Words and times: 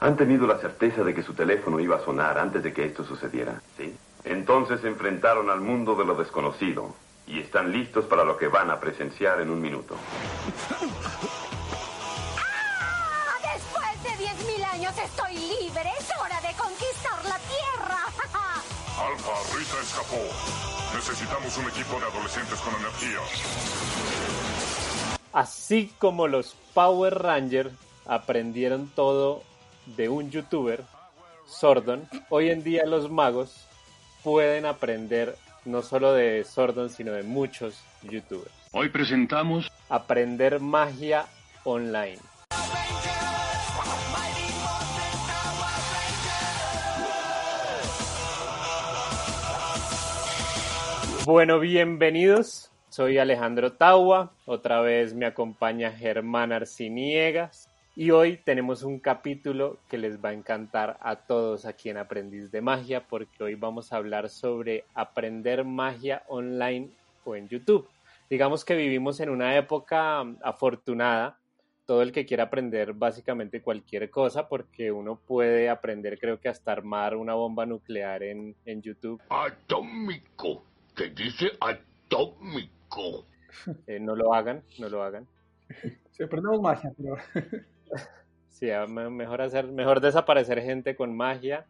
Han 0.00 0.16
tenido 0.16 0.46
la 0.46 0.58
certeza 0.58 1.02
de 1.02 1.14
que 1.14 1.22
su 1.22 1.32
teléfono 1.32 1.80
iba 1.80 1.96
a 1.96 2.04
sonar 2.04 2.38
antes 2.38 2.62
de 2.62 2.72
que 2.72 2.84
esto 2.84 3.04
sucediera, 3.04 3.60
¿sí? 3.76 3.96
Entonces 4.24 4.80
se 4.80 4.88
enfrentaron 4.88 5.48
al 5.50 5.60
mundo 5.60 5.94
de 5.94 6.04
lo 6.04 6.14
desconocido 6.14 6.94
y 7.26 7.40
están 7.40 7.72
listos 7.72 8.04
para 8.04 8.24
lo 8.24 8.36
que 8.36 8.48
van 8.48 8.70
a 8.70 8.78
presenciar 8.78 9.40
en 9.40 9.50
un 9.50 9.60
minuto. 9.60 9.96
¡Ah! 12.38 13.54
Después 13.54 14.02
de 14.02 14.10
10.000 14.24 14.64
años 14.64 14.94
estoy 14.98 15.34
libre. 15.34 15.90
Es 15.98 16.10
hora 16.20 16.40
de 16.40 16.54
conquistar 16.56 17.24
la 17.24 17.38
Tierra. 17.38 17.98
Alfa, 18.98 19.56
Rita 19.56 19.80
escapó. 19.82 20.22
Necesitamos 20.94 21.56
un 21.58 21.68
equipo 21.68 21.98
de 21.98 22.06
adolescentes 22.06 22.60
con 22.60 22.74
energía. 22.74 23.20
Así 25.32 25.92
como 25.98 26.28
los 26.28 26.54
Power 26.74 27.14
Rangers 27.22 27.72
aprendieron 28.06 28.88
todo 28.88 29.42
de 29.86 30.08
un 30.08 30.30
youtuber, 30.30 30.82
Sordon, 31.46 32.08
hoy 32.28 32.50
en 32.50 32.64
día 32.64 32.84
los 32.86 33.10
magos 33.10 33.66
pueden 34.24 34.66
aprender 34.66 35.36
no 35.64 35.82
solo 35.82 36.12
de 36.12 36.44
Sordon, 36.44 36.90
sino 36.90 37.12
de 37.12 37.22
muchos 37.22 37.80
youtubers. 38.02 38.50
Hoy 38.72 38.88
presentamos 38.88 39.70
Aprender 39.88 40.58
magia 40.58 41.26
online. 41.64 42.18
Bueno, 51.24 51.58
bienvenidos. 51.58 52.70
Soy 52.88 53.18
Alejandro 53.18 53.72
Taua. 53.72 54.32
Otra 54.44 54.80
vez 54.80 55.14
me 55.14 55.26
acompaña 55.26 55.92
Germán 55.92 56.52
Arciniegas. 56.52 57.68
Y 57.98 58.10
hoy 58.10 58.36
tenemos 58.36 58.82
un 58.82 58.98
capítulo 58.98 59.78
que 59.88 59.96
les 59.96 60.22
va 60.22 60.28
a 60.28 60.34
encantar 60.34 60.98
a 61.00 61.16
todos 61.16 61.64
aquí 61.64 61.88
en 61.88 61.96
Aprendiz 61.96 62.50
de 62.50 62.60
Magia, 62.60 63.06
porque 63.08 63.42
hoy 63.42 63.54
vamos 63.54 63.90
a 63.90 63.96
hablar 63.96 64.28
sobre 64.28 64.84
aprender 64.92 65.64
magia 65.64 66.22
online 66.28 66.90
o 67.24 67.34
en 67.34 67.48
YouTube. 67.48 67.88
Digamos 68.28 68.66
que 68.66 68.74
vivimos 68.74 69.18
en 69.20 69.30
una 69.30 69.56
época 69.56 70.20
afortunada, 70.42 71.38
todo 71.86 72.02
el 72.02 72.12
que 72.12 72.26
quiera 72.26 72.44
aprender 72.44 72.92
básicamente 72.92 73.62
cualquier 73.62 74.10
cosa, 74.10 74.46
porque 74.46 74.92
uno 74.92 75.16
puede 75.16 75.70
aprender, 75.70 76.18
creo 76.18 76.38
que 76.38 76.50
hasta 76.50 76.72
armar 76.72 77.16
una 77.16 77.32
bomba 77.32 77.64
nuclear 77.64 78.22
en, 78.22 78.54
en 78.66 78.82
YouTube. 78.82 79.22
atómico. 79.30 80.64
¿Qué 80.94 81.08
dice 81.08 81.52
atómico? 81.60 83.24
Eh, 83.86 83.98
no 83.98 84.14
lo 84.14 84.34
hagan, 84.34 84.62
no 84.78 84.90
lo 84.90 85.02
hagan. 85.02 85.26
Sí, 86.10 86.22
aprendemos 86.22 86.60
magia, 86.60 86.92
pero 86.94 87.16
Sí, 88.48 88.68
mejor 88.88 89.42
hacer, 89.42 89.66
mejor 89.66 90.00
desaparecer 90.00 90.62
gente 90.62 90.96
con 90.96 91.14
magia, 91.14 91.66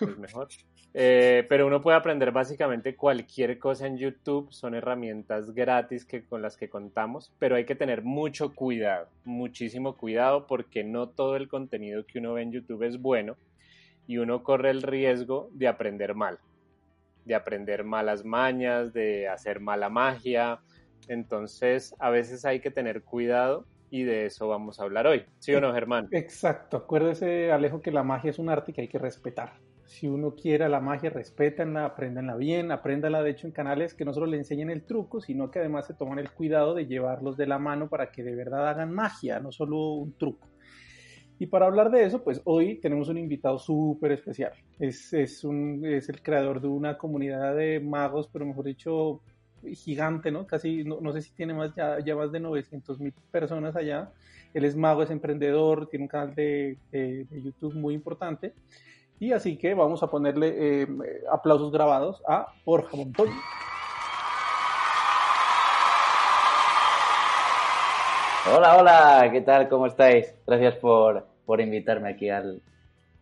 es 0.00 0.18
mejor. 0.18 0.46
Eh, 0.94 1.44
pero 1.48 1.66
uno 1.66 1.82
puede 1.82 1.96
aprender 1.96 2.32
básicamente 2.32 2.96
cualquier 2.96 3.58
cosa 3.58 3.86
en 3.86 3.98
YouTube, 3.98 4.52
son 4.52 4.74
herramientas 4.74 5.52
gratis 5.52 6.04
que, 6.04 6.24
con 6.24 6.40
las 6.40 6.56
que 6.56 6.70
contamos, 6.70 7.32
pero 7.38 7.56
hay 7.56 7.64
que 7.64 7.74
tener 7.74 8.02
mucho 8.02 8.54
cuidado, 8.54 9.08
muchísimo 9.24 9.96
cuidado, 9.96 10.46
porque 10.46 10.84
no 10.84 11.08
todo 11.08 11.36
el 11.36 11.48
contenido 11.48 12.06
que 12.06 12.20
uno 12.20 12.34
ve 12.34 12.42
en 12.42 12.52
YouTube 12.52 12.84
es 12.84 13.00
bueno 13.00 13.36
y 14.06 14.18
uno 14.18 14.42
corre 14.42 14.70
el 14.70 14.82
riesgo 14.82 15.50
de 15.52 15.68
aprender 15.68 16.14
mal, 16.14 16.38
de 17.24 17.34
aprender 17.34 17.84
malas 17.84 18.24
mañas, 18.24 18.92
de 18.92 19.28
hacer 19.28 19.60
mala 19.60 19.90
magia. 19.90 20.60
Entonces, 21.08 21.94
a 21.98 22.10
veces 22.10 22.44
hay 22.44 22.60
que 22.60 22.70
tener 22.70 23.02
cuidado 23.02 23.66
y 23.90 24.04
de 24.04 24.26
eso 24.26 24.48
vamos 24.48 24.80
a 24.80 24.84
hablar 24.84 25.06
hoy. 25.06 25.24
¿Sí 25.38 25.54
o 25.54 25.60
no, 25.60 25.72
Germán? 25.72 26.08
exacto. 26.12 26.76
Acuérdese, 26.76 27.52
Alejo, 27.52 27.80
que 27.80 27.90
la 27.90 28.02
magia 28.02 28.30
es 28.30 28.38
un 28.38 28.48
arte 28.48 28.72
que 28.72 28.82
hay 28.82 28.88
que 28.88 28.98
respetar. 28.98 29.54
Si 29.84 30.06
uno 30.06 30.34
quiere 30.34 30.68
la 30.68 30.80
magia, 30.80 31.08
respétenla, 31.08 31.86
apréndanla 31.86 32.36
bien, 32.36 32.72
apréndala 32.72 33.22
de 33.22 33.30
hecho 33.30 33.46
en 33.46 33.54
canales 33.54 33.94
que 33.94 34.04
no 34.04 34.12
solo 34.12 34.26
le 34.26 34.36
enseñen 34.36 34.68
el 34.68 34.84
truco, 34.84 35.20
sino 35.20 35.50
que 35.50 35.60
además 35.60 35.86
se 35.86 35.94
toman 35.94 36.18
el 36.18 36.30
cuidado 36.30 36.74
de 36.74 36.86
llevarlos 36.86 37.38
de 37.38 37.46
la 37.46 37.58
mano 37.58 37.88
para 37.88 38.10
que 38.10 38.22
de 38.22 38.34
verdad 38.34 38.68
hagan 38.68 38.92
magia, 38.92 39.40
no 39.40 39.50
solo 39.50 39.94
un 39.94 40.12
truco. 40.18 40.46
Y 41.38 41.46
para 41.46 41.66
hablar 41.66 41.90
de 41.90 42.04
eso, 42.04 42.22
pues 42.22 42.42
hoy 42.44 42.80
tenemos 42.80 43.08
un 43.08 43.16
invitado 43.16 43.58
súper 43.58 44.12
especial. 44.12 44.52
Es, 44.78 45.12
es, 45.14 45.44
un, 45.44 45.84
es 45.86 46.08
el 46.08 46.20
creador 46.20 46.60
de 46.60 46.68
una 46.68 46.98
comunidad 46.98 47.54
de 47.56 47.80
magos, 47.80 48.28
pero 48.30 48.44
mejor 48.44 48.64
dicho, 48.64 49.22
gigante, 49.74 50.30
¿no? 50.30 50.46
Casi, 50.46 50.84
no, 50.84 51.12
sé 51.12 51.22
si 51.22 51.30
tiene 51.32 51.54
más, 51.54 51.74
ya, 51.74 51.98
ya 52.00 52.14
más 52.16 52.30
de 52.32 52.40
900 52.40 52.98
mil 53.00 53.12
personas 53.30 53.76
allá. 53.76 54.10
Él 54.54 54.64
es 54.64 54.76
mago, 54.76 55.02
es 55.02 55.10
emprendedor, 55.10 55.88
tiene 55.88 56.04
un 56.04 56.08
canal 56.08 56.34
de, 56.34 56.76
de- 56.90 57.24
de 57.24 57.42
YouTube 57.42 57.74
muy 57.74 57.94
importante. 57.94 58.52
Y 59.20 59.32
así 59.32 59.56
que 59.56 59.74
vamos 59.74 60.02
a 60.02 60.06
ponerle 60.06 60.82
eh, 60.82 60.86
aplausos 61.30 61.72
grabados 61.72 62.22
a 62.26 62.46
Borja 62.64 62.96
Montoya. 62.96 63.32
Hola, 68.54 68.76
hola, 68.78 69.28
¿qué 69.30 69.42
tal? 69.42 69.68
¿Cómo 69.68 69.86
estáis? 69.86 70.34
Gracias 70.46 70.76
por, 70.76 71.26
por 71.44 71.60
invitarme 71.60 72.08
aquí 72.08 72.30
al, 72.30 72.62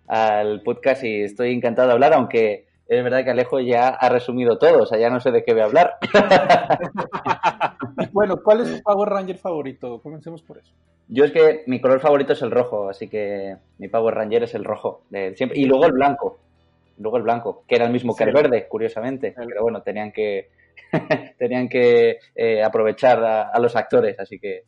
al 0.07 0.63
podcast 0.63 1.03
y 1.03 1.23
estoy 1.23 1.53
encantado 1.53 1.89
de 1.89 1.95
hablar, 1.95 2.13
aunque 2.15 2.67
es 2.89 3.03
verdad 3.03 3.25
que 3.25 3.31
Alejo 3.31 3.61
ya 3.61 3.89
ha 3.89 4.09
resumido 4.09 4.59
todo, 4.59 4.83
o 4.83 4.87
sea, 4.87 4.99
ya 4.99 5.11
no 5.11 5.21
sé 5.21 5.31
de 5.31 5.43
qué 5.45 5.53
voy 5.53 5.63
a 5.63 5.67
hablar. 5.67 5.95
Bueno, 8.13 8.43
¿cuál 8.43 8.63
es 8.63 8.77
tu 8.77 8.83
Power 8.83 9.09
Ranger 9.11 9.37
favorito? 9.37 10.01
Comencemos 10.01 10.43
por 10.43 10.59
eso. 10.59 10.73
Yo 11.09 11.25
es 11.25 11.33
que 11.33 11.65
mi 11.67 11.81
color 11.81 12.01
favorito 12.01 12.33
es 12.33 12.43
el 12.43 12.51
rojo, 12.51 12.89
así 12.89 13.09
que 13.09 13.57
mi 13.79 13.89
Power 13.89 14.15
Ranger 14.15 14.45
es 14.45 14.55
el 14.55 14.65
rojo, 14.65 15.03
de 15.11 15.35
siempre. 15.37 15.59
Y 15.59 15.67
luego 15.67 15.87
el 15.87 15.93
blanco, 15.93 16.39
luego 16.99 17.19
el 17.19 17.23
blanco, 17.23 17.65
que 17.69 17.77
era 17.77 17.85
el 17.85 17.93
mismo 17.93 18.17
que 18.17 18.25
el 18.25 18.33
verde, 18.33 18.67
curiosamente, 18.69 19.35
pero 19.37 19.63
bueno, 19.63 19.83
tenían 19.83 20.13
que 20.13 20.49
tenían 21.39 21.69
que 21.69 22.19
eh, 22.35 22.63
aprovechar 22.63 23.23
a, 23.23 23.51
a 23.51 23.61
los 23.61 23.77
actores, 23.77 24.19
así 24.19 24.39
que 24.39 24.65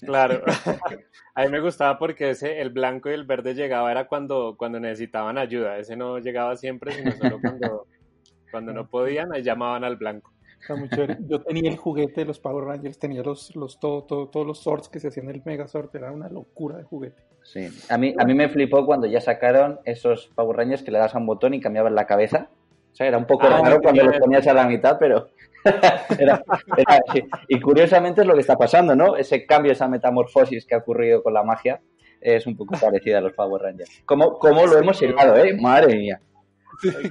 Claro. 0.00 0.42
A 1.34 1.44
mí 1.44 1.48
me 1.50 1.60
gustaba 1.60 1.98
porque 1.98 2.30
ese, 2.30 2.60
el 2.60 2.70
blanco 2.70 3.08
y 3.10 3.14
el 3.14 3.24
verde 3.24 3.54
llegaba 3.54 3.90
era 3.90 4.06
cuando, 4.06 4.54
cuando 4.58 4.78
necesitaban 4.78 5.38
ayuda. 5.38 5.78
Ese 5.78 5.96
no 5.96 6.18
llegaba 6.18 6.56
siempre, 6.56 6.92
sino 6.92 7.10
solo 7.12 7.40
cuando, 7.40 7.86
cuando 8.50 8.72
no 8.72 8.86
podían, 8.88 9.32
ahí 9.32 9.42
llamaban 9.42 9.82
al 9.84 9.96
blanco. 9.96 10.30
Yo 11.26 11.40
tenía 11.42 11.70
el 11.70 11.76
juguete 11.76 12.20
de 12.20 12.26
los 12.26 12.38
Power 12.38 12.64
Rangers, 12.66 12.98
tenía 12.98 13.22
los, 13.22 13.56
los, 13.56 13.80
todo, 13.80 14.04
todo- 14.04 14.28
todos 14.28 14.46
los 14.46 14.62
swords 14.62 14.88
que 14.88 15.00
se 15.00 15.08
hacían 15.08 15.28
en 15.30 15.36
el 15.36 15.42
Megazord, 15.44 15.88
era 15.96 16.12
una 16.12 16.28
locura 16.28 16.76
de 16.76 16.84
juguete. 16.84 17.20
Sí, 17.42 17.66
a 17.88 17.98
mí, 17.98 18.14
a 18.16 18.24
mí 18.24 18.34
me 18.34 18.48
flipó 18.48 18.86
cuando 18.86 19.08
ya 19.08 19.20
sacaron 19.20 19.80
esos 19.84 20.28
Power 20.36 20.56
Rangers 20.58 20.84
que 20.84 20.92
le 20.92 20.98
das 20.98 21.14
a 21.16 21.18
un 21.18 21.26
botón 21.26 21.54
y 21.54 21.60
cambiaban 21.60 21.96
la 21.96 22.06
cabeza. 22.06 22.48
O 22.92 22.94
sea, 22.94 23.08
era 23.08 23.18
un 23.18 23.26
poco 23.26 23.46
Ah, 23.46 23.60
raro 23.60 23.80
cuando 23.80 24.04
los 24.04 24.18
ponías 24.18 24.46
a 24.46 24.54
la 24.54 24.66
mitad, 24.66 24.98
pero 25.00 25.30
era, 26.18 26.42
era 26.76 27.00
así. 27.08 27.22
Y 27.48 27.60
curiosamente 27.60 28.20
es 28.22 28.26
lo 28.26 28.34
que 28.34 28.40
está 28.40 28.56
pasando, 28.56 28.94
¿no? 28.96 29.16
Ese 29.16 29.46
cambio, 29.46 29.72
esa 29.72 29.88
metamorfosis 29.88 30.66
que 30.66 30.74
ha 30.74 30.78
ocurrido 30.78 31.22
con 31.22 31.34
la 31.34 31.42
magia 31.42 31.80
es 32.20 32.46
un 32.46 32.56
poco 32.56 32.76
parecida 32.80 33.18
a 33.18 33.20
los 33.20 33.32
Power 33.32 33.62
Rangers. 33.62 34.02
¿Cómo, 34.04 34.38
cómo 34.38 34.66
lo 34.66 34.78
hemos 34.78 35.00
hilado, 35.02 35.36
eh? 35.36 35.54
Madre 35.60 35.96
mía. 35.96 36.20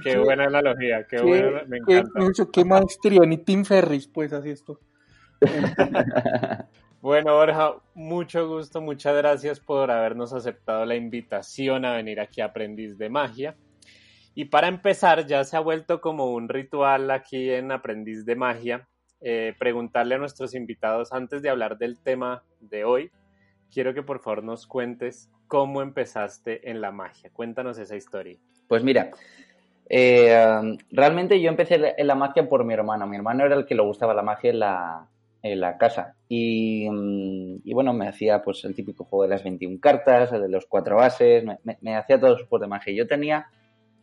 Qué 0.02 0.18
buena 0.18 0.44
analogía, 0.44 1.06
qué 1.08 1.16
Qué- 1.18 1.22
buena, 1.22 1.62
me 1.66 1.78
qué- 1.86 1.98
encanta. 1.98 2.20
mucho, 2.20 2.50
qué 2.50 2.64
maestría, 2.64 3.20
ni 3.26 3.38
Tim 3.38 3.64
Ferris, 3.64 4.08
pues 4.08 4.32
así 4.32 4.50
esto. 4.50 4.78
Bueno, 7.00 7.34
Borja, 7.34 7.74
mucho 7.94 8.46
gusto, 8.46 8.80
muchas 8.80 9.16
gracias 9.16 9.58
por 9.58 9.90
habernos 9.90 10.32
aceptado 10.32 10.86
la 10.86 10.94
invitación 10.94 11.84
a 11.84 11.94
venir 11.96 12.20
aquí 12.20 12.40
a 12.40 12.44
Aprendiz 12.46 12.96
de 12.96 13.08
Magia. 13.10 13.56
Y 14.34 14.46
para 14.46 14.68
empezar, 14.68 15.26
ya 15.26 15.44
se 15.44 15.56
ha 15.56 15.60
vuelto 15.60 16.00
como 16.00 16.32
un 16.32 16.48
ritual 16.48 17.10
aquí 17.10 17.50
en 17.50 17.70
Aprendiz 17.70 18.24
de 18.24 18.36
Magia, 18.36 18.88
eh, 19.20 19.54
preguntarle 19.58 20.14
a 20.14 20.18
nuestros 20.18 20.54
invitados 20.54 21.12
antes 21.12 21.42
de 21.42 21.50
hablar 21.50 21.78
del 21.78 21.98
tema 21.98 22.42
de 22.60 22.84
hoy, 22.84 23.10
quiero 23.72 23.94
que 23.94 24.02
por 24.02 24.20
favor 24.20 24.42
nos 24.42 24.66
cuentes 24.66 25.30
cómo 25.46 25.82
empezaste 25.82 26.70
en 26.70 26.80
la 26.80 26.92
magia. 26.92 27.30
Cuéntanos 27.32 27.78
esa 27.78 27.94
historia. 27.94 28.38
Pues 28.68 28.82
mira, 28.82 29.10
eh, 29.88 30.34
um, 30.60 30.78
realmente 30.90 31.40
yo 31.40 31.50
empecé 31.50 31.94
en 31.96 32.06
la 32.06 32.14
magia 32.14 32.48
por 32.48 32.64
mi 32.64 32.72
hermano. 32.74 33.06
Mi 33.06 33.16
hermano 33.16 33.44
era 33.44 33.54
el 33.54 33.66
que 33.66 33.74
le 33.74 33.82
gustaba 33.82 34.14
la 34.14 34.22
magia 34.22 34.50
en 34.50 34.58
la, 34.58 35.06
en 35.42 35.60
la 35.60 35.76
casa. 35.76 36.16
Y, 36.28 36.86
y 37.64 37.74
bueno, 37.74 37.92
me 37.92 38.08
hacía 38.08 38.42
pues 38.42 38.64
el 38.64 38.74
típico 38.74 39.04
juego 39.04 39.24
de 39.24 39.30
las 39.30 39.44
21 39.44 39.78
cartas, 39.80 40.32
el 40.32 40.42
de 40.42 40.48
los 40.48 40.66
cuatro 40.66 40.96
bases, 40.96 41.44
me, 41.44 41.96
hacía 41.96 42.18
todos 42.18 42.46
los 42.50 42.60
de 42.60 42.66
magia. 42.66 42.94
Yo 42.94 43.06
tenía 43.06 43.46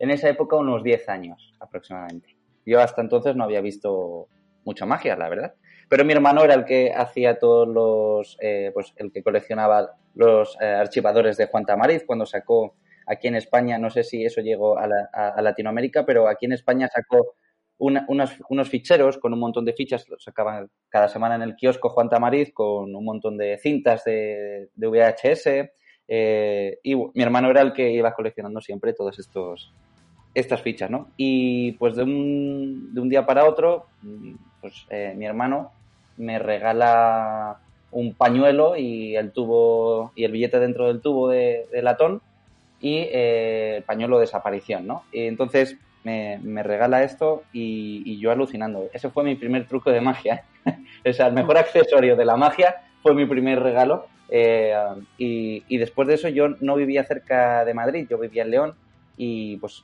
en 0.00 0.10
esa 0.10 0.28
época 0.28 0.56
unos 0.56 0.82
10 0.82 1.08
años 1.08 1.54
aproximadamente. 1.60 2.36
Yo 2.66 2.80
hasta 2.80 3.00
entonces 3.02 3.36
no 3.36 3.44
había 3.44 3.60
visto 3.60 4.26
mucha 4.64 4.84
magia, 4.86 5.16
la 5.16 5.28
verdad. 5.28 5.54
Pero 5.88 6.04
mi 6.04 6.12
hermano 6.12 6.42
era 6.44 6.54
el 6.54 6.64
que 6.64 6.92
hacía 6.92 7.38
todos 7.38 7.66
los, 7.68 8.36
eh, 8.40 8.70
pues 8.74 8.92
el 8.96 9.12
que 9.12 9.22
coleccionaba 9.22 9.96
los 10.14 10.56
eh, 10.60 10.66
archivadores 10.66 11.36
de 11.36 11.46
Juan 11.46 11.64
Tamariz 11.64 12.04
cuando 12.04 12.26
sacó 12.26 12.74
aquí 13.06 13.28
en 13.28 13.34
España, 13.36 13.78
no 13.78 13.90
sé 13.90 14.02
si 14.04 14.24
eso 14.24 14.40
llegó 14.40 14.78
a, 14.78 14.86
la- 14.86 15.08
a- 15.12 15.30
a 15.30 15.42
Latinoamérica, 15.42 16.04
pero 16.04 16.28
aquí 16.28 16.46
en 16.46 16.52
España 16.52 16.88
sacó 16.88 17.34
unos, 17.78 18.68
ficheros 18.68 19.16
con 19.18 19.32
un 19.32 19.40
montón 19.40 19.64
de 19.64 19.72
fichas, 19.72 20.06
los 20.08 20.22
sacaban 20.22 20.68
cada 20.90 21.08
semana 21.08 21.34
en 21.36 21.42
el 21.42 21.56
kiosco 21.56 21.88
Juan 21.88 22.10
Tamariz 22.10 22.52
con 22.52 22.94
un 22.94 23.04
montón 23.04 23.36
de 23.38 23.58
cintas 23.58 24.04
de, 24.04 24.68
de 24.74 24.86
VHS, 24.86 25.72
Eh, 26.12 26.78
y 26.82 26.96
mi 26.96 27.22
hermano 27.22 27.50
era 27.50 27.60
el 27.62 27.72
que 27.72 27.88
iba 27.92 28.12
coleccionando 28.14 28.60
siempre 28.60 28.92
todos 28.94 29.16
estos 29.20 29.72
estas 30.34 30.62
fichas, 30.62 30.90
¿no? 30.90 31.08
Y 31.16 31.72
pues 31.72 31.96
de 31.96 32.04
un, 32.04 32.94
de 32.94 33.00
un 33.00 33.08
día 33.08 33.26
para 33.26 33.48
otro, 33.48 33.86
pues 34.60 34.86
eh, 34.90 35.14
mi 35.16 35.26
hermano 35.26 35.72
me 36.16 36.38
regala 36.38 37.58
un 37.90 38.14
pañuelo 38.14 38.76
y 38.76 39.16
el 39.16 39.32
tubo 39.32 40.12
y 40.14 40.24
el 40.24 40.32
billete 40.32 40.60
dentro 40.60 40.86
del 40.86 41.00
tubo 41.00 41.28
de, 41.28 41.66
latón 41.82 42.22
y 42.80 42.98
eh, 42.98 43.76
el 43.78 43.82
pañuelo 43.82 44.18
de 44.18 44.22
desaparición, 44.22 44.86
¿no? 44.86 45.02
Y 45.12 45.26
entonces 45.26 45.76
me, 46.04 46.38
me 46.42 46.62
regala 46.62 47.02
esto 47.02 47.42
y, 47.52 48.18
yo 48.18 48.30
alucinando. 48.30 48.88
Ese 48.92 49.10
fue 49.10 49.24
mi 49.24 49.34
primer 49.34 49.66
truco 49.66 49.90
de 49.90 50.00
magia. 50.00 50.44
o 51.06 51.12
sea, 51.12 51.26
el 51.26 51.34
mejor 51.34 51.58
accesorio 51.58 52.16
de 52.16 52.24
la 52.24 52.36
magia 52.36 52.76
fue 53.02 53.14
mi 53.14 53.26
primer 53.26 53.60
regalo. 53.60 54.06
Eh, 54.28 54.72
y, 55.18 55.64
y, 55.66 55.78
después 55.78 56.06
de 56.06 56.14
eso 56.14 56.28
yo 56.28 56.50
no 56.60 56.76
vivía 56.76 57.02
cerca 57.02 57.64
de 57.64 57.74
Madrid, 57.74 58.06
yo 58.08 58.16
vivía 58.16 58.44
en 58.44 58.50
León 58.52 58.74
y 59.16 59.56
pues 59.56 59.82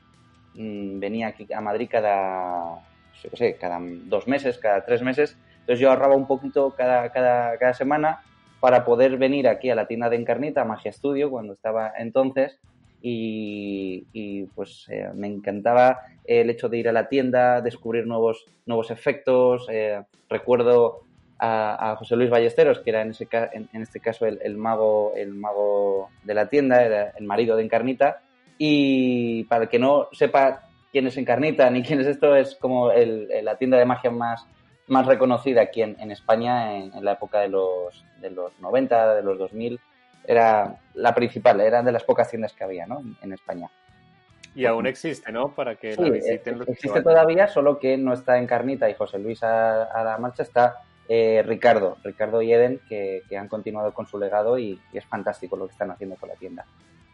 mm, 0.57 0.99
venía 0.99 1.29
aquí 1.29 1.47
a 1.53 1.61
Madrid 1.61 1.89
cada, 1.91 2.81
yo 3.23 3.31
qué 3.31 3.37
sé, 3.37 3.57
cada 3.57 3.79
dos 3.81 4.27
meses, 4.27 4.59
cada 4.59 4.85
tres 4.85 5.03
meses. 5.03 5.37
Entonces 5.61 5.81
yo 5.81 5.91
ahorraba 5.91 6.17
un 6.17 6.27
poquito 6.27 6.75
cada, 6.77 7.11
cada, 7.11 7.59
cada 7.59 7.75
semana 7.75 8.23
para 8.61 8.85
poder 8.85 9.17
venir 9.17 9.49
aquí 9.49 9.71
a 9.71 9.75
la 9.75 9.87
tienda 9.87 10.09
de 10.09 10.17
Encarnita, 10.17 10.65
Magia 10.65 10.93
Studio, 10.93 11.31
cuando 11.31 11.53
estaba 11.53 11.93
entonces, 11.99 12.59
y, 13.03 14.45
pues 14.55 14.87
eh, 14.89 15.09
me 15.15 15.29
encantaba 15.29 16.01
el 16.25 16.51
hecho 16.51 16.69
de 16.69 16.79
ir 16.79 16.89
a 16.89 16.93
la 16.93 17.09
tienda, 17.09 17.61
descubrir 17.61 18.07
nuevos, 18.07 18.47
nuevos 18.65 18.91
efectos. 18.91 19.69
Eh, 19.71 20.03
recuerdo 20.29 21.03
a, 21.39 21.95
José 21.99 22.17
Luis 22.17 22.31
Ballesteros, 22.31 22.81
que 22.81 22.91
era 22.91 23.03
en, 23.03 23.11
ese, 23.11 23.29
en, 23.31 23.83
este 23.83 24.01
caso 24.01 24.27
el, 24.27 24.57
mago, 24.57 25.13
el 25.15 25.35
mago 25.35 26.09
de 26.25 26.35
la 26.35 26.49
tienda, 26.49 26.83
era 26.83 27.11
el 27.17 27.27
marido 27.27 27.57
de 27.57 27.65
Encarnita. 27.65 28.23
Y 28.59 29.45
para 29.45 29.65
el 29.65 29.69
que 29.69 29.79
no 29.79 30.09
sepa 30.13 30.69
quién 30.93 31.07
es 31.07 31.17
Encarnita 31.17 31.69
ni 31.71 31.83
quién 31.83 32.01
es 32.01 32.07
esto, 32.07 32.35
es 32.37 32.57
como 32.57 32.91
la 32.91 33.57
tienda 33.57 33.77
de 33.77 33.85
magia 33.85 34.11
más, 34.11 34.47
más 34.87 35.07
reconocida 35.07 35.63
aquí 35.63 35.83
en, 35.83 36.11
España 36.11 36.77
en, 36.77 37.05
la 37.05 37.13
época 37.13 37.41
de 37.41 37.49
los, 37.49 38.05
de 38.21 38.31
los 38.31 38.59
90, 38.61 39.15
de 39.17 39.23
los 39.23 39.39
2000 39.39 39.81
era 40.27 40.77
la 40.95 41.15
principal, 41.15 41.61
era 41.61 41.83
de 41.83 41.93
las 41.93 42.05
pocas 42.05 42.29
tiendas 42.29 42.53
que 42.53 42.65
había 42.65 42.87
¿no? 42.87 43.03
en 43.23 43.33
España. 43.33 43.71
Y 44.55 44.65
aún 44.65 44.87
existe, 44.87 45.31
¿no? 45.33 45.55
Para 45.55 45.77
que 45.77 45.95
la 45.97 46.09
visiten 46.09 46.59
los 46.59 46.69
Existe 46.69 47.03
todavía, 47.03 47.47
solo 47.47 47.79
que 47.79 47.99
no 47.99 48.15
está 48.15 48.39
en 48.39 48.47
Carnita 48.47 48.89
y 48.89 48.95
José 48.95 49.19
Luis 49.19 49.43
a, 49.43 50.03
la 50.03 50.17
marcha, 50.19 50.43
está 50.43 50.79
eh, 51.09 51.45
Ricardo, 51.47 51.99
Ricardo 52.03 52.41
y 52.41 52.55
Eden, 52.55 52.81
que, 52.89 53.23
han 53.39 53.49
continuado 53.49 53.93
con 53.93 54.07
su 54.07 54.19
legado 54.19 54.59
y, 54.59 54.81
es 54.95 55.05
fantástico 55.05 55.57
lo 55.57 55.67
que 55.67 55.73
están 55.73 55.91
haciendo 55.91 56.17
con 56.17 56.31
la 56.31 56.37
tienda. 56.37 56.65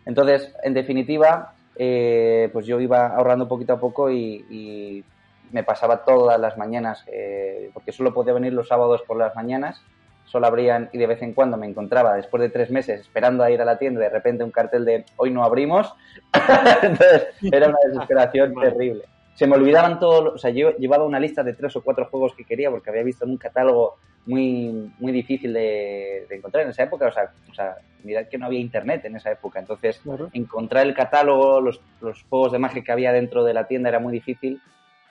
Entonces, 0.06 0.54
en 0.62 0.75
definitiva, 0.75 1.54
eh, 1.76 2.50
pues 2.52 2.66
yo 2.66 2.81
iba 2.81 3.08
ahorrando 3.08 3.49
poquito 3.49 3.75
a 3.75 3.81
poco 3.81 4.10
y, 4.10 5.04
me 5.50 5.64
pasaba 5.64 6.02
todas 6.02 6.40
las 6.40 6.56
mañanas, 6.56 7.04
eh, 7.08 7.70
porque 7.75 7.93
solo 7.93 8.14
podía 8.14 8.32
venir 8.32 8.54
los 8.54 8.69
sábados 8.69 9.02
por 9.06 9.19
las 9.19 9.37
mañanas, 9.37 9.82
solo 10.25 10.46
abrían 10.46 10.88
y 10.94 10.99
de 10.99 11.06
vez 11.06 11.20
en 11.20 11.34
cuando 11.34 11.58
me 11.58 11.66
encontraba, 11.66 12.14
después 12.14 12.40
de 12.40 12.49
tres 12.49 12.70
meses, 12.70 13.02
esperando 13.02 13.44
a 13.44 13.50
ir 13.50 13.60
a 13.60 13.66
la 13.66 13.76
tienda, 13.76 14.00
de 14.00 14.08
repente 14.08 14.44
un 14.44 14.50
cartel 14.50 14.87
de 14.87 15.04
hoy 15.16 15.31
no 15.31 15.44
abrimos. 15.44 15.94
Entonces 16.82 17.26
era 17.43 17.69
una 17.69 17.76
desesperación 17.87 18.54
terrible. 18.54 19.04
Se 19.34 19.46
me 19.46 19.56
olvidaban 19.56 19.99
todos, 19.99 20.34
o 20.34 20.38
sea, 20.38 20.50
yo 20.50 20.75
llevaba 20.78 21.04
una 21.04 21.20
lista 21.20 21.43
de 21.43 21.52
tres 21.52 21.76
o 21.76 21.82
cuatro 21.82 22.06
juegos 22.06 22.34
que 22.34 22.46
quería 22.46 22.70
porque 22.70 22.88
había 22.88 23.02
visto 23.02 23.26
en 23.26 23.32
un 23.32 23.37
catálogo 23.37 23.99
muy, 24.26 24.92
muy 24.98 25.12
difícil 25.12 25.52
de, 25.52 26.26
encontrar 26.30 26.64
en 26.64 26.70
esa 26.70 26.84
época. 26.84 27.08
O 27.08 27.12
sea, 27.12 27.32
o 27.50 27.54
sea, 27.54 27.76
mirad 28.02 28.26
que 28.28 28.38
no 28.38 28.46
había 28.46 28.60
internet 28.60 29.04
en 29.04 29.16
esa 29.16 29.30
época. 29.30 29.58
Entonces, 29.58 30.00
encontrar 30.32 30.86
el 30.86 30.94
catálogo, 30.94 31.60
los, 31.60 31.80
los 32.00 32.22
juegos 32.24 32.52
de 32.52 32.58
magia 32.58 32.82
que 32.82 32.92
había 32.92 33.12
dentro 33.12 33.44
de 33.44 33.54
la 33.54 33.66
tienda 33.66 33.88
era 33.88 33.98
muy 33.98 34.12
difícil. 34.12 34.60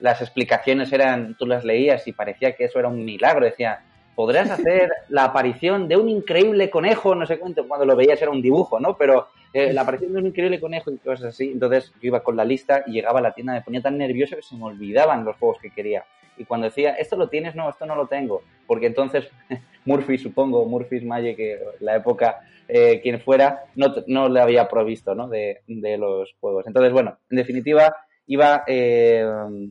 Las 0.00 0.20
explicaciones 0.20 0.92
eran, 0.92 1.36
tú 1.36 1.46
las 1.46 1.64
leías 1.64 2.06
y 2.08 2.12
parecía 2.12 2.56
que 2.56 2.64
eso 2.64 2.78
era 2.78 2.88
un 2.88 3.04
milagro. 3.04 3.44
Decía, 3.44 3.84
podrás 4.14 4.50
hacer 4.50 4.90
la 5.08 5.24
aparición 5.24 5.88
de 5.88 5.96
un 5.96 6.08
increíble 6.08 6.70
conejo, 6.70 7.14
no 7.14 7.26
sé 7.26 7.38
cuánto, 7.38 7.66
cuando 7.66 7.86
lo 7.86 7.96
veías 7.96 8.20
era 8.20 8.30
un 8.30 8.42
dibujo, 8.42 8.80
¿no? 8.80 8.96
Pero 8.96 9.28
eh, 9.52 9.72
la 9.72 9.82
aparición 9.82 10.12
de 10.12 10.18
un 10.20 10.26
increíble 10.26 10.60
conejo 10.60 10.90
y 10.90 10.98
cosas 10.98 11.26
así. 11.26 11.50
Entonces 11.52 11.92
yo 12.00 12.08
iba 12.08 12.22
con 12.22 12.36
la 12.36 12.44
lista 12.44 12.82
y 12.86 12.92
llegaba 12.92 13.18
a 13.18 13.22
la 13.22 13.32
tienda, 13.32 13.52
me 13.52 13.62
ponía 13.62 13.82
tan 13.82 13.98
nervioso 13.98 14.36
que 14.36 14.42
se 14.42 14.56
me 14.56 14.64
olvidaban 14.64 15.24
los 15.24 15.36
juegos 15.36 15.58
que 15.60 15.70
quería. 15.70 16.04
Y 16.36 16.44
cuando 16.44 16.66
decía, 16.66 16.92
esto 16.92 17.16
lo 17.16 17.28
tienes, 17.28 17.54
no, 17.54 17.68
esto 17.68 17.86
no 17.86 17.94
lo 17.94 18.06
tengo. 18.06 18.42
Porque 18.66 18.86
entonces 18.86 19.30
Murphy, 19.84 20.18
supongo, 20.18 20.64
Murphy's 20.66 21.04
Magic, 21.04 21.36
que 21.36 21.58
la 21.80 21.96
época, 21.96 22.40
eh, 22.68 23.00
quien 23.02 23.20
fuera, 23.20 23.64
no, 23.74 23.94
no 24.06 24.28
le 24.28 24.40
había 24.40 24.68
provisto, 24.68 25.14
¿no? 25.14 25.28
De, 25.28 25.60
de, 25.66 25.98
los 25.98 26.34
juegos. 26.40 26.66
Entonces, 26.66 26.92
bueno, 26.92 27.18
en 27.30 27.36
definitiva, 27.36 27.94
iba 28.26 28.64
eh, 28.66 29.26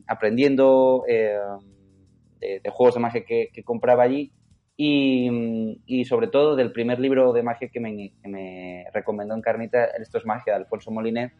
aprendiendo 0.06 1.04
de, 1.06 1.38
juegos 2.70 2.94
de 2.94 3.00
magia 3.00 3.24
que, 3.24 3.50
compraba 3.64 4.04
allí 4.04 4.32
y, 4.76 6.04
sobre 6.04 6.28
todo 6.28 6.56
del 6.56 6.72
primer 6.72 6.98
libro 6.98 7.32
de 7.32 7.42
magia 7.42 7.68
que 7.68 7.80
me, 7.80 8.12
que 8.22 8.28
me 8.28 8.84
recomendó 8.92 9.34
Encarnita, 9.34 9.84
Esto 10.00 10.18
es 10.18 10.26
magia, 10.26 10.54
de 10.54 10.60
Alfonso 10.60 10.90
Moliné, 10.90 11.32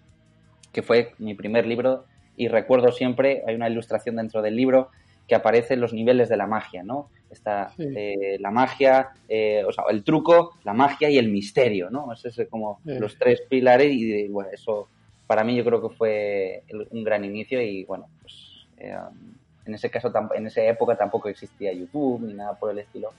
que 0.72 0.82
fue 0.82 1.12
mi 1.18 1.34
primer 1.34 1.66
libro 1.66 2.06
y 2.36 2.48
recuerdo 2.48 2.92
siempre, 2.92 3.42
hay 3.46 3.54
una 3.54 3.68
ilustración 3.68 4.16
dentro 4.16 4.42
del 4.42 4.56
libro 4.56 4.90
que 5.26 5.34
aparecen 5.34 5.80
los 5.80 5.92
niveles 5.92 6.28
de 6.28 6.36
la 6.36 6.46
magia, 6.46 6.82
¿no? 6.82 7.10
Está 7.30 7.72
eh, 7.78 8.36
la 8.40 8.50
magia, 8.50 9.10
eh, 9.28 9.64
o 9.66 9.72
sea, 9.72 9.84
el 9.88 10.04
truco, 10.04 10.58
la 10.64 10.74
magia 10.74 11.08
y 11.08 11.16
el 11.16 11.30
misterio, 11.30 11.88
¿no? 11.90 12.12
Esos 12.12 12.34
son 12.34 12.46
como 12.46 12.80
los 12.84 13.18
tres 13.18 13.42
pilares 13.48 13.90
y 13.90 14.28
bueno, 14.28 14.50
eso 14.52 14.88
para 15.26 15.44
mí 15.44 15.56
yo 15.56 15.64
creo 15.64 15.80
que 15.80 15.96
fue 15.96 16.62
un 16.90 17.02
gran 17.04 17.24
inicio 17.24 17.62
y 17.62 17.84
bueno, 17.84 18.06
pues 18.20 18.66
eh, 18.76 18.94
en 19.64 19.74
ese 19.74 19.90
caso, 19.90 20.12
en 20.34 20.46
esa 20.46 20.62
época 20.62 20.96
tampoco 20.96 21.28
existía 21.28 21.72
YouTube 21.72 22.20
ni 22.22 22.34
nada 22.34 22.58
por 22.58 22.70
el 22.70 22.80
estilo. 22.80 23.12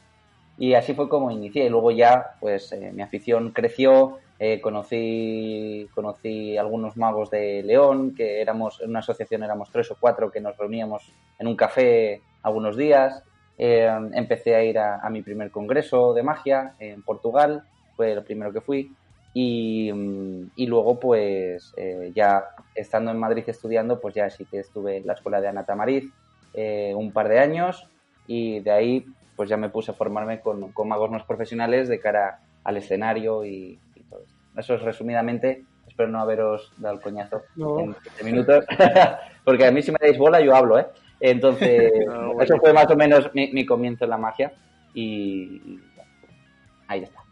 Y 0.57 0.73
así 0.73 0.93
fue 0.93 1.09
como 1.09 1.31
inicié. 1.31 1.65
Y 1.65 1.69
luego 1.69 1.91
ya, 1.91 2.35
pues, 2.39 2.71
eh, 2.73 2.91
mi 2.93 3.01
afición 3.01 3.51
creció. 3.51 4.19
Eh, 4.39 4.59
conocí, 4.61 5.87
conocí 5.93 6.57
algunos 6.57 6.97
magos 6.97 7.29
de 7.29 7.63
León, 7.63 8.13
que 8.15 8.41
éramos, 8.41 8.81
en 8.81 8.89
una 8.89 8.99
asociación 8.99 9.43
éramos 9.43 9.69
tres 9.71 9.91
o 9.91 9.97
cuatro 9.99 10.31
que 10.31 10.41
nos 10.41 10.57
reuníamos 10.57 11.11
en 11.39 11.47
un 11.47 11.55
café 11.55 12.21
algunos 12.41 12.75
días. 12.75 13.23
Eh, 13.57 13.89
empecé 14.13 14.55
a 14.55 14.63
ir 14.63 14.79
a, 14.79 15.07
mi 15.09 15.21
primer 15.21 15.51
congreso 15.51 16.13
de 16.13 16.23
magia 16.23 16.75
en 16.79 17.03
Portugal, 17.03 17.63
fue 17.95 18.11
el 18.11 18.23
primero 18.23 18.51
que 18.51 18.61
fui. 18.61 18.91
Y, 19.35 19.89
y 20.55 20.65
luego, 20.67 20.99
pues, 20.99 21.73
ya 22.13 22.43
estando 22.75 23.09
en 23.11 23.17
Madrid 23.17 23.43
estudiando, 23.47 23.99
pues 23.99 24.13
ya 24.13 24.29
sí 24.29 24.45
que 24.45 24.59
estuve 24.59 24.97
en 24.97 25.07
la 25.07 25.13
escuela 25.13 25.41
de 25.41 25.47
Ana 25.47 25.65
Tamariz, 25.65 26.11
eh, 26.53 26.93
un 26.95 27.11
par 27.11 27.29
de 27.29 27.39
años 27.39 27.87
y 28.27 28.59
de 28.59 28.71
ahí 28.71 29.05
pues 29.35 29.49
ya 29.49 29.57
me 29.57 29.69
puse 29.69 29.89
a 29.89 29.95
formarme 29.95 30.39
con, 30.39 30.71
magos 30.85 31.09
más 31.09 31.23
profesionales 31.23 31.87
de 31.87 31.99
cara 31.99 32.41
al 32.63 32.77
escenario 32.77 33.43
y. 33.43 33.79
Eso 34.57 34.75
es 34.75 34.81
resumidamente, 34.81 35.65
espero 35.87 36.09
no 36.09 36.19
haberos 36.19 36.71
dado 36.77 36.95
el 36.95 37.01
coñazo 37.01 37.43
en 37.57 37.95
7 38.01 38.23
minutos, 38.23 38.65
porque 39.43 39.65
a 39.65 39.71
mí 39.71 39.81
si 39.81 39.91
me 39.91 39.97
dais 39.99 40.17
bola 40.17 40.41
yo 40.41 40.55
hablo, 40.55 40.79
¿eh? 40.79 40.87
Entonces, 41.19 41.91
eso 42.41 42.57
fue 42.57 42.73
más 42.73 42.89
o 42.91 42.95
menos 42.95 43.31
mi, 43.33 43.65
comienzo 43.65 44.03
en 44.03 44.09
la 44.09 44.17
magia 44.17 44.53
y 44.93 45.79
ahí 46.87 47.03
está. 47.03 47.22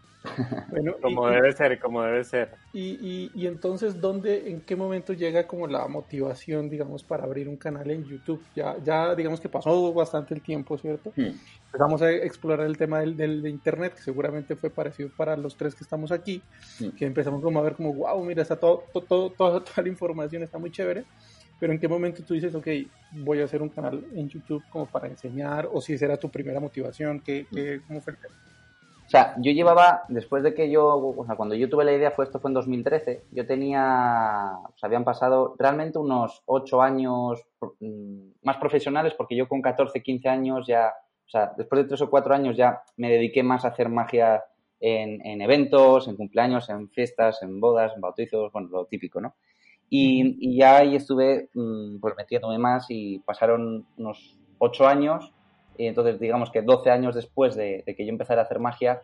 Bueno, 0.69 0.93
como 1.01 1.27
debe 1.27 1.51
ser, 1.53 1.79
como 1.79 2.03
debe 2.03 2.23
ser. 2.23 2.51
Y, 2.73 3.31
y, 3.33 3.47
entonces, 3.47 3.99
¿dónde, 3.99 4.49
en 4.49 4.61
qué 4.61 4.75
momento 4.75 5.13
llega 5.13 5.47
como 5.47 5.67
la 5.67 5.87
motivación, 5.87 6.69
digamos, 6.69 7.03
para 7.03 7.23
abrir 7.23 7.47
un 7.49 7.57
canal 7.57 7.89
en 7.89 8.05
YouTube? 8.05 8.41
Ya, 8.55 8.75
ya 8.83 9.15
digamos 9.15 9.41
que 9.41 9.49
pasó 9.49 9.93
bastante 9.93 10.33
el 10.33 10.41
tiempo, 10.41 10.77
¿cierto? 10.77 11.11
Hmm. 11.15 11.31
Empezamos 11.65 12.01
a 12.01 12.11
explorar 12.11 12.67
el 12.67 12.77
tema 12.77 12.99
del, 12.99 13.17
del, 13.17 13.41
de 13.41 13.49
Internet, 13.49 13.95
que 13.95 14.01
seguramente 14.01 14.55
fue 14.55 14.69
parecido 14.69 15.09
para 15.15 15.35
los 15.35 15.57
tres 15.57 15.73
que 15.73 15.83
estamos 15.83 16.11
aquí, 16.11 16.41
hmm. 16.79 16.89
que 16.89 17.05
empezamos 17.05 17.41
como 17.41 17.59
a 17.59 17.63
ver 17.63 17.75
como, 17.75 17.93
wow, 17.93 18.23
mira, 18.23 18.43
está 18.43 18.55
todo, 18.55 18.83
todo, 19.07 19.31
toda 19.31 19.63
la 19.77 19.89
información 19.89 20.43
está 20.43 20.57
muy 20.57 20.71
chévere. 20.71 21.03
Pero 21.59 21.73
en 21.73 21.79
qué 21.79 21.87
momento 21.87 22.23
tú 22.23 22.33
dices, 22.33 22.55
ok, 22.55 22.67
voy 23.11 23.39
a 23.39 23.45
hacer 23.45 23.61
un 23.61 23.69
canal 23.69 24.03
en 24.15 24.27
YouTube 24.27 24.63
como 24.69 24.87
para 24.87 25.07
enseñar, 25.07 25.69
o 25.71 25.79
si 25.79 25.93
esa 25.93 26.05
era 26.05 26.17
tu 26.17 26.29
primera 26.29 26.59
motivación, 26.59 27.19
¿qué, 27.19 27.45
qué, 27.51 27.81
¿cómo 27.87 28.01
fue 28.01 28.13
el 28.13 28.19
tema? 28.19 28.33
O 29.11 29.17
sea, 29.17 29.35
yo 29.39 29.51
llevaba, 29.51 30.03
después 30.07 30.41
de 30.41 30.53
que 30.53 30.71
yo, 30.71 30.87
o 30.87 31.25
sea, 31.25 31.35
cuando 31.35 31.53
yo 31.53 31.69
tuve 31.69 31.83
la 31.83 31.91
idea, 31.91 32.11
fue 32.11 32.23
esto 32.23 32.39
fue 32.39 32.49
en 32.49 32.53
2013, 32.53 33.25
yo 33.31 33.45
tenía, 33.45 34.53
o 34.63 34.77
sea, 34.77 34.87
habían 34.87 35.03
pasado 35.03 35.53
realmente 35.59 35.99
unos 35.99 36.41
ocho 36.45 36.81
años 36.81 37.45
mm, 37.81 38.29
más 38.43 38.55
profesionales, 38.55 39.13
porque 39.17 39.35
yo 39.35 39.49
con 39.49 39.61
14, 39.61 40.01
15 40.01 40.29
años 40.29 40.65
ya, 40.65 40.93
o 41.27 41.29
sea, 41.29 41.51
después 41.57 41.81
de 41.81 41.89
tres 41.89 42.01
o 42.01 42.09
cuatro 42.09 42.33
años 42.33 42.55
ya 42.55 42.83
me 42.95 43.09
dediqué 43.09 43.43
más 43.43 43.65
a 43.65 43.67
hacer 43.67 43.89
magia 43.89 44.45
en, 44.79 45.41
eventos, 45.41 46.07
en 46.07 46.15
cumpleaños, 46.15 46.69
en 46.69 46.87
fiestas, 46.87 47.43
en 47.43 47.59
bodas, 47.59 47.91
en 47.93 47.99
bautizos, 47.99 48.49
bueno, 48.53 48.69
lo 48.71 48.85
típico, 48.85 49.19
¿no? 49.19 49.35
Y, 49.89 50.55
ya 50.55 50.77
ahí 50.77 50.95
estuve 50.95 51.49
mm, 51.53 51.99
pues 51.99 52.15
metiéndome 52.15 52.57
más 52.59 52.85
y 52.87 53.19
pasaron 53.19 53.85
unos 53.97 54.37
ocho 54.57 54.87
años 54.87 55.33
y 55.81 55.87
entonces, 55.87 56.19
digamos 56.19 56.51
que 56.51 56.61
12 56.61 56.91
años 56.91 57.15
después 57.15 57.55
de, 57.55 57.83
que 57.97 58.05
yo 58.05 58.09
empezara 58.11 58.41
a 58.41 58.45
hacer 58.45 58.59
magia, 58.59 59.01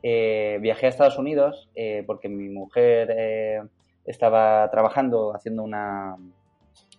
eh, 0.00 0.58
viajé 0.60 0.86
a 0.86 0.88
Estados 0.90 1.18
Unidos 1.18 1.68
eh, 1.74 2.04
porque 2.06 2.28
mi 2.28 2.48
mujer 2.48 3.12
eh, 3.18 3.60
estaba 4.06 4.70
trabajando 4.70 5.34
haciendo 5.34 5.64
una 5.64 6.14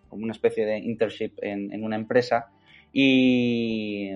como 0.09 0.23
una 0.23 0.33
especie 0.33 0.65
de 0.65 0.79
internship 0.79 1.31
en, 1.41 1.81
una 1.81 1.95
empresa 1.95 2.50
y, 2.91 4.09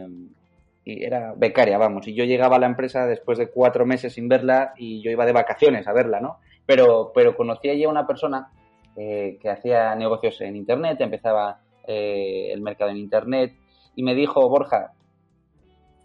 era 0.86 1.34
becaria, 1.38 1.78
vamos. 1.78 2.10
Y 2.10 2.14
yo 2.14 2.26
llegaba 2.26 2.58
a 2.58 2.60
la 2.60 2.66
empresa 2.66 3.08
después 3.08 3.38
de 3.38 3.48
cuatro 3.48 3.86
meses 3.86 4.12
sin 4.12 4.28
verla 4.28 4.74
y 4.76 5.02
yo 5.02 5.12
iba 5.12 5.26
de 5.26 5.32
vacaciones 5.32 5.88
a 5.88 5.94
verla, 5.94 6.20
¿no? 6.20 6.40
Pero, 6.66 7.14
pero 7.16 7.38
conocí 7.38 7.70
allí 7.70 7.86
a 7.86 7.90
una 7.90 8.06
persona 8.06 8.52
que 8.96 9.50
hacía 9.50 9.96
negocios 9.96 10.42
en 10.42 10.58
Internet, 10.58 11.00
empezaba 11.00 11.62
el 11.88 12.62
mercado 12.62 12.92
en 12.92 12.98
Internet 12.98 13.54
y 13.96 14.04
me 14.04 14.14
dijo, 14.14 14.48
Borja, 14.50 14.95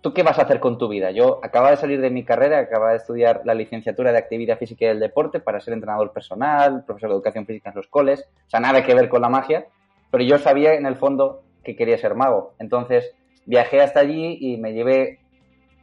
¿tú 0.00 0.14
qué 0.14 0.22
vas 0.22 0.38
a 0.38 0.42
hacer 0.42 0.60
con 0.60 0.78
tu 0.78 0.88
vida? 0.88 1.10
Yo 1.10 1.40
acababa 1.42 1.70
de 1.70 1.76
salir 1.76 2.00
de 2.00 2.10
mi 2.10 2.24
carrera, 2.24 2.58
acababa 2.58 2.92
de 2.92 2.98
estudiar 2.98 3.42
la 3.44 3.54
licenciatura 3.54 4.12
de 4.12 4.18
Actividad 4.18 4.58
Física 4.58 4.84
y 4.84 4.88
del 4.88 5.00
Deporte 5.00 5.40
para 5.40 5.60
ser 5.60 5.74
entrenador 5.74 6.12
personal, 6.12 6.84
profesor 6.84 7.10
de 7.10 7.16
Educación 7.16 7.46
Física 7.46 7.70
en 7.70 7.76
los 7.76 7.86
coles, 7.86 8.28
o 8.46 8.50
sea, 8.50 8.60
nada 8.60 8.84
que 8.84 8.94
ver 8.94 9.08
con 9.08 9.22
la 9.22 9.28
magia, 9.28 9.66
pero 10.10 10.24
yo 10.24 10.38
sabía 10.38 10.74
en 10.74 10.86
el 10.86 10.96
fondo 10.96 11.42
que 11.62 11.76
quería 11.76 11.98
ser 11.98 12.14
mago. 12.14 12.54
Entonces 12.58 13.14
viajé 13.46 13.80
hasta 13.80 14.00
allí 14.00 14.38
y 14.40 14.56
me 14.56 14.72
llevé 14.72 15.18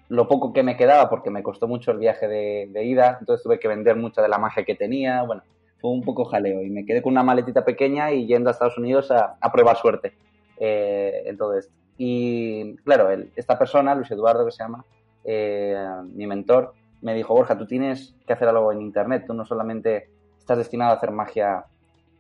lo 0.10 0.28
poco 0.28 0.54
que 0.54 0.64
me 0.64 0.78
quedaba 0.78 1.10
porque 1.10 1.30
me 1.30 1.44
costó 1.44 1.68
mucho 1.68 1.92
el 1.92 1.98
viaje 1.98 2.28
de, 2.28 2.84
ida, 2.84 3.18
entonces 3.20 3.44
tuve 3.44 3.60
que 3.60 3.68
vender 3.68 3.96
mucha 3.98 4.22
de 4.22 4.30
la 4.30 4.38
magia 4.38 4.64
que 4.64 4.76
tenía, 4.76 5.24
bueno, 5.24 5.44
fue 5.80 5.92
un 5.92 6.02
poco 6.02 6.26
jaleo 6.26 6.64
y 6.64 6.70
me 6.70 6.86
quedé 6.86 7.02
con 7.02 7.12
una 7.12 7.24
maletita 7.24 7.64
pequeña 7.66 8.12
y 8.12 8.26
yendo 8.26 8.50
a 8.50 8.54
Estados 8.54 8.78
Unidos 8.78 9.12
a, 9.12 9.36
a 9.40 9.52
probar 9.52 9.76
suerte 9.76 10.14
eh, 10.60 11.24
en 11.26 11.38
todo 11.38 11.58
esto. 11.58 11.74
Y 11.98 12.76
claro, 12.78 13.10
el, 13.10 13.32
esta 13.36 13.58
persona, 13.58 13.96
Luis 13.96 14.12
Eduardo 14.12 14.46
que 14.46 14.52
se 14.52 14.64
llama, 14.64 14.86
eh, 15.24 15.76
mi 16.14 16.28
mentor, 16.28 16.74
me 17.02 17.14
dijo, 17.14 17.34
Borja, 17.34 17.58
tú 17.58 17.66
tienes 17.66 18.16
que 18.26 18.34
hacer 18.34 18.48
algo 18.48 18.72
en 18.72 18.82
Internet, 18.82 19.26
tú 19.28 19.34
no 19.34 19.46
solamente 19.46 20.10
estás 20.38 20.58
destinado 20.58 20.92
a 20.92 20.96
hacer 20.96 21.12
magia 21.12 21.66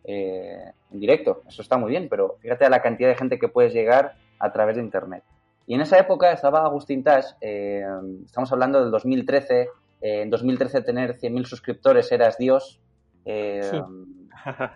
eh, 0.03 0.71
en 0.91 0.99
directo, 0.99 1.43
eso 1.47 1.61
está 1.61 1.77
muy 1.77 1.89
bien, 1.91 2.07
pero 2.09 2.37
fíjate 2.39 2.65
a 2.65 2.69
la 2.69 2.81
cantidad 2.81 3.09
de 3.09 3.15
gente 3.15 3.39
que 3.39 3.47
puedes 3.49 3.73
llegar 3.73 4.15
a 4.39 4.51
través 4.51 4.75
de 4.75 4.81
Internet. 4.83 5.23
Y 5.65 5.75
en 5.75 5.81
esa 5.81 5.97
época 5.99 6.31
estaba 6.31 6.63
Agustín 6.63 7.03
Tash, 7.03 7.25
eh, 7.41 7.83
estamos 8.25 8.51
hablando 8.53 8.81
del 8.81 8.91
2013, 8.91 9.61
eh, 10.01 10.21
en 10.21 10.29
2013 10.29 10.81
tener 10.81 11.17
100.000 11.17 11.45
suscriptores 11.45 12.11
eras 12.11 12.37
Dios, 12.37 12.79
eh, 13.25 13.61
Sí. 13.63 13.77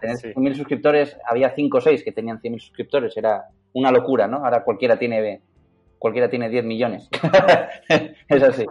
tener 0.02 0.18
Sí. 0.18 0.34
100.000 0.34 0.56
suscriptores, 0.56 1.18
había 1.26 1.52
5 1.52 1.78
o 1.78 1.82
6 1.82 2.04
que 2.04 2.12
tenían 2.12 2.42
100.000 2.42 2.60
suscriptores, 2.60 3.16
era 3.16 3.46
una 3.74 3.92
locura, 3.92 4.28
¿no? 4.28 4.44
Ahora 4.44 4.64
cualquiera 4.64 4.98
tiene, 4.98 5.42
cualquiera 6.00 6.30
tiene 6.30 6.50
10 6.50 6.66
millones. 6.66 7.10
es 8.28 8.44
así. 8.44 8.66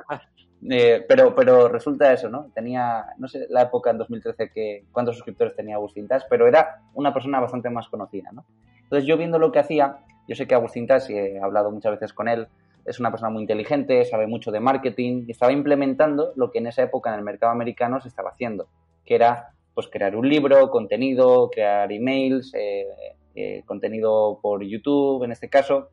Eh, 0.69 1.05
pero, 1.09 1.35
pero 1.35 1.69
resulta 1.69 2.13
eso, 2.13 2.29
¿no? 2.29 2.51
Tenía, 2.55 3.07
no 3.17 3.29
sé, 3.29 3.47
la 3.49 3.63
época 3.63 3.91
en 3.91 3.99
2013 3.99 4.51
que 4.51 4.85
cuántos 4.93 5.17
suscriptores 5.17 5.57
tenía 5.57 5.77
Agustín 5.77 6.07
Tash, 6.07 6.25
pero 6.29 6.47
era 6.47 6.83
una 6.95 7.15
persona 7.15 7.41
bastante 7.41 7.71
más 7.71 7.89
conocida, 7.89 8.31
¿no? 8.33 8.45
Entonces 8.83 9.07
yo 9.07 9.17
viendo 9.17 9.39
lo 9.39 9.53
que 9.53 9.61
hacía, 9.61 9.99
yo 10.29 10.35
sé 10.35 10.47
que 10.47 10.55
Agustín 10.55 10.87
Tash, 10.87 11.11
y 11.11 11.15
he 11.15 11.41
hablado 11.41 11.71
muchas 11.71 11.93
veces 11.93 12.13
con 12.13 12.29
él, 12.29 12.49
es 12.85 13.01
una 13.01 13.11
persona 13.11 13.31
muy 13.31 13.43
inteligente, 13.43 14.05
sabe 14.05 14.27
mucho 14.27 14.51
de 14.51 14.61
marketing 14.61 15.25
y 15.29 15.33
estaba 15.33 15.53
implementando 15.53 16.33
lo 16.37 16.51
que 16.51 16.59
en 16.59 16.67
esa 16.67 16.83
época 16.83 17.11
en 17.11 17.19
el 17.19 17.25
mercado 17.25 17.53
americano 17.53 18.01
se 18.01 18.09
estaba 18.09 18.31
haciendo, 18.31 18.69
que 19.05 19.15
era 19.15 19.55
pues 19.75 19.89
crear 19.89 20.17
un 20.17 20.29
libro, 20.29 20.71
contenido, 20.71 21.49
crear 21.51 21.91
emails, 21.93 22.53
eh, 22.55 22.87
eh, 23.35 23.63
contenido 23.67 24.39
por 24.43 24.63
YouTube 24.65 25.25
en 25.25 25.33
este 25.33 25.49
caso, 25.49 25.89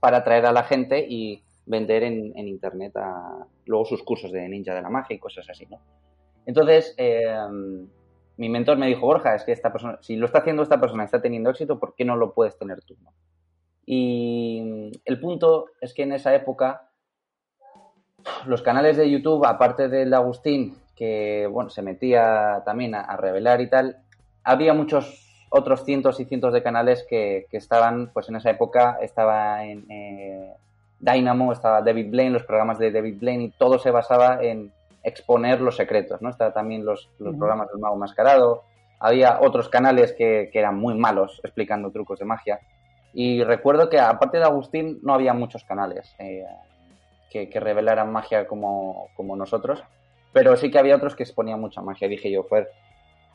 para 0.00 0.18
atraer 0.18 0.46
a 0.46 0.52
la 0.52 0.64
gente 0.64 1.04
y 1.08 1.42
vender 1.66 2.02
en, 2.02 2.36
internet 2.36 2.96
a, 2.96 3.46
luego 3.66 3.84
sus 3.84 4.02
cursos 4.02 4.32
de 4.32 4.48
ninja 4.48 4.74
de 4.74 4.82
la 4.82 4.90
magia 4.90 5.16
y 5.16 5.18
cosas 5.18 5.48
así, 5.48 5.66
¿no? 5.66 5.78
Entonces, 6.44 6.94
eh, 6.98 7.36
mi 8.36 8.48
mentor 8.48 8.78
me 8.78 8.88
dijo, 8.88 9.06
Borja, 9.06 9.34
es 9.34 9.44
que 9.44 9.52
esta 9.52 9.70
persona, 9.70 9.98
si 10.00 10.16
lo 10.16 10.26
está 10.26 10.38
haciendo 10.38 10.62
esta 10.62 10.80
persona 10.80 11.04
está 11.04 11.22
teniendo 11.22 11.50
éxito, 11.50 11.78
¿por 11.78 11.94
qué 11.94 12.04
no 12.04 12.16
lo 12.16 12.34
puedes 12.34 12.58
tener 12.58 12.82
tú? 12.82 12.96
no? 13.02 13.12
Y 13.84 14.90
el 15.04 15.20
punto 15.20 15.66
es 15.80 15.94
que 15.94 16.02
en 16.02 16.12
esa 16.12 16.34
época 16.34 16.90
los 18.46 18.62
canales 18.62 18.96
de 18.96 19.10
YouTube, 19.10 19.44
aparte 19.46 19.88
del 19.88 20.10
de 20.10 20.16
Agustín, 20.16 20.76
que 20.94 21.48
bueno, 21.50 21.70
se 21.70 21.82
metía 21.82 22.62
también 22.64 22.94
a, 22.94 23.02
a 23.02 23.16
revelar 23.16 23.60
y 23.60 23.68
tal, 23.68 23.98
había 24.44 24.74
muchos 24.74 25.31
otros 25.52 25.84
cientos 25.84 26.18
y 26.18 26.24
cientos 26.24 26.52
de 26.52 26.62
canales 26.62 27.06
que, 27.08 27.46
que 27.50 27.58
estaban, 27.58 28.10
pues 28.12 28.28
en 28.28 28.36
esa 28.36 28.50
época 28.50 28.98
estaba 29.02 29.64
en 29.64 29.84
eh, 29.90 30.54
Dynamo, 30.98 31.52
estaba 31.52 31.82
David 31.82 32.10
Blaine, 32.10 32.32
los 32.32 32.44
programas 32.44 32.78
de 32.78 32.90
David 32.90 33.18
Blaine 33.20 33.44
y 33.44 33.50
todo 33.50 33.78
se 33.78 33.90
basaba 33.90 34.42
en 34.42 34.72
exponer 35.02 35.60
los 35.60 35.76
secretos, 35.76 36.22
¿no? 36.22 36.30
Estaba 36.30 36.52
también 36.52 36.84
los, 36.84 37.10
los 37.18 37.30
Ujú. 37.30 37.38
programas 37.38 37.68
del 37.70 37.80
mago 37.80 37.96
mascarado, 37.96 38.62
había 38.98 39.40
otros 39.40 39.68
canales 39.68 40.12
que, 40.12 40.48
que 40.52 40.58
eran 40.58 40.78
muy 40.78 40.94
malos 40.94 41.40
explicando 41.44 41.90
trucos 41.90 42.18
de 42.18 42.24
magia. 42.24 42.60
Y 43.12 43.42
recuerdo 43.44 43.90
que 43.90 43.98
aparte 43.98 44.38
de 44.38 44.44
Agustín 44.44 45.00
no 45.02 45.12
había 45.12 45.34
muchos 45.34 45.64
canales 45.64 46.14
eh, 46.18 46.46
que, 47.30 47.50
que 47.50 47.60
revelaran 47.60 48.10
magia 48.10 48.46
como, 48.46 49.08
como 49.16 49.36
nosotros, 49.36 49.82
pero 50.32 50.56
sí 50.56 50.70
que 50.70 50.78
había 50.78 50.96
otros 50.96 51.14
que 51.14 51.24
exponían 51.24 51.60
mucha 51.60 51.82
magia. 51.82 52.08
Dije 52.08 52.30
yo, 52.30 52.44
Fer, 52.44 52.70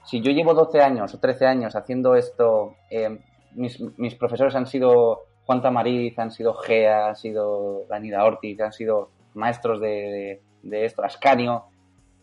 si 0.07 0.21
yo 0.21 0.31
llevo 0.31 0.53
12 0.53 0.79
años 0.79 1.13
o 1.13 1.19
13 1.19 1.45
años 1.45 1.75
haciendo 1.75 2.15
esto, 2.15 2.75
eh, 2.89 3.19
mis, 3.55 4.15
profesores 4.15 4.55
han 4.55 4.65
sido 4.65 5.23
Juan 5.45 5.61
Tamariz, 5.61 6.17
han 6.17 6.31
sido 6.31 6.53
Gea, 6.53 7.09
han 7.09 7.15
sido 7.17 7.85
Danida 7.89 8.23
Ortiz, 8.23 8.59
han 8.61 8.71
sido 8.71 9.09
maestros 9.33 9.81
de, 9.81 10.39
esto, 10.63 11.03
Ascanio. 11.03 11.65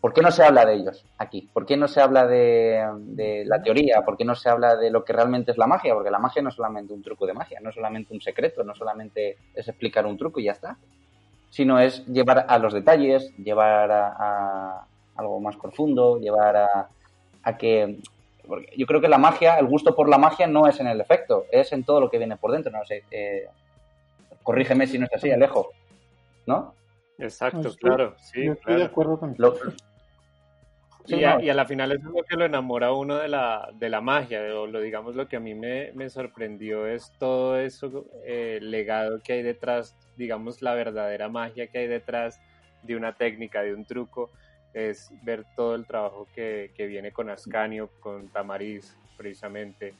¿Por 0.01 0.13
qué 0.13 0.21
no 0.21 0.31
se 0.31 0.43
habla 0.43 0.65
de 0.65 0.73
ellos 0.73 1.05
aquí? 1.19 1.47
¿Por 1.53 1.67
qué 1.67 1.77
no 1.77 1.87
se 1.87 2.01
habla 2.01 2.25
de, 2.25 2.83
de 3.01 3.43
la 3.45 3.61
teoría? 3.61 4.01
¿Por 4.03 4.17
qué 4.17 4.25
no 4.25 4.33
se 4.33 4.49
habla 4.49 4.75
de 4.75 4.89
lo 4.89 5.03
que 5.03 5.13
realmente 5.13 5.51
es 5.51 5.57
la 5.59 5.67
magia? 5.67 5.93
Porque 5.93 6.11
la 6.11 6.19
magia 6.19 6.41
no 6.41 6.49
es 6.49 6.55
solamente 6.55 6.91
un 6.91 7.03
truco 7.03 7.27
de 7.27 7.33
magia, 7.33 7.59
no 7.61 7.69
es 7.69 7.75
solamente 7.75 8.15
un 8.15 8.21
secreto, 8.21 8.63
no 8.63 8.73
solamente 8.73 9.37
es 9.53 9.67
explicar 9.67 10.07
un 10.07 10.17
truco 10.17 10.39
y 10.39 10.45
ya 10.45 10.53
está, 10.53 10.77
sino 11.51 11.79
es 11.79 12.03
llevar 12.07 12.45
a 12.47 12.57
los 12.57 12.73
detalles, 12.73 13.31
llevar 13.37 13.91
a, 13.91 14.07
a 14.17 14.87
algo 15.17 15.39
más 15.39 15.55
profundo, 15.57 16.19
llevar 16.19 16.57
a, 16.57 16.89
a 17.45 17.57
que 17.57 17.99
porque 18.47 18.67
yo 18.77 18.85
creo 18.85 19.01
que 19.01 19.07
la 19.07 19.17
magia, 19.17 19.57
el 19.57 19.65
gusto 19.65 19.95
por 19.95 20.07
la 20.07 20.17
magia 20.19 20.45
no 20.45 20.67
es 20.67 20.79
en 20.79 20.87
el 20.87 21.01
efecto, 21.01 21.45
es 21.51 21.71
en 21.73 21.83
todo 21.83 21.99
lo 21.99 22.09
que 22.11 22.17
viene 22.19 22.37
por 22.37 22.51
dentro. 22.51 22.71
No 22.71 22.85
sé, 22.85 23.03
eh, 23.09 23.47
corrígeme 24.43 24.85
si 24.85 24.99
no 24.99 25.05
es 25.05 25.13
así, 25.13 25.31
Alejo, 25.31 25.71
¿no? 26.45 26.75
Exacto, 27.17 27.57
No, 27.57 27.69
estoy- 27.69 27.89
claro, 27.89 28.15
sí, 28.19 28.45
Yo 28.45 28.53
estoy 28.53 28.75
de 28.77 28.83
acuerdo 28.83 29.19
con 29.19 29.33
Lo- 29.37 29.55
Sí, 31.05 31.17
Y 31.17 31.23
a, 31.23 31.35
no, 31.35 31.41
y 31.41 31.49
a 31.49 31.53
la 31.53 31.65
final 31.65 31.91
es 31.91 32.01
lo 32.01 32.23
que 32.27 32.35
lo 32.35 32.45
enamora 32.45 32.87
a 32.87 32.93
uno 32.93 33.17
de 33.17 33.27
la, 33.27 33.69
de 33.75 33.89
la 33.89 34.01
magia, 34.01 34.41
o 34.59 34.65
lo 34.65 34.79
digamos 34.81 35.15
lo 35.15 35.27
que 35.27 35.35
a 35.35 35.39
mí 35.39 35.53
me, 35.53 35.91
me 35.93 36.09
sorprendió 36.09 36.87
es 36.87 37.11
todo 37.19 37.59
eso 37.59 38.05
eh, 38.25 38.57
legado 38.61 39.21
que 39.23 39.33
hay 39.33 39.43
detrás, 39.43 39.95
digamos 40.17 40.63
la 40.63 40.73
verdadera 40.73 41.29
magia 41.29 41.67
que 41.67 41.77
hay 41.77 41.87
detrás 41.87 42.39
de 42.81 42.95
una 42.95 43.13
técnica, 43.15 43.61
de 43.61 43.75
un 43.75 43.85
truco, 43.85 44.31
es 44.75 45.09
ver 45.23 45.45
todo 45.55 45.73
el 45.73 45.85
trabajo 45.87 46.27
que, 46.35 46.71
que 46.75 46.85
viene 46.85 47.11
con 47.11 47.29
Ascanio, 47.29 47.89
con 48.01 48.27
Tamariz, 48.29 48.95
precisamente. 49.17 49.93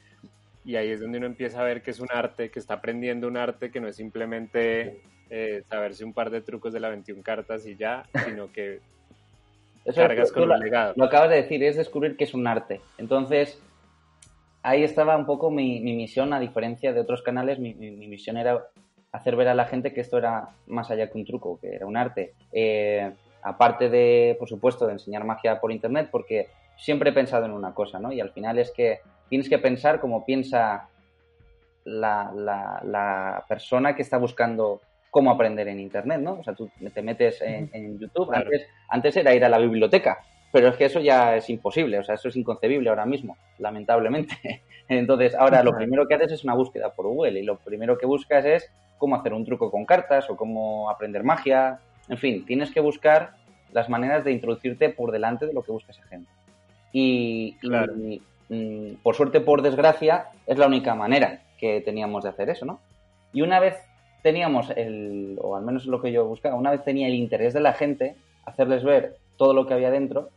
Y 0.66 0.76
ahí 0.76 0.90
es 0.92 1.00
donde 1.00 1.18
uno 1.18 1.28
empieza 1.28 1.62
a 1.62 1.64
ver 1.64 1.82
que 1.82 1.92
es 1.92 2.00
un 2.02 2.10
arte, 2.12 2.50
que 2.52 2.60
está 2.60 2.76
aprendiendo 2.76 3.28
un 3.28 3.38
arte 3.38 3.72
que 3.72 3.80
no 3.80 3.88
es 3.88 3.96
simplemente 3.96 5.00
eh, 5.30 5.64
saberse 5.70 6.04
un 6.04 6.14
par 6.14 6.30
de 6.30 6.42
trucos 6.42 6.74
de 6.74 6.80
la 6.82 6.90
21 6.90 7.24
cartas 7.24 7.66
y 7.66 7.76
ya, 7.78 8.04
sino 8.26 8.52
que 8.52 8.80
eso 9.86 10.02
cargas 10.02 10.32
con 10.32 10.48
lo, 10.50 10.56
un 10.56 10.60
legado. 10.60 10.94
lo 10.98 11.06
acabas 11.06 11.30
de 11.30 11.38
decir, 11.38 11.64
es 11.64 11.78
descubrir 11.78 12.18
que 12.18 12.26
es 12.26 12.34
un 12.34 12.46
arte. 12.46 12.82
Entonces, 12.98 13.62
ahí 14.64 14.84
estaba 14.84 15.16
un 15.16 15.26
poco 15.26 15.52
mi, 15.52 15.80
mi 15.80 15.94
misión, 15.96 16.34
a 16.34 16.40
diferencia 16.40 16.92
de 16.92 17.00
otros 17.00 17.22
canales, 17.22 17.60
mi, 17.60 17.74
mi- 17.76 17.92
mi 17.92 18.08
misión 18.08 18.36
era 18.38 18.62
hacer 19.14 19.36
ver 19.38 19.48
a 19.48 19.54
la 19.54 19.66
gente 19.66 19.94
que 19.94 20.02
esto 20.02 20.18
era 20.18 20.50
más 20.68 20.92
allá 20.92 21.10
que 21.10 21.18
un 21.18 21.26
truco, 21.26 21.60
que 21.62 21.76
era 21.76 21.86
un 21.86 21.96
arte. 21.96 22.34
Eh, 22.52 23.12
aparte 23.46 23.90
de, 23.90 24.36
por 24.40 24.50
supuesto, 24.50 24.86
de 24.88 24.94
enseñar 24.94 25.24
magia 25.24 25.60
por 25.62 25.72
internet, 25.72 26.10
porque 26.12 26.50
siempre 26.78 27.12
he 27.12 27.14
pensado 27.14 27.46
en 27.46 27.52
una 27.52 27.74
cosa, 27.74 28.00
¿no? 28.00 28.12
Y 28.12 28.20
al 28.20 28.32
final 28.32 28.58
es 28.60 28.72
que 28.72 29.00
tienes 29.30 29.48
que 29.48 29.58
pensar 29.60 30.00
como 30.02 30.26
piensa 30.26 30.90
la, 31.86 32.32
la- 32.36 32.82
la 32.84 33.46
persona 33.48 33.96
que 33.96 34.02
está 34.02 34.18
buscando 34.18 34.82
cómo 35.12 35.32
aprender 35.32 35.68
en 35.68 35.80
internet, 35.80 36.20
¿no? 36.20 36.40
O 36.40 36.44
sea, 36.44 36.54
tú 36.54 36.70
te 36.94 37.02
metes 37.02 37.42
en, 37.42 37.70
en 37.74 38.00
YouTube, 38.00 38.28
Claro. 38.28 38.46
antes, 38.46 38.68
antes 38.90 39.16
era 39.18 39.34
ir 39.34 39.46
a 39.46 39.50
la 39.50 39.60
biblioteca, 39.60 40.18
pero 40.52 40.68
es 40.70 40.76
que 40.76 40.86
eso 40.86 41.00
ya 41.00 41.36
es 41.38 41.50
imposible, 41.50 42.00
o 42.00 42.04
sea, 42.04 42.16
eso 42.16 42.28
es 42.30 42.36
inconcebible 42.36 42.90
ahora 42.90 43.06
mismo, 43.06 43.38
lamentablemente. 43.60 44.36
Entonces, 44.90 45.34
ahora 45.36 45.64
lo 45.64 45.76
primero 45.78 46.08
que 46.08 46.16
haces 46.16 46.32
es 46.34 46.44
una 46.44 46.54
búsqueda 46.56 46.90
por 46.92 47.08
Google 47.08 47.40
y 47.40 47.44
lo 47.44 47.58
primero 47.58 47.98
que 47.98 48.06
buscas 48.06 48.44
es 48.46 48.70
cómo 48.98 49.16
hacer 49.16 49.34
un 49.34 49.46
truco 49.46 49.72
con 49.72 49.86
cartas 49.86 50.30
o 50.30 50.36
cómo 50.36 50.90
aprender 50.90 51.24
magia. 51.24 51.80
En 52.10 52.18
fin, 52.18 52.46
tienes 52.46 52.72
que 52.72 52.80
buscar 52.80 53.36
las 53.74 53.90
maneras 53.90 54.24
de 54.24 54.32
introducirte 54.32 54.90
por 54.90 55.12
delante 55.12 55.46
de 55.46 55.54
lo 55.54 55.64
que 55.64 55.72
busca 55.72 55.92
esa 55.92 56.04
gente. 56.04 56.30
Y, 56.94 57.58
mm, 58.50 58.96
por 59.04 59.16
suerte, 59.16 59.42
por 59.42 59.62
desgracia, 59.62 60.28
es 60.46 60.58
la 60.58 60.68
única 60.68 60.96
manera 60.96 61.42
que 61.58 61.82
teníamos 61.82 62.24
de 62.24 62.30
hacer 62.30 62.50
eso, 62.50 62.66
¿no? 62.66 62.80
Y 63.34 63.42
una 63.42 63.60
vez 63.60 63.76
teníamos 64.24 64.70
el, 64.76 65.38
o 65.42 65.56
al 65.56 65.64
menos 65.64 65.86
lo 65.86 66.02
que 66.02 66.12
yo 66.12 66.26
buscaba, 66.26 66.56
una 66.56 66.72
vez 66.72 66.84
tenía 66.84 67.08
el 67.08 67.16
interés 67.16 67.54
de 67.54 67.60
la 67.60 67.74
gente, 67.74 68.16
hacerles 68.46 68.84
ver 68.84 69.18
todo 69.38 69.54
lo 69.54 69.68
que 69.68 69.74
había 69.74 69.92
dentro 69.92 70.30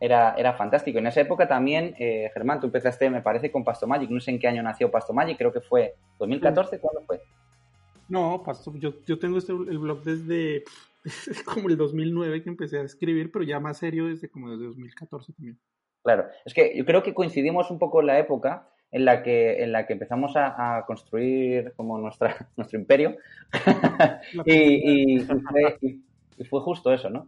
era, 0.00 0.34
era 0.36 0.52
fantástico. 0.52 0.98
En 0.98 1.06
esa 1.06 1.22
época 1.22 1.48
también, 1.48 1.94
eh, 1.98 2.30
Germán, 2.32 2.60
tú 2.60 2.66
empezaste, 2.66 3.10
me 3.10 3.22
parece, 3.22 3.50
con 3.50 3.64
Pasto 3.64 3.86
Magic. 3.86 4.10
No 4.10 4.20
sé 4.20 4.30
en 4.30 4.38
qué 4.38 4.48
año 4.48 4.62
nació 4.62 4.90
Pasto 4.90 5.12
Magic, 5.12 5.36
creo 5.36 5.52
que 5.52 5.60
fue 5.60 5.94
2014, 6.18 6.78
¿cuándo 6.78 7.00
fue? 7.02 7.20
No, 8.08 8.42
Pasto, 8.44 8.72
yo, 8.76 8.94
yo 9.06 9.18
tengo 9.18 9.38
este, 9.38 9.52
el 9.52 9.78
blog 9.78 10.02
desde 10.02 10.64
como 11.44 11.68
el 11.68 11.76
2009 11.76 12.42
que 12.42 12.48
empecé 12.48 12.78
a 12.78 12.82
escribir, 12.82 13.30
pero 13.30 13.44
ya 13.44 13.60
más 13.60 13.78
serio 13.78 14.06
desde 14.06 14.28
como 14.28 14.50
desde 14.50 14.64
2014 14.64 15.32
también. 15.32 15.58
Claro, 16.02 16.26
es 16.44 16.52
que 16.52 16.76
yo 16.76 16.84
creo 16.84 17.02
que 17.02 17.14
coincidimos 17.14 17.70
un 17.70 17.78
poco 17.78 18.00
en 18.00 18.08
la 18.08 18.18
época 18.18 18.68
en 18.90 19.04
la 19.04 19.22
que, 19.22 19.62
en 19.62 19.72
la 19.72 19.86
que 19.86 19.94
empezamos 19.94 20.34
a, 20.36 20.84
construir 20.86 21.72
como 21.76 21.98
nuestra, 21.98 22.48
nuestro 22.56 22.78
imperio 22.78 23.16
y, 24.44 25.18
fue, 25.20 25.78
y, 25.80 26.44
fue, 26.44 26.60
justo 26.60 26.92
eso, 26.92 27.10
¿no? 27.10 27.26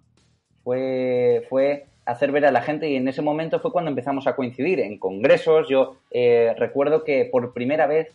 Fue, 0.63 1.45
fue 1.49 1.87
hacer 2.05 2.31
ver 2.31 2.47
a 2.47 2.53
la 2.53 2.63
gente 2.63 2.89
y 2.89 2.97
en 2.97 3.09
ese 3.09 3.23
momento 3.23 3.61
fue 3.61 3.73
cuando 3.73 3.91
empezamos 3.91 4.27
a 4.27 4.37
coincidir 4.37 4.81
en 4.81 4.99
congresos. 4.99 5.69
Yo 5.69 5.97
eh, 6.11 6.55
recuerdo 6.57 7.03
que 7.03 7.25
por 7.25 7.53
primera 7.53 7.87
vez, 7.87 8.15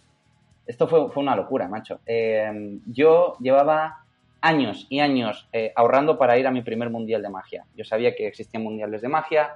esto 0.66 0.88
fue, 0.88 1.12
fue 1.12 1.24
una 1.24 1.36
locura, 1.36 1.68
macho, 1.68 2.00
eh, 2.06 2.80
yo 2.86 3.36
llevaba 3.40 4.01
años 4.42 4.88
y 4.90 5.00
años 5.00 5.48
eh, 5.54 5.72
ahorrando 5.76 6.18
para 6.18 6.38
ir 6.38 6.48
a 6.48 6.52
mi 6.52 6.62
primer 6.62 6.90
mundial 6.90 7.22
de 7.22 7.30
magia. 7.30 7.66
Yo 7.76 7.86
sabía 7.86 8.16
que 8.16 8.28
existían 8.28 8.64
mundiales 8.64 9.02
de 9.02 9.08
magia, 9.08 9.56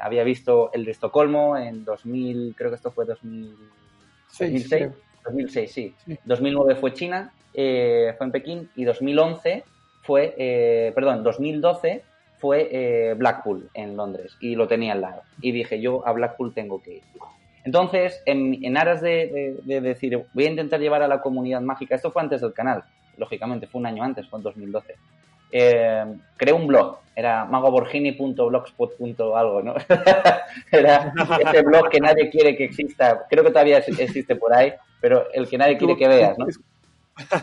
había 0.00 0.22
visto 0.22 0.70
el 0.72 0.84
de 0.84 0.92
Estocolmo 0.92 1.56
en 1.56 1.84
2000, 1.84 2.54
creo 2.56 2.70
que 2.70 2.76
esto 2.76 2.90
fue 2.90 3.04
2006. 3.04 4.90
2006, 5.24 5.72
sí. 5.72 5.94
2009 6.24 6.76
fue 6.76 6.92
China, 6.92 7.32
fue 7.52 8.16
en 8.20 8.32
Pekín 8.32 8.70
y 8.76 8.84
2011 8.84 9.64
fue, 10.02 10.34
eh, 10.36 10.92
perdón, 10.94 11.22
2012 11.22 12.02
fue 12.38 12.68
eh, 12.72 13.14
Blackpool 13.14 13.70
en 13.72 13.96
Londres 13.96 14.36
y 14.40 14.56
lo 14.56 14.66
tenía 14.66 14.92
al 14.92 15.00
lado. 15.00 15.22
Y 15.40 15.52
dije, 15.52 15.80
yo 15.80 16.06
a 16.06 16.12
Blackpool 16.12 16.52
tengo 16.52 16.82
que 16.82 16.96
ir. 16.96 17.02
Entonces, 17.64 18.20
en, 18.26 18.76
aras 18.76 19.00
de, 19.00 19.60
decir, 19.64 20.20
voy 20.34 20.46
a 20.46 20.50
intentar 20.50 20.80
llevar 20.80 21.02
a 21.02 21.08
la 21.08 21.20
comunidad 21.20 21.60
mágica, 21.60 21.94
esto 21.94 22.10
fue 22.10 22.22
antes 22.22 22.40
del 22.40 22.52
canal, 22.52 22.82
lógicamente, 23.16 23.68
fue 23.68 23.80
un 23.80 23.86
año 23.86 24.02
antes, 24.02 24.28
fue 24.28 24.40
en 24.40 24.42
2012. 24.42 24.96
Eh, 25.54 26.04
creé 26.36 26.54
un 26.54 26.66
blog, 26.66 26.98
era 27.14 27.44
magoborgini.blogspot.algo, 27.44 29.62
¿no? 29.62 29.74
era 30.72 31.12
ese 31.46 31.62
blog 31.62 31.90
que 31.90 32.00
nadie 32.00 32.30
quiere 32.30 32.56
que 32.56 32.64
exista, 32.64 33.26
creo 33.28 33.44
que 33.44 33.50
todavía 33.50 33.76
existe 33.78 34.34
por 34.34 34.54
ahí, 34.54 34.72
pero 35.00 35.30
el 35.32 35.48
que 35.48 35.58
nadie 35.58 35.76
quiere 35.76 35.96
que 35.96 36.08
veas, 36.08 36.36
¿no? 36.38 36.46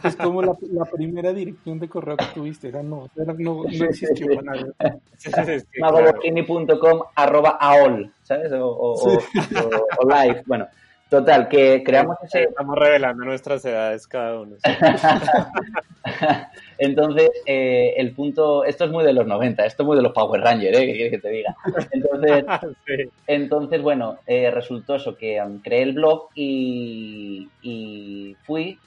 Es 0.04 0.16
como 0.16 0.42
la, 0.42 0.54
primera 0.92 1.32
dirección 1.32 1.80
de 1.80 1.88
correo 1.88 2.18
que 2.18 2.26
tuviste, 2.34 2.70
era 2.70 2.82
no, 2.82 3.10
era, 3.16 3.34
no, 3.34 3.64
no 3.64 3.86
existió 3.86 4.42
nada. 4.42 4.66
Magobotini.com 5.80 7.02
arroba 7.16 7.58
aol, 7.60 8.12
¿sabes? 8.24 8.52
O, 8.54 8.68
o, 8.68 8.94
o, 8.94 10.10
live, 10.10 10.44
bueno. 10.46 10.68
Total, 11.10 11.48
que 11.50 11.82
creamos 11.84 12.18
ese... 12.22 12.44
Estamos 12.44 12.78
revelando 12.78 13.26
nuestras 13.26 13.66
edades 13.66 14.06
cada 14.06 14.42
uno. 14.42 14.58
Entonces, 16.78 17.32
eh, 17.48 17.96
el 17.98 18.12
punto... 18.12 18.64
Esto 18.64 18.86
es 18.86 18.92
muy 18.92 19.04
de 19.04 19.14
los 19.14 19.26
90, 19.26 19.66
esto 19.66 19.82
es 19.82 19.88
muy 19.88 19.98
de 19.98 20.04
los 20.04 20.12
Power 20.12 20.40
Rangers, 20.40 20.78
¿eh? 20.78 20.86
¿Qué 20.86 20.94
quieres 20.94 21.12
que 21.12 21.18
te 21.18 21.30
diga? 21.30 21.56
Entonces, 21.92 22.46
entonces 23.26 23.82
bueno, 23.82 24.20
eh, 24.28 24.52
resultó 24.52 24.98
eso, 24.98 25.18
que 25.18 25.42
um, 25.42 25.60
creé 25.62 25.82
el 25.82 25.94
blog 25.94 26.28
y, 26.36 27.50
y 27.64 28.36
fui 28.44 28.78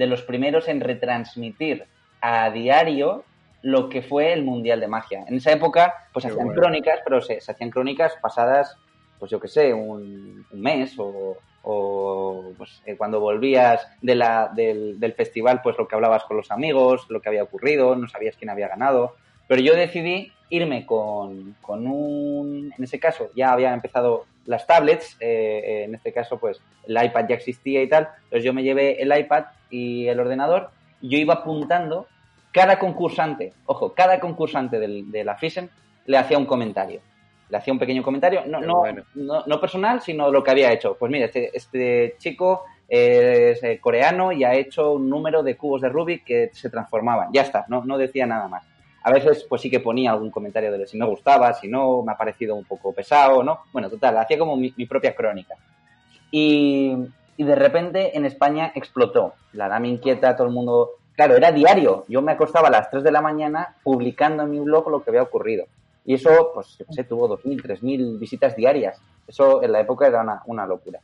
de 0.00 0.06
los 0.06 0.22
primeros 0.22 0.66
en 0.66 0.80
retransmitir 0.80 1.84
a 2.22 2.48
diario 2.48 3.22
lo 3.60 3.90
que 3.90 4.00
fue 4.00 4.32
el 4.32 4.42
Mundial 4.42 4.80
de 4.80 4.88
Magia. 4.88 5.26
En 5.28 5.34
esa 5.34 5.52
época, 5.52 6.08
pues 6.10 6.22
se 6.22 6.30
hacían 6.30 6.48
crónicas, 6.54 7.00
pero 7.04 7.20
se, 7.20 7.36
hacían 7.36 7.68
crónicas 7.68 8.14
pasadas, 8.22 8.78
pues 9.18 9.30
yo 9.30 9.38
qué 9.38 9.48
sé, 9.48 9.74
un, 9.74 10.46
mes 10.52 10.94
o, 10.96 11.36
pues, 12.56 12.80
eh, 12.86 12.96
cuando 12.96 13.20
volvías 13.20 13.86
de 14.00 14.14
la, 14.14 14.50
del, 14.54 14.98
del, 14.98 15.12
festival, 15.12 15.60
pues 15.62 15.76
lo 15.76 15.86
que 15.86 15.96
hablabas 15.96 16.24
con 16.24 16.38
los 16.38 16.50
amigos, 16.50 17.04
lo 17.10 17.20
que 17.20 17.28
había 17.28 17.42
ocurrido, 17.42 17.94
no 17.94 18.08
sabías 18.08 18.36
quién 18.38 18.48
había 18.48 18.68
ganado. 18.68 19.16
Pero 19.48 19.60
yo 19.60 19.74
decidí 19.74 20.32
irme 20.50 20.84
con, 20.84 21.56
con 21.62 21.86
un, 21.86 22.72
en 22.76 22.84
ese 22.84 22.98
caso 22.98 23.30
ya 23.34 23.52
había 23.52 23.72
empezado 23.72 24.26
las 24.46 24.66
tablets, 24.66 25.16
eh, 25.20 25.62
eh, 25.64 25.84
en 25.84 25.94
este 25.94 26.12
caso 26.12 26.38
pues 26.38 26.60
el 26.86 27.02
iPad 27.02 27.26
ya 27.28 27.36
existía 27.36 27.82
y 27.82 27.88
tal, 27.88 28.08
entonces 28.24 28.44
yo 28.44 28.52
me 28.52 28.62
llevé 28.62 29.00
el 29.00 29.16
iPad 29.16 29.44
y 29.70 30.06
el 30.08 30.20
ordenador 30.20 30.70
y 31.00 31.08
yo 31.08 31.18
iba 31.18 31.34
apuntando 31.34 32.06
cada 32.52 32.78
concursante, 32.78 33.52
ojo, 33.66 33.94
cada 33.94 34.18
concursante 34.18 34.78
de 34.78 35.24
la 35.24 35.36
FISEM 35.36 35.68
le 36.06 36.18
hacía 36.18 36.38
un 36.38 36.46
comentario. 36.46 37.00
Le 37.48 37.56
hacía 37.56 37.72
un 37.72 37.78
pequeño 37.78 38.02
comentario, 38.02 38.44
no, 38.46 38.60
no, 38.60 38.84
no, 39.46 39.60
personal, 39.60 40.00
sino 40.00 40.30
lo 40.30 40.42
que 40.42 40.52
había 40.52 40.72
hecho. 40.72 40.96
Pues 40.96 41.10
mira, 41.10 41.26
este, 41.26 41.56
este 41.56 42.14
chico 42.18 42.64
es 42.88 43.62
eh, 43.62 43.78
coreano 43.80 44.30
y 44.30 44.44
ha 44.44 44.54
hecho 44.54 44.92
un 44.92 45.08
número 45.08 45.42
de 45.42 45.56
cubos 45.56 45.80
de 45.80 45.88
Rubik 45.88 46.24
que 46.24 46.50
se 46.52 46.70
transformaban. 46.70 47.30
Ya 47.32 47.42
está, 47.42 47.64
no, 47.68 47.84
no 47.84 47.98
decía 47.98 48.26
nada 48.26 48.46
más. 48.46 48.64
A 49.02 49.10
veces, 49.10 49.46
pues 49.48 49.62
sí 49.62 49.70
que 49.70 49.80
ponía 49.80 50.12
algún 50.12 50.30
comentario 50.30 50.70
de 50.72 50.86
si 50.86 50.98
me 50.98 51.06
gustaba, 51.06 51.54
si 51.54 51.68
no, 51.68 52.02
me 52.02 52.12
ha 52.12 52.16
parecido 52.16 52.54
un 52.54 52.64
poco 52.64 52.92
pesado, 52.92 53.42
¿no? 53.42 53.60
Bueno, 53.72 53.88
total, 53.88 54.18
hacía 54.18 54.38
como 54.38 54.56
mi, 54.56 54.70
propia 54.86 55.14
crónica. 55.14 55.54
Y, 56.30 56.94
de 57.38 57.54
repente 57.54 58.16
en 58.16 58.26
España 58.26 58.70
explotó. 58.74 59.32
La 59.54 59.68
dama 59.68 59.86
inquieta, 59.86 60.36
todo 60.36 60.46
el 60.46 60.52
mundo. 60.52 60.90
Claro, 61.16 61.36
era 61.36 61.50
diario. 61.50 62.04
Yo 62.08 62.20
me 62.20 62.32
acostaba 62.32 62.68
a 62.68 62.70
las 62.70 62.90
3 62.90 63.02
de 63.02 63.10
la 63.10 63.22
mañana 63.22 63.76
publicando 63.82 64.42
en 64.42 64.50
mi 64.50 64.60
blog 64.60 64.90
lo 64.90 65.02
que 65.02 65.10
había 65.10 65.22
ocurrido. 65.22 65.64
Y 66.04 66.14
eso, 66.14 66.50
pues, 66.52 66.76
yo 66.78 66.84
sé, 66.90 67.04
tuvo 67.04 67.38
2.000, 67.38 67.62
3.000 67.62 68.18
visitas 68.18 68.54
diarias. 68.54 69.00
Eso 69.26 69.62
en 69.62 69.72
la 69.72 69.80
época 69.80 70.06
era 70.06 70.20
una, 70.20 70.42
una 70.46 70.66
locura. 70.66 71.00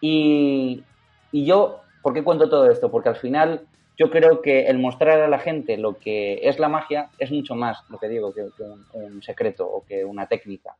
Y, 0.00 0.84
y 1.32 1.44
yo, 1.44 1.80
¿por 2.02 2.14
qué 2.14 2.22
cuento 2.22 2.48
todo 2.48 2.70
esto? 2.70 2.90
Porque 2.90 3.08
al 3.08 3.16
final 3.16 3.66
yo 3.96 4.10
creo 4.10 4.42
que 4.42 4.66
el 4.66 4.78
mostrar 4.78 5.20
a 5.20 5.28
la 5.28 5.38
gente 5.38 5.76
lo 5.76 5.98
que 5.98 6.40
es 6.42 6.58
la 6.58 6.68
magia 6.68 7.10
es 7.18 7.30
mucho 7.30 7.54
más, 7.54 7.84
lo 7.88 7.98
que 7.98 8.08
digo, 8.08 8.32
que, 8.34 8.48
un, 8.92 9.22
secreto 9.22 9.66
o 9.66 9.84
que 9.84 10.04
una 10.04 10.26
técnica. 10.26 10.76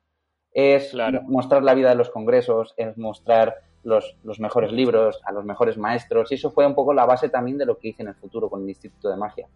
Es 0.53 0.95
mostrar 1.27 1.63
la 1.63 1.75
vida 1.75 1.91
de 1.91 1.95
los 1.97 2.11
congresos, 2.11 2.75
es 2.77 2.97
mostrar 2.97 3.57
los, 3.83 4.17
mejores 4.39 4.73
libros, 4.73 5.21
a 5.25 5.33
los 5.33 5.45
mejores 5.45 5.77
maestros, 5.77 6.31
y 6.31 6.37
eso 6.37 6.51
fue 6.51 6.67
un 6.67 6.75
poco 6.75 6.95
la 6.95 7.07
base 7.07 7.29
también 7.29 7.59
de 7.59 7.67
lo 7.67 7.79
que 7.79 7.89
hice 7.89 8.03
en 8.03 8.09
el 8.09 8.15
futuro 8.15 8.49
con 8.49 8.63
el 8.63 8.69
Instituto 8.69 9.09
de 9.09 9.17
Magia. 9.17 9.47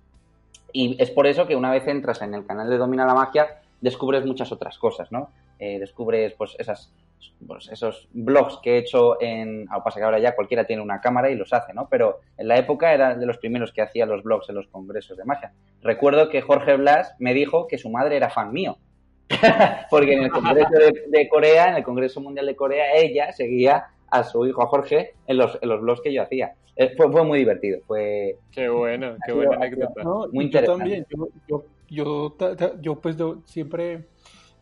Y 0.73 1.01
es 1.01 1.11
por 1.11 1.27
eso 1.27 1.47
que 1.47 1.57
una 1.57 1.71
vez 1.71 1.87
entras 1.87 2.21
en 2.23 2.35
el 2.35 2.47
canal 2.47 2.69
de 2.69 2.79
Domina 2.79 3.07
la 3.07 3.15
Magia, 3.15 3.61
descubres 3.81 4.25
muchas 4.25 4.53
otras 4.53 4.79
cosas, 4.79 5.11
¿no? 5.11 5.31
Eh, 5.59 5.79
descubres 5.79 6.35
pues 6.35 6.55
esas 6.59 6.93
pues, 7.47 7.69
esos 7.71 8.09
blogs 8.13 8.59
que 8.63 8.75
he 8.75 8.79
hecho 8.79 9.21
en... 9.21 9.67
Ahora 9.71 9.85
pasa 9.85 10.01
que 10.01 10.05
ahora 10.05 10.19
ya 10.19 10.35
cualquiera 10.35 10.65
tiene 10.65 10.83
una 10.83 11.01
cámara 11.01 11.31
y 11.31 11.37
los 11.37 11.53
hace, 11.53 11.73
¿no? 11.73 11.89
Pero 11.89 12.21
en 12.37 12.49
la 12.49 12.57
época 12.57 12.93
era 12.93 13.15
de 13.15 13.27
los 13.27 13.39
primeros 13.39 13.73
que 13.73 13.83
hacía 13.83 14.07
los 14.07 14.23
blogs 14.23 14.49
en 14.49 14.57
los 14.57 14.69
congresos 14.69 15.17
de 15.17 15.25
magia. 15.25 15.53
Recuerdo 15.83 16.29
que 16.29 16.43
Jorge 16.43 16.77
Blas 16.77 17.15
me 17.19 17.35
dijo 17.35 17.67
que 17.67 17.79
su 17.79 17.91
madre 17.91 18.17
era 18.17 18.31
fan 18.31 18.53
mío. 18.53 18.79
Porque 19.91 20.15
en 20.15 20.25
el 20.25 20.31
Congreso 20.31 20.71
de, 21.09 21.29
Corea, 21.29 21.69
en 21.69 21.77
el 21.77 21.85
Congreso 21.85 22.21
Mundial 22.21 22.47
de 22.47 22.57
Corea, 22.57 22.95
ella 22.95 23.33
seguía 23.33 23.89
a 24.11 24.25
su 24.25 24.47
hijo, 24.47 24.63
a 24.63 24.67
Jorge, 24.67 25.15
en 25.27 25.37
los, 25.37 25.59
en 25.61 25.69
los 25.69 25.81
blogs 25.81 26.01
que 26.01 26.13
yo 26.13 26.23
hacía. 26.23 26.55
Eh, 26.77 26.95
fue, 26.97 27.11
fue 27.11 27.25
muy 27.25 27.41
divertido. 27.41 27.81
Fue, 27.87 28.37
qué 28.53 28.69
bueno, 28.69 29.17
qué 29.27 29.33
buena 29.33 29.57
anécdota. 29.57 30.03
muy 30.33 30.45
interesante. 30.47 31.05
Yo 31.05 31.05
también, 31.05 31.07
yo, 31.49 31.65
yo, 31.89 32.81
yo, 32.81 32.95
pues 33.01 33.17
siempre 33.45 34.05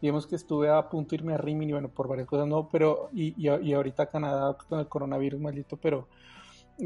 digamos 0.00 0.26
que 0.26 0.36
estuve 0.36 0.68
a 0.68 0.88
punto 0.88 1.10
de 1.10 1.16
irme 1.16 1.34
a 1.34 1.38
Rimini, 1.38 1.72
bueno, 1.72 1.88
por 1.88 2.08
varias 2.08 2.26
cosas 2.26 2.46
no, 2.46 2.68
pero, 2.70 3.08
y, 3.12 3.34
y, 3.36 3.72
ahorita 3.72 4.06
Canadá 4.06 4.56
con 4.68 4.80
el 4.80 4.88
coronavirus 4.88 5.40
maldito, 5.40 5.76
pero, 5.76 6.08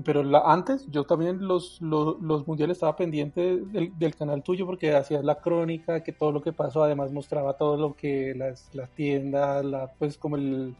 pero 0.04 0.22
la, 0.22 0.40
antes 0.40 0.86
yo 0.90 1.04
también 1.04 1.46
los, 1.46 1.80
los, 1.80 2.20
los 2.20 2.46
mundiales 2.46 2.76
estaba 2.76 2.96
pendiente 2.96 3.58
del, 3.58 3.98
del, 3.98 4.14
canal 4.14 4.42
tuyo 4.42 4.66
porque 4.66 4.94
hacías 4.94 5.24
la 5.24 5.36
crónica, 5.36 6.02
que 6.02 6.12
todo 6.12 6.32
lo 6.32 6.42
que 6.42 6.52
pasó, 6.52 6.84
además 6.84 7.12
mostraba 7.12 7.56
todo 7.56 7.76
lo 7.76 7.94
que 7.94 8.34
las, 8.36 8.68
las 8.74 8.90
tiendas, 8.90 9.64
la, 9.64 9.90
pues 9.98 10.16
como 10.16 10.36
el, 10.36 10.74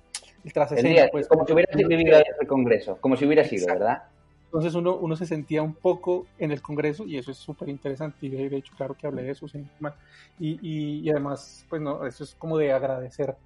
el 0.45 1.11
pues, 1.11 1.29
como 1.29 1.47
si 1.47 1.53
hubiera 1.53 1.77
vivido 1.77 2.19
el 2.41 2.47
congreso, 2.47 2.99
como 3.01 3.17
si 3.17 3.27
hubiera 3.27 3.45
sido, 3.45 3.67
¿verdad? 3.67 4.05
Entonces 4.51 4.75
uno, 4.75 4.97
uno 4.97 5.15
se 5.15 5.27
sentía 5.27 5.63
un 5.63 5.75
poco 5.75 6.27
en 6.37 6.51
el 6.51 6.61
Congreso 6.61 7.07
y 7.07 7.17
eso 7.17 7.31
es 7.31 7.37
súper 7.39 7.69
interesante 7.69 8.27
y 8.27 8.31
de, 8.31 8.57
hecho 8.57 8.75
claro 8.77 8.97
que 8.97 9.07
hablé 9.07 9.23
de 9.23 9.31
eso 9.31 9.47
y, 10.41 10.59
y, 10.61 11.01
y, 11.05 11.11
además 11.11 11.65
pues 11.69 11.81
no, 11.81 12.05
eso 12.05 12.25
es 12.25 12.35
como 12.35 12.59
de 12.59 12.73
agradecer 12.73 13.37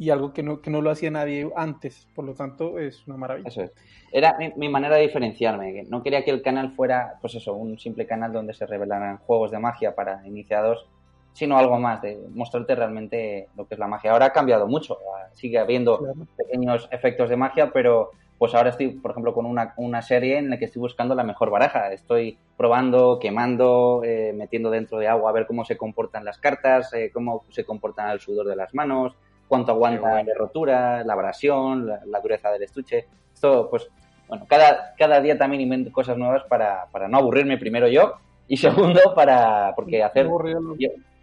y 0.00 0.10
algo 0.10 0.32
que 0.32 0.42
no, 0.42 0.60
que 0.60 0.70
no 0.70 0.82
lo 0.82 0.90
hacía 0.90 1.12
nadie 1.12 1.48
antes, 1.54 2.08
por 2.12 2.24
lo 2.24 2.34
tanto 2.34 2.76
es 2.80 3.06
una 3.06 3.16
maravilla. 3.16 3.48
Eso 3.48 3.62
es. 3.62 3.72
Era 4.10 4.36
mi, 4.56 4.68
manera 4.68 4.96
de 4.96 5.02
diferenciarme, 5.02 5.84
no 5.88 6.02
quería 6.02 6.24
que 6.24 6.32
el 6.32 6.42
canal 6.42 6.72
fuera 6.72 7.18
pues 7.20 7.36
eso, 7.36 7.54
un 7.54 7.78
simple 7.78 8.04
canal 8.04 8.32
donde 8.32 8.52
se 8.52 8.66
revelaran 8.66 9.18
juegos 9.18 9.52
de 9.52 9.60
magia 9.60 9.94
para 9.94 10.26
iniciados, 10.26 10.88
sino 11.34 11.56
algo 11.56 11.78
más, 11.78 12.02
de 12.02 12.18
mostrarte 12.34 12.74
realmente 12.74 13.48
lo 13.56 13.68
que 13.68 13.74
es 13.74 13.78
la 13.78 13.86
magia. 13.86 14.10
Ahora 14.10 14.26
ha 14.26 14.32
cambiado 14.32 14.66
mucho, 14.66 14.98
sigue 15.34 15.58
habiendo 15.60 16.00
pequeños 16.36 16.88
efectos 16.90 17.28
de 17.28 17.36
magia, 17.36 17.70
pero 17.72 18.10
pues 18.38 18.54
ahora 18.54 18.70
estoy, 18.70 18.90
por 18.90 19.10
ejemplo, 19.10 19.34
con 19.34 19.46
una, 19.46 19.74
una, 19.76 20.00
serie 20.00 20.38
en 20.38 20.48
la 20.48 20.58
que 20.58 20.66
estoy 20.66 20.80
buscando 20.80 21.14
la 21.16 21.24
mejor 21.24 21.50
baraja. 21.50 21.92
Estoy 21.92 22.38
probando, 22.56 23.18
quemando, 23.18 24.02
eh, 24.04 24.32
metiendo 24.32 24.70
dentro 24.70 24.98
de 24.98 25.08
agua 25.08 25.30
a 25.30 25.32
ver 25.32 25.46
cómo 25.46 25.64
se 25.64 25.76
comportan 25.76 26.24
las 26.24 26.38
cartas, 26.38 26.92
eh, 26.94 27.10
cómo 27.12 27.44
se 27.50 27.64
comportan 27.64 28.10
el 28.10 28.20
sudor 28.20 28.46
de 28.46 28.54
las 28.54 28.72
manos, 28.74 29.16
cuánto 29.48 29.72
aguanta 29.72 30.22
la 30.22 30.34
rotura, 30.34 31.02
la 31.02 31.14
abrasión, 31.14 31.86
la, 31.86 32.20
dureza 32.20 32.50
del 32.50 32.62
estuche. 32.62 33.06
Esto, 33.34 33.68
pues, 33.68 33.88
bueno, 34.28 34.46
cada, 34.48 34.94
cada 34.96 35.20
día 35.20 35.36
también 35.36 35.62
invento 35.62 35.90
cosas 35.90 36.16
nuevas 36.16 36.44
para, 36.44 36.86
para 36.92 37.08
no 37.08 37.18
aburrirme 37.18 37.58
primero 37.58 37.88
yo 37.88 38.14
y 38.46 38.56
segundo 38.56 39.00
para, 39.14 39.72
porque 39.74 40.02
hacer... 40.02 40.28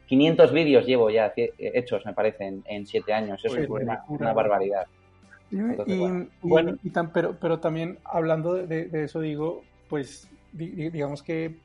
500 0.08 0.52
vídeos 0.52 0.86
llevo 0.86 1.10
ya 1.10 1.34
hechos, 1.36 2.06
me 2.06 2.14
parece, 2.14 2.46
en, 2.46 2.64
en 2.68 2.86
siete 2.86 3.12
años. 3.12 3.44
Eso 3.44 3.58
es 3.58 3.68
una 3.68 4.34
barbaridad 4.34 4.86
y, 5.52 5.58
bueno. 6.42 6.78
y, 6.84 6.90
tan, 6.90 7.12
pero, 7.12 7.38
pero 7.40 7.60
también 7.60 8.00
hablando 8.04 8.54
de, 8.54 8.90
eso 8.94 9.20
digo, 9.20 9.64
pues 9.90 10.28
digamos 10.54 11.22
que 11.22 11.58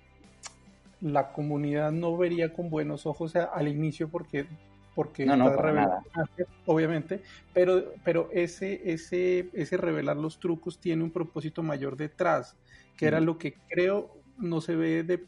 la 1.00 1.32
comunidad 1.32 1.92
no 1.92 2.16
vería 2.16 2.52
con 2.52 2.68
buenos 2.68 3.06
ojos 3.06 3.34
al 3.36 3.68
inicio 3.68 4.08
porque 4.08 4.46
porque 4.94 5.24
no, 5.24 5.36
no, 5.36 5.50
obviamente, 6.66 7.22
pero 7.54 7.92
pero 8.04 8.28
ese 8.32 8.92
ese 8.92 9.48
ese 9.54 9.76
revelar 9.76 10.16
los 10.16 10.40
trucos 10.40 10.78
tiene 10.78 11.02
un 11.02 11.10
propósito 11.10 11.62
mayor 11.62 11.96
detrás, 11.96 12.56
que 12.96 13.06
era 13.06 13.20
lo 13.20 13.38
que 13.38 13.54
creo 13.68 14.10
no 14.36 14.60
se 14.60 14.74
ve 14.74 15.04
de 15.04 15.24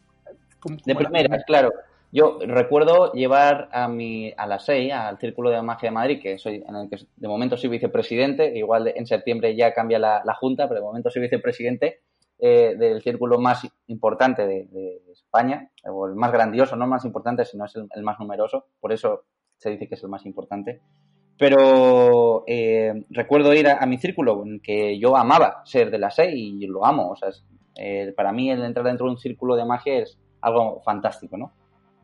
como, 0.59 0.77
de 0.85 0.95
primeras, 0.95 1.45
claro. 1.45 1.73
Yo 2.15 2.39
recuerdo 2.47 3.11
llevar 3.15 3.71
a 3.73 3.89
mi 3.89 4.35
a 4.37 4.47
la 4.47 4.59
SEI, 4.59 4.91
al 4.91 5.19
Círculo 5.19 5.49
de 5.49 5.63
Magia 5.63 5.89
de 5.89 5.95
Madrid, 5.95 6.21
que 6.23 6.37
soy 6.37 6.57
en 6.57 6.77
el 6.77 6.91
que 6.91 6.99
de 7.17 7.29
momento 7.29 7.57
soy 7.57 7.71
vicepresidente, 7.71 8.55
igual 8.55 8.93
en 8.95 9.07
septiembre 9.07 9.57
ya 9.57 9.73
cambia 9.73 9.99
la, 9.99 10.35
junta, 10.39 10.69
pero 10.69 10.81
de 10.81 10.87
momento 10.87 11.09
soy 11.09 11.23
vicepresidente 11.23 12.03
eh, 12.39 12.77
del 12.79 13.01
círculo 13.01 13.39
más 13.39 13.67
importante 13.87 14.47
de, 14.47 15.01
España, 15.11 15.71
o 15.85 16.07
el 16.07 16.15
más 16.15 16.31
grandioso, 16.33 16.77
no 16.77 16.85
el 16.85 16.91
más 16.91 17.07
importante, 17.07 17.47
sino 17.47 17.65
es 17.65 17.75
el, 17.77 18.03
más 18.03 18.21
numeroso, 18.21 18.67
por 18.79 18.93
eso 18.93 19.23
se 19.57 19.71
dice 19.71 19.89
que 19.89 19.95
es 19.95 20.03
el 20.03 20.11
más 20.11 20.27
importante. 20.27 20.83
Pero 21.39 22.45
eh, 22.47 23.07
recuerdo 23.09 23.55
ir 23.55 23.69
a, 23.69 23.87
mi 23.87 23.97
círculo, 23.97 24.45
que 24.63 24.99
yo 24.99 25.17
amaba 25.17 25.63
ser 25.65 25.91
de 25.91 25.99
la 25.99 26.11
SEI 26.11 26.59
y 26.61 26.67
lo 26.67 26.85
amo. 26.85 27.13
O 27.13 27.17
sea, 27.17 27.31
eh, 27.77 28.13
para 28.15 28.33
mí 28.33 28.51
el 28.51 28.63
entrar 28.63 28.85
dentro 28.85 29.07
de 29.07 29.13
un 29.13 29.19
círculo 29.19 29.57
de 29.57 29.65
magia 29.65 30.01
es 30.01 30.19
algo 30.43 30.83
fantástico, 30.83 31.39
¿no? 31.39 31.53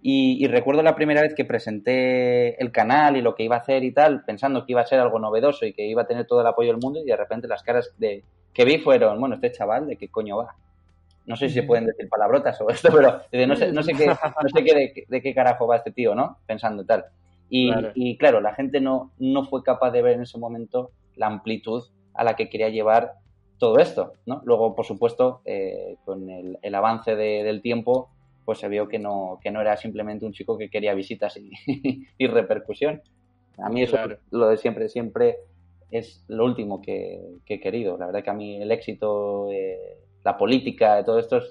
Y, 0.00 0.46
recuerdo 0.46 0.82
la 0.82 0.94
primera 0.94 1.22
vez 1.22 1.34
que 1.34 1.44
presenté 1.44 2.60
el 2.62 2.70
canal 2.70 3.16
y 3.16 3.22
lo 3.22 3.34
que 3.34 3.42
iba 3.42 3.56
a 3.56 3.60
hacer 3.60 3.82
y 3.82 3.92
tal, 3.92 4.24
pensando 4.24 4.64
que 4.64 4.72
iba 4.72 4.80
a 4.80 4.86
ser 4.86 5.00
algo 5.00 5.18
novedoso 5.18 5.66
y 5.66 5.72
que 5.72 5.86
iba 5.86 6.02
a 6.02 6.06
tener 6.06 6.26
todo 6.26 6.40
el 6.40 6.46
apoyo 6.46 6.70
del 6.70 6.80
mundo 6.80 7.00
y 7.00 7.04
de 7.04 7.16
repente 7.16 7.48
las 7.48 7.62
caras 7.62 7.92
de 7.98 8.22
que 8.54 8.64
vi 8.64 8.78
fueron, 8.78 9.18
bueno, 9.18 9.34
este 9.34 9.52
chaval, 9.52 9.86
¿de 9.86 9.96
qué 9.96 10.08
coño 10.08 10.38
va? 10.38 10.54
No 11.26 11.36
sé 11.36 11.48
si 11.48 11.54
se 11.54 11.62
pueden 11.64 11.86
decir 11.86 12.08
palabrotas 12.08 12.60
o 12.60 12.70
esto, 12.70 12.88
pero 12.92 13.20
no 13.46 13.56
sé, 13.56 13.72
no 13.72 13.82
sé, 13.82 13.92
qué, 13.92 14.06
no 14.06 14.48
sé 14.54 14.64
qué 14.64 15.06
de, 15.06 15.20
qué 15.20 15.34
carajo 15.34 15.66
va 15.66 15.76
este 15.76 15.90
tío, 15.90 16.14
¿no? 16.14 16.38
Pensando 16.46 16.84
tal. 16.84 17.04
Y 17.50 17.70
claro. 17.70 17.92
y 17.94 18.16
claro, 18.18 18.40
la 18.40 18.54
gente 18.54 18.80
no, 18.80 19.12
no 19.18 19.44
fue 19.46 19.62
capaz 19.62 19.90
de 19.90 20.02
ver 20.02 20.14
en 20.14 20.22
ese 20.22 20.38
momento 20.38 20.90
la 21.16 21.26
amplitud 21.26 21.84
a 22.14 22.24
la 22.24 22.34
que 22.34 22.48
quería 22.48 22.68
llevar 22.68 23.14
todo 23.58 23.78
esto, 23.78 24.12
¿no? 24.26 24.40
Luego, 24.44 24.74
por 24.74 24.86
supuesto, 24.86 25.42
eh, 25.44 25.96
con 26.04 26.30
el, 26.30 26.58
el 26.62 26.74
avance 26.74 27.16
del 27.16 27.60
tiempo, 27.60 28.10
pues 28.48 28.60
se 28.60 28.68
vio 28.68 28.88
que 28.88 28.98
no, 28.98 29.38
que 29.42 29.50
no 29.50 29.60
era 29.60 29.76
simplemente 29.76 30.24
un 30.24 30.32
chico 30.32 30.56
que 30.56 30.70
quería 30.70 30.94
visitas 30.94 31.36
y, 31.36 31.52
y 32.16 32.26
repercusión. 32.28 33.02
A 33.58 33.68
mí 33.68 33.82
eso, 33.82 33.98
lo 34.30 34.48
de 34.48 34.56
siempre, 34.56 34.88
siempre 34.88 35.36
es 35.90 36.24
lo 36.28 36.46
último 36.46 36.80
que, 36.80 37.20
he 37.46 37.60
querido. 37.60 37.98
La 37.98 38.06
verdad 38.06 38.24
que 38.24 38.30
a 38.30 38.32
mí 38.32 38.56
el 38.56 38.72
éxito, 38.72 39.50
eh, 39.52 39.98
la 40.24 40.38
política, 40.38 41.04
todo 41.04 41.18
esto 41.18 41.42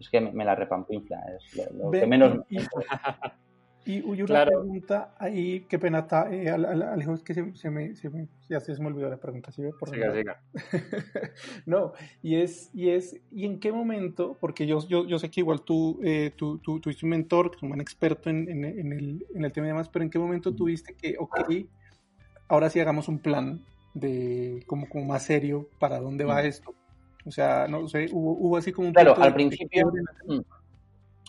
es, 0.00 0.08
que 0.08 0.22
me, 0.22 0.46
la 0.46 0.54
repampinfla. 0.54 1.20
Es 1.36 1.74
lo, 1.74 1.90
que 1.90 2.06
menos... 2.06 2.38
Y 2.48 2.56
una 3.86 4.44
pregunta 4.44 5.14
ahí, 5.18 5.66
qué 5.68 5.78
pena 5.78 6.00
está, 6.00 6.32
eh, 6.32 6.50
Alejo, 6.50 7.14
es 7.14 7.22
que 7.22 7.34
se, 7.34 7.42
me, 7.70 7.94
se, 7.94 8.10
me, 8.10 8.28
ya 8.48 8.60
se 8.60 8.76
me 8.80 8.88
olvidó 8.88 9.08
la 9.08 9.16
pregunta, 9.16 9.52
¿sí? 9.52 9.62
Por 9.78 9.90
siga, 9.90 10.12
siga. 10.12 10.42
no, 11.66 11.92
y 12.22 12.36
es, 12.36 12.70
y 12.74 12.90
es, 12.90 13.20
¿y 13.30 13.44
en 13.44 13.60
qué 13.60 13.72
momento? 13.72 14.36
Porque 14.40 14.66
yo, 14.66 14.86
yo, 14.88 15.06
yo 15.06 15.18
sé 15.18 15.30
que 15.30 15.40
igual 15.40 15.62
tú, 15.62 16.00
eh, 16.02 16.32
tú, 16.36 16.58
tú, 16.58 16.80
tuviste 16.80 17.06
un 17.06 17.10
mentor, 17.10 17.50
que 17.50 17.56
es 17.56 17.62
un 17.62 17.70
buen 17.70 17.80
experto 17.80 18.28
en, 18.28 18.48
en, 18.48 18.64
en, 18.64 18.92
el, 18.92 19.26
en 19.34 19.44
el 19.44 19.52
tema 19.52 19.66
de 19.66 19.72
demás, 19.72 19.88
pero 19.88 20.04
¿en 20.04 20.10
qué 20.10 20.18
momento 20.18 20.54
tuviste 20.54 20.94
que, 20.94 21.16
ok, 21.18 21.38
ahora 22.48 22.70
sí 22.70 22.80
hagamos 22.80 23.08
un 23.08 23.20
plan 23.20 23.64
de 23.94 24.64
como, 24.66 24.88
como 24.88 25.04
más 25.04 25.22
serio 25.22 25.68
para 25.78 26.00
dónde 26.00 26.24
va 26.24 26.42
esto? 26.42 26.74
O 27.24 27.30
sea, 27.30 27.66
no 27.66 27.88
sé, 27.88 28.06
hubo, 28.12 28.32
hubo 28.32 28.56
así 28.56 28.72
como 28.72 28.88
un... 28.88 28.94
Claro, 28.94 29.16
al 29.16 29.34
principio 29.34 29.92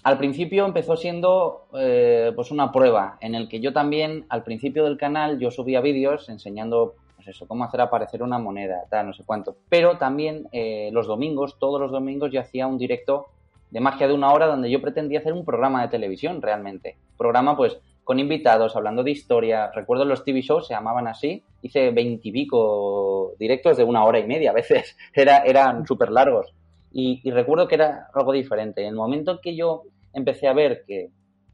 al 0.07 0.17
principio 0.17 0.65
empezó 0.65 0.95
siendo 0.95 1.67
eh, 1.77 2.31
pues 2.33 2.49
una 2.51 2.71
prueba 2.71 3.17
en 3.19 3.35
el 3.35 3.49
que 3.49 3.59
yo 3.59 3.73
también 3.73 4.25
al 4.29 4.41
principio 4.41 4.85
del 4.85 4.95
canal 4.95 5.37
yo 5.37 5.51
subía 5.51 5.81
vídeos 5.81 6.29
enseñando 6.29 6.95
pues 7.17 7.27
eso 7.27 7.45
cómo 7.45 7.65
hacer 7.65 7.81
aparecer 7.81 8.23
una 8.23 8.39
moneda 8.39 8.85
tal 8.89 9.07
no 9.07 9.13
sé 9.13 9.25
cuánto. 9.25 9.57
Pero 9.67 9.97
también 9.97 10.47
eh, 10.53 10.91
los 10.93 11.07
domingos 11.07 11.59
todos 11.59 11.81
los 11.81 11.91
domingos 11.91 12.31
yo 12.31 12.39
hacía 12.39 12.67
un 12.67 12.77
directo 12.77 13.25
de 13.69 13.81
magia 13.81 14.07
de 14.07 14.13
una 14.13 14.31
hora 14.31 14.47
donde 14.47 14.71
yo 14.71 14.81
pretendía 14.81 15.19
hacer 15.19 15.33
un 15.33 15.43
programa 15.43 15.81
de 15.81 15.89
televisión 15.89 16.41
realmente. 16.41 16.95
Programa 17.17 17.57
pues 17.57 17.77
con 18.05 18.17
invitados 18.17 18.77
hablando 18.77 19.03
de 19.03 19.11
historia. 19.11 19.71
Recuerdo 19.75 20.05
los 20.05 20.23
TV 20.23 20.39
shows 20.39 20.67
se 20.67 20.73
llamaban 20.73 21.09
así. 21.09 21.43
Hice 21.61 21.91
veintipico 21.91 23.33
directos 23.37 23.75
de 23.75 23.83
una 23.83 24.05
hora 24.05 24.19
y 24.19 24.25
media 24.25 24.51
a 24.51 24.53
veces. 24.53 24.95
Era 25.13 25.39
eran 25.39 25.85
súper 25.85 26.11
largos 26.11 26.53
y, 26.91 27.21
y, 27.23 27.31
recuerdo 27.31 27.67
que 27.67 27.75
era 27.75 28.09
algo 28.13 28.31
diferente. 28.31 28.81
En 28.81 28.89
el 28.89 28.95
momento 28.95 29.31
en 29.31 29.37
que 29.39 29.55
yo 29.55 29.83
empecé 30.13 30.47
a 30.47 30.53
ver 30.53 30.83
que, 30.85 31.09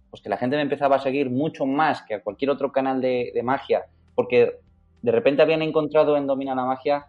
pues 0.10 0.22
que 0.22 0.30
la 0.30 0.38
gente 0.38 0.56
me 0.56 0.62
empezaba 0.62 0.98
a 0.98 1.00
seguir 1.00 1.30
mucho 1.30 1.66
más 1.66 2.04
que 2.04 2.16
a 2.16 2.22
cualquier 2.22 2.52
otro 2.52 2.72
canal 2.72 3.02
de, 3.02 3.40
magia, 3.44 3.86
porque 4.16 4.60
de 5.02 5.12
repente 5.12 5.42
habían 5.42 5.62
encontrado 5.62 6.18
en 6.18 6.28
Domina 6.28 6.56
la 6.56 6.66
Magia 6.66 7.08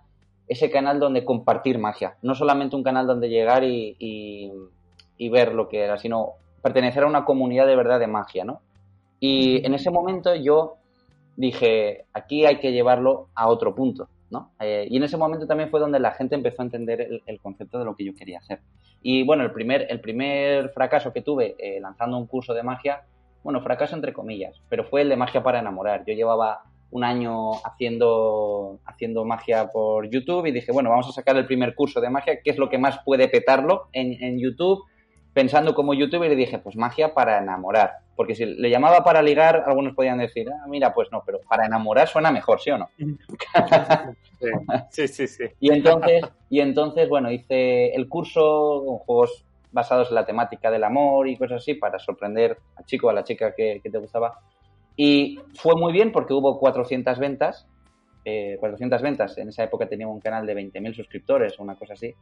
ese 0.48 0.70
canal 0.70 1.00
donde 1.00 1.24
compartir 1.24 1.78
magia, 1.78 2.16
no 2.22 2.34
solamente 2.34 2.76
un 2.76 2.82
canal 2.82 3.06
donde 3.06 3.28
llegar 3.28 3.64
y, 3.64 3.96
y, 3.98 5.28
ver 5.30 5.54
lo 5.54 5.68
que 5.68 5.80
era, 5.80 5.96
sino 5.96 6.32
pertenecer 6.62 7.02
a 7.02 7.06
una 7.06 7.24
comunidad 7.24 7.66
de 7.66 7.76
verdad 7.76 7.98
de 7.98 8.06
magia, 8.06 8.44
¿no? 8.44 8.60
Y 9.20 9.64
en 9.64 9.72
ese 9.72 9.90
momento 9.90 10.34
yo 10.34 10.76
dije, 11.36 12.04
aquí 12.12 12.44
hay 12.44 12.58
que 12.58 12.72
llevarlo 12.72 13.28
a 13.34 13.48
otro 13.48 13.74
punto, 13.74 14.08
¿no? 14.30 14.50
Eh, 14.60 14.86
y 14.90 14.96
en 14.96 15.02
ese 15.02 15.16
momento 15.16 15.46
también 15.46 15.70
fue 15.70 15.80
donde 15.80 15.98
la 15.98 16.12
gente 16.12 16.34
empezó 16.34 16.62
a 16.62 16.66
entender 16.66 17.22
el, 17.26 17.40
concepto 17.40 17.78
de 17.78 17.84
lo 17.84 17.96
que 17.96 18.04
yo 18.04 18.14
quería 18.14 18.38
hacer. 18.38 18.60
Y 19.06 19.22
bueno, 19.22 19.42
el 19.44 19.52
primer, 19.52 19.86
el 19.90 20.00
primer 20.00 20.70
fracaso 20.70 21.12
que 21.12 21.20
tuve 21.20 21.56
eh, 21.58 21.78
lanzando 21.78 22.16
un 22.16 22.26
curso 22.26 22.54
de 22.54 22.62
magia, 22.62 23.02
bueno, 23.42 23.60
fracaso 23.60 23.94
entre 23.94 24.14
comillas, 24.14 24.62
pero 24.70 24.82
fue 24.82 25.02
el 25.02 25.10
de 25.10 25.16
magia 25.16 25.42
para 25.42 25.58
enamorar. 25.58 26.06
Yo 26.06 26.14
llevaba 26.14 26.62
un 26.90 27.04
año 27.04 27.52
haciendo, 27.66 28.80
haciendo 28.86 29.26
magia 29.26 29.70
por 29.70 30.08
YouTube 30.08 30.46
y 30.46 30.52
dije, 30.52 30.72
bueno, 30.72 30.88
vamos 30.88 31.06
a 31.06 31.12
sacar 31.12 31.36
el 31.36 31.44
primer 31.44 31.74
curso 31.74 32.00
de 32.00 32.08
magia, 32.08 32.40
¿qué 32.42 32.50
es 32.50 32.56
lo 32.56 32.70
que 32.70 32.78
más 32.78 32.98
puede 33.04 33.28
petarlo 33.28 33.88
en, 33.92 34.24
en 34.24 34.40
YouTube? 34.40 34.82
Pensando 35.34 35.74
como 35.74 35.92
youtuber 35.92 36.32
y 36.32 36.36
dije, 36.36 36.58
pues 36.58 36.76
magia 36.76 37.12
para 37.12 37.38
enamorar. 37.38 37.98
Porque 38.16 38.34
si 38.34 38.46
le 38.46 38.70
llamaba 38.70 39.02
para 39.02 39.20
ligar, 39.20 39.64
algunos 39.66 39.94
podían 39.94 40.18
decir, 40.18 40.48
ah, 40.48 40.66
mira, 40.68 40.94
pues 40.94 41.08
no, 41.10 41.22
pero 41.26 41.40
para 41.48 41.66
enamorar 41.66 42.08
suena 42.08 42.30
mejor, 42.30 42.60
¿sí 42.60 42.70
o 42.70 42.78
no? 42.78 42.88
Sí, 44.90 45.08
sí, 45.08 45.26
sí. 45.26 45.44
y, 45.58 45.72
entonces, 45.72 46.22
y 46.50 46.60
entonces, 46.60 47.08
bueno, 47.08 47.30
hice 47.30 47.94
el 47.94 48.08
curso 48.08 48.82
con 48.84 48.98
juegos 48.98 49.44
basados 49.74 50.08
en 50.08 50.14
la 50.14 50.24
temática 50.24 50.70
del 50.70 50.84
amor 50.84 51.28
y 51.28 51.36
cosas 51.36 51.60
así 51.60 51.74
para 51.74 51.98
sorprender 51.98 52.56
al 52.76 52.84
chico 52.86 53.08
o 53.08 53.10
a 53.10 53.12
la 53.12 53.24
chica 53.24 53.54
que, 53.54 53.80
te 53.82 53.98
gustaba. 53.98 54.40
Y 54.96 55.40
fue 55.56 55.74
muy 55.74 55.92
bien 55.92 56.12
porque 56.12 56.32
hubo 56.32 56.58
400 56.58 57.18
ventas. 57.18 57.66
400 58.24 59.00
eh, 59.00 59.02
ventas. 59.02 59.36
En 59.36 59.48
esa 59.48 59.64
época 59.64 59.88
tenía 59.88 60.06
un 60.06 60.20
canal 60.20 60.46
de 60.46 60.54
20.000 60.54 60.94
suscriptores 60.94 61.58
o 61.58 61.62
una 61.64 61.74
cosa 61.74 61.94
así. 61.94 62.14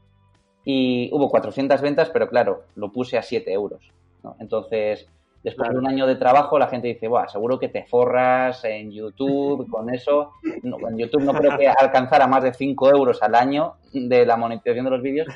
Y 0.64 1.10
hubo 1.12 1.28
400 1.28 1.80
ventas, 1.80 2.10
pero 2.10 2.28
claro, 2.28 2.64
lo 2.76 2.92
puse 2.92 3.18
a 3.18 3.22
7 3.22 3.52
euros. 3.52 3.90
¿no? 4.22 4.36
Entonces, 4.38 5.08
Después 5.42 5.70
de 5.70 5.78
un 5.78 5.88
año 5.88 6.06
de 6.06 6.14
trabajo, 6.14 6.56
la 6.56 6.68
gente 6.68 6.86
dice, 6.86 7.08
Buah, 7.08 7.26
seguro 7.26 7.58
que 7.58 7.68
te 7.68 7.82
forras 7.84 8.64
en 8.64 8.92
YouTube 8.92 9.68
con 9.70 9.92
eso. 9.92 10.32
en 10.44 10.96
YouTube 10.96 11.22
no 11.22 11.32
creo 11.34 11.58
que 11.58 11.68
alcanzara 11.68 12.26
más 12.28 12.44
de 12.44 12.54
5 12.54 12.90
euros 12.90 13.22
al 13.22 13.34
año 13.34 13.74
de 13.92 14.24
la 14.24 14.36
monetización 14.36 14.84
de 14.84 14.90
los 14.90 15.02
vídeos. 15.02 15.26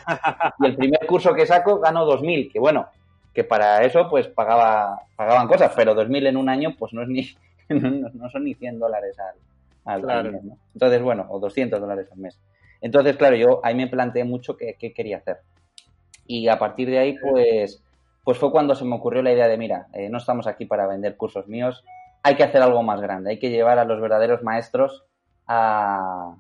Y 0.61 0.67
el 0.67 0.77
primer 0.77 1.05
curso 1.07 1.35
que 1.35 1.47
saco 1.47 1.81
ganó 1.81 2.07
2.000, 2.07 2.53
que 2.53 2.61
bueno, 2.61 2.87
que 3.35 3.43
para 3.43 3.83
eso 3.85 4.09
pues 4.09 4.29
pagaba, 4.29 5.03
pagaban 5.17 5.49
cosas, 5.49 5.73
pero 5.75 5.95
2.000 5.95 6.29
en 6.29 6.37
un 6.37 6.49
año 6.49 6.75
pues 6.79 6.93
no 6.93 7.03
es 7.03 7.09
ni 7.09 7.27
no, 7.69 8.31
son 8.31 8.45
ni 8.45 8.55
100 8.55 8.79
dólares 8.79 9.17
al, 9.85 10.03
mes. 10.05 10.41
Entonces, 10.73 11.03
bueno, 11.03 11.27
o 11.29 11.41
200 11.41 11.81
dólares 11.81 12.07
al 12.13 12.19
mes. 12.19 12.39
Entonces, 12.87 13.17
claro, 13.17 13.37
yo 13.37 13.61
ahí 13.65 13.75
me 13.75 13.89
planteé 13.89 14.25
mucho 14.25 14.57
qué, 14.57 14.77
qué 14.79 14.93
quería 14.93 15.19
hacer. 15.19 15.39
Y 16.27 16.49
a 16.49 16.59
partir 16.59 16.89
de 16.89 16.99
ahí, 16.99 17.17
pues 17.19 17.83
pues 18.27 18.39
fue 18.39 18.51
cuando 18.51 18.75
se 18.75 18.85
me 18.85 18.97
ocurrió 18.97 19.23
la 19.23 19.33
idea 19.33 19.47
de, 19.47 19.57
mira, 19.57 19.87
eh, 19.93 20.09
no 20.09 20.19
estamos 20.19 20.49
aquí 20.49 20.67
para 20.67 20.89
vender 20.89 21.17
cursos 21.17 21.47
míos, 21.47 21.85
hay 22.25 22.35
que 22.35 22.43
hacer 22.43 22.61
algo 22.61 22.83
más 22.83 23.01
grande, 23.01 23.31
hay 23.31 23.39
que 23.39 23.51
llevar 23.51 23.79
a 23.79 23.85
los 23.85 24.01
verdaderos 24.01 24.43
maestros 24.43 25.05
a, 25.47 26.35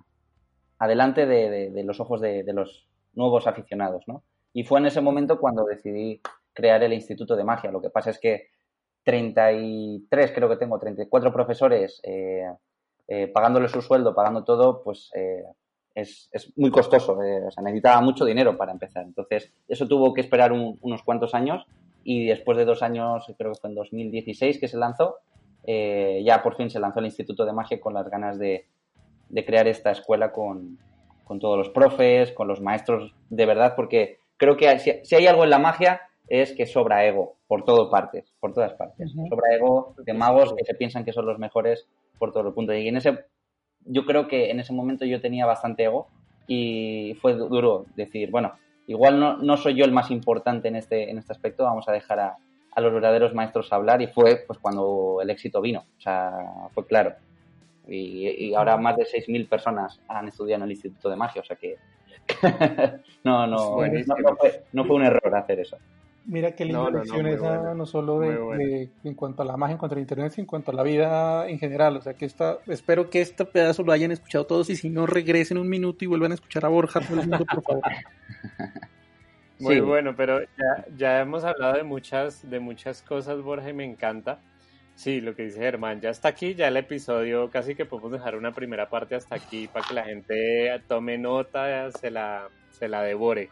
adelante 0.80 1.26
de, 1.26 1.82
los 1.84 2.00
ojos 2.00 2.20
de, 2.20 2.42
los 2.52 2.88
nuevos 3.14 3.46
aficionados, 3.46 4.02
¿no? 4.08 4.24
Y 4.52 4.64
fue 4.64 4.80
en 4.80 4.86
ese 4.86 5.00
momento 5.00 5.38
cuando 5.38 5.64
decidí 5.64 6.20
crear 6.52 6.82
el 6.82 6.92
Instituto 6.92 7.36
de 7.36 7.44
Magia. 7.44 7.70
Lo 7.70 7.80
que 7.80 7.90
pasa 7.90 8.10
es 8.10 8.18
que 8.18 8.48
33, 9.04 10.32
creo 10.32 10.48
que 10.48 10.56
tengo, 10.56 10.80
34 10.80 11.32
profesores 11.32 12.00
eh, 12.02 12.50
eh, 13.06 13.28
pagándole 13.28 13.68
su 13.68 13.80
sueldo, 13.80 14.12
pagando 14.12 14.42
todo, 14.42 14.82
pues 14.82 15.12
eh, 15.14 15.44
es, 15.96 16.52
muy 16.56 16.70
costoso. 16.70 17.18
o 17.18 17.50
sea, 17.50 17.62
necesitaba 17.64 18.00
mucho 18.00 18.24
dinero 18.24 18.56
para 18.56 18.72
empezar. 18.72 19.04
Entonces, 19.04 19.52
eso 19.66 19.88
tuvo 19.88 20.12
que 20.14 20.20
esperar 20.20 20.52
unos 20.52 21.02
cuantos 21.02 21.34
años 21.34 21.66
y 22.04 22.26
después 22.26 22.56
de 22.56 22.64
dos 22.64 22.82
años, 22.82 23.24
creo 23.36 23.52
que 23.52 23.58
fue 23.58 23.70
en 23.70 23.76
2016 23.76 24.60
que 24.60 24.68
se 24.68 24.76
lanzó, 24.76 25.16
ya 25.66 26.40
por 26.42 26.56
fin 26.56 26.70
se 26.70 26.78
lanzó 26.78 27.00
el 27.00 27.06
Instituto 27.06 27.44
de 27.44 27.52
Magia 27.52 27.80
con 27.80 27.94
las 27.94 28.08
ganas 28.08 28.38
de, 28.38 28.66
de 29.28 29.44
crear 29.44 29.66
esta 29.66 29.90
escuela 29.90 30.32
con, 30.32 30.78
con, 31.24 31.40
todos 31.40 31.58
los 31.58 31.70
profes, 31.70 32.32
con 32.32 32.46
los 32.46 32.60
maestros 32.60 33.14
de 33.30 33.46
verdad, 33.46 33.74
porque 33.74 34.18
creo 34.36 34.56
que 34.56 34.78
si, 34.78 35.14
hay 35.14 35.26
algo 35.26 35.44
en 35.44 35.50
la 35.50 35.58
magia 35.58 36.02
es 36.28 36.52
que 36.52 36.66
sobra 36.66 37.06
ego 37.06 37.36
por 37.46 37.64
todas 37.64 37.88
partes, 37.88 38.32
por 38.40 38.52
todas 38.52 38.74
partes. 38.74 39.12
Sobra 39.28 39.54
ego 39.54 39.94
de 40.04 40.12
magos 40.12 40.54
que 40.54 40.64
se 40.64 40.74
piensan 40.74 41.04
que 41.04 41.12
son 41.12 41.26
los 41.26 41.38
mejores 41.38 41.88
por 42.18 42.32
todos 42.32 42.44
los 42.44 42.54
puntos. 42.54 42.76
Y 42.76 42.88
en 42.88 42.96
ese, 42.96 43.18
yo 43.86 44.04
creo 44.04 44.28
que 44.28 44.50
en 44.50 44.60
ese 44.60 44.72
momento 44.72 45.04
yo 45.04 45.20
tenía 45.20 45.46
bastante 45.46 45.84
ego 45.84 46.08
y 46.46 47.16
fue 47.20 47.34
duro 47.34 47.86
decir, 47.96 48.30
bueno, 48.30 48.52
igual 48.86 49.18
no, 49.18 49.36
no 49.38 49.56
soy 49.56 49.74
yo 49.74 49.84
el 49.84 49.92
más 49.92 50.10
importante 50.10 50.68
en 50.68 50.76
este, 50.76 51.10
en 51.10 51.18
este 51.18 51.32
aspecto, 51.32 51.64
vamos 51.64 51.88
a 51.88 51.92
dejar 51.92 52.20
a, 52.20 52.36
a 52.76 52.80
los 52.82 52.92
verdaderos 52.92 53.34
maestros 53.34 53.72
hablar 53.72 54.02
y 54.02 54.06
fue 54.06 54.44
pues 54.46 54.58
cuando 54.58 55.18
el 55.22 55.30
éxito 55.30 55.62
vino, 55.62 55.86
o 55.96 56.00
sea, 56.00 56.68
fue 56.74 56.86
claro. 56.86 57.14
Y, 57.88 58.52
ahora 58.54 58.76
más 58.76 58.96
de 58.96 59.04
6.000 59.04 59.48
personas 59.48 60.00
han 60.08 60.28
estudiado 60.28 60.62
en 60.62 60.64
el 60.64 60.72
Instituto 60.72 61.08
de 61.08 61.16
Magia, 61.16 61.40
o 61.40 61.44
sea 61.44 61.56
que 61.56 61.76
no, 63.24 63.46
no, 63.46 63.80
no, 64.72 64.84
fue, 64.84 64.96
un 64.96 65.04
error 65.04 65.34
hacer 65.36 65.60
eso. 65.60 65.78
Mira 66.28 66.52
qué 66.52 66.64
linda 66.64 66.90
lección 66.90 67.26
esa, 67.28 67.74
no 67.74 67.86
solo 67.86 68.18
de, 68.18 68.90
en 69.04 69.14
cuanto 69.14 69.42
a 69.42 69.44
la 69.44 69.56
magia, 69.56 69.74
en 69.74 69.78
cuanto 69.78 69.94
a 69.94 70.00
internet, 70.00 70.32
sino 70.32 70.42
en 70.42 70.46
cuanto 70.46 70.72
a 70.72 70.74
la 70.74 70.82
vida 70.82 71.48
en 71.48 71.58
general. 71.60 71.96
O 71.96 72.00
sea 72.00 72.14
que 72.14 72.24
esta, 72.24 72.58
espero 72.66 73.10
que 73.10 73.20
este 73.20 73.44
pedazo 73.44 73.84
lo 73.84 73.92
hayan 73.92 74.10
escuchado 74.10 74.44
todos 74.44 74.68
y 74.68 74.76
si 74.76 74.90
no, 74.90 75.06
regresen 75.06 75.56
un 75.56 75.68
minuto 75.68 76.04
y 76.04 76.08
vuelvan 76.08 76.32
a 76.32 76.34
escuchar 76.34 76.64
a 76.64 76.68
Borja 76.68 77.00
todo 77.00 77.20
el 77.20 77.28
mundo, 77.28 77.46
por 77.46 77.62
favor. 77.62 77.82
Muy 79.60 79.80
bueno, 79.80 80.14
pero 80.16 80.40
ya, 80.40 80.86
ya 80.96 81.20
hemos 81.20 81.44
hablado 81.44 81.76
de 81.76 81.84
muchas, 81.84 82.48
de 82.50 82.60
muchas 82.60 83.02
cosas, 83.02 83.40
Borja, 83.40 83.70
y 83.70 83.72
me 83.72 83.84
encanta. 83.84 84.40
Sí, 84.96 85.20
lo 85.20 85.36
que 85.36 85.44
dice 85.44 85.60
Germán, 85.60 86.00
ya 86.00 86.10
está 86.10 86.28
aquí, 86.28 86.54
ya 86.54 86.68
el 86.68 86.76
episodio 86.76 87.50
casi 87.50 87.74
que 87.74 87.84
podemos 87.84 88.12
dejar 88.12 88.34
una 88.34 88.52
primera 88.52 88.88
parte 88.88 89.14
hasta 89.14 89.36
aquí 89.36 89.68
para 89.68 89.86
que 89.86 89.94
la 89.94 90.04
gente 90.04 90.82
tome 90.88 91.18
nota, 91.18 91.90
se 91.92 92.10
la, 92.10 92.48
se 92.70 92.88
la 92.88 93.02
devore. 93.02 93.50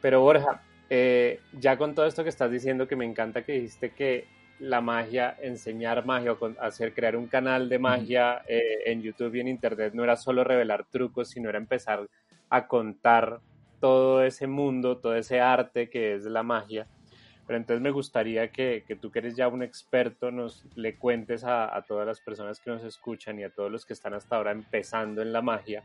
Pero 0.00 0.22
Borja, 0.22 0.62
eh, 0.88 1.40
ya 1.58 1.76
con 1.76 1.94
todo 1.94 2.06
esto 2.06 2.22
que 2.22 2.28
estás 2.30 2.50
diciendo, 2.50 2.86
que 2.86 2.96
me 2.96 3.04
encanta 3.04 3.42
que 3.42 3.52
dijiste 3.52 3.90
que 3.90 4.26
la 4.58 4.80
magia, 4.80 5.36
enseñar 5.40 6.06
magia 6.06 6.32
o 6.32 6.54
hacer, 6.60 6.94
crear 6.94 7.16
un 7.16 7.26
canal 7.26 7.68
de 7.68 7.78
magia 7.78 8.42
eh, 8.48 8.82
en 8.86 9.02
YouTube 9.02 9.34
y 9.34 9.40
en 9.40 9.48
Internet 9.48 9.92
no 9.94 10.04
era 10.04 10.16
solo 10.16 10.44
revelar 10.44 10.86
trucos, 10.90 11.28
sino 11.28 11.48
era 11.48 11.58
empezar 11.58 12.08
a 12.48 12.66
contar 12.66 13.40
todo 13.80 14.24
ese 14.24 14.46
mundo, 14.46 14.98
todo 14.98 15.14
ese 15.14 15.40
arte 15.40 15.90
que 15.90 16.14
es 16.14 16.24
la 16.24 16.42
magia. 16.42 16.86
Pero 17.46 17.58
entonces 17.58 17.80
me 17.80 17.90
gustaría 17.90 18.50
que, 18.50 18.84
que, 18.86 18.96
tú 18.96 19.12
que 19.12 19.20
eres 19.20 19.36
ya 19.36 19.46
un 19.46 19.62
experto 19.62 20.30
nos 20.32 20.64
le 20.74 20.96
cuentes 20.96 21.44
a, 21.44 21.84
todas 21.86 22.06
las 22.06 22.20
personas 22.20 22.58
que 22.58 22.70
nos 22.70 22.82
escuchan 22.82 23.38
y 23.38 23.44
a 23.44 23.50
todos 23.50 23.70
los 23.70 23.86
que 23.86 23.92
están 23.92 24.14
hasta 24.14 24.36
ahora 24.36 24.50
empezando 24.50 25.22
en 25.22 25.32
la 25.32 25.42
magia, 25.42 25.84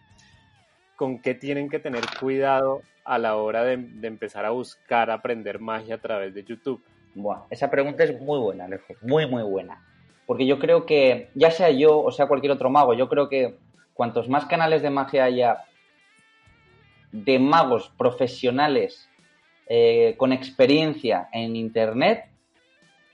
con 1.02 1.18
qué 1.18 1.34
tienen 1.34 1.68
que 1.68 1.80
tener 1.80 2.04
cuidado 2.20 2.84
a 3.04 3.18
la 3.18 3.36
hora 3.36 3.64
de, 3.64 3.74
empezar 4.04 4.46
a 4.46 4.52
buscar 4.52 5.10
aprender 5.10 5.60
magia 5.60 5.96
a 5.96 5.98
través 5.98 6.36
de 6.36 6.44
YouTube. 6.44 6.80
Bueno, 7.16 7.48
esa 7.50 7.72
pregunta 7.72 8.04
es 8.04 8.22
muy 8.22 8.38
buena, 8.38 8.66
Alejo, 8.66 8.94
muy, 9.02 9.26
muy 9.26 9.42
buena. 9.42 9.84
Porque 10.28 10.46
yo 10.46 10.60
creo 10.60 10.86
que, 10.86 11.32
ya 11.34 11.50
sea 11.50 11.72
yo 11.72 12.00
o 12.00 12.12
sea 12.12 12.28
cualquier 12.28 12.52
otro 12.52 12.70
mago, 12.70 12.94
yo 12.94 13.10
creo 13.10 13.30
que 13.30 13.58
cuantos 13.96 14.30
más 14.30 14.46
canales 14.46 14.84
de 14.84 14.92
magia 14.92 15.24
haya 15.24 15.64
de 17.12 17.40
magos 17.40 17.92
profesionales 17.98 19.10
eh, 19.66 20.14
con 20.18 20.32
experiencia 20.32 21.30
en 21.34 21.56
Internet, 21.56 22.26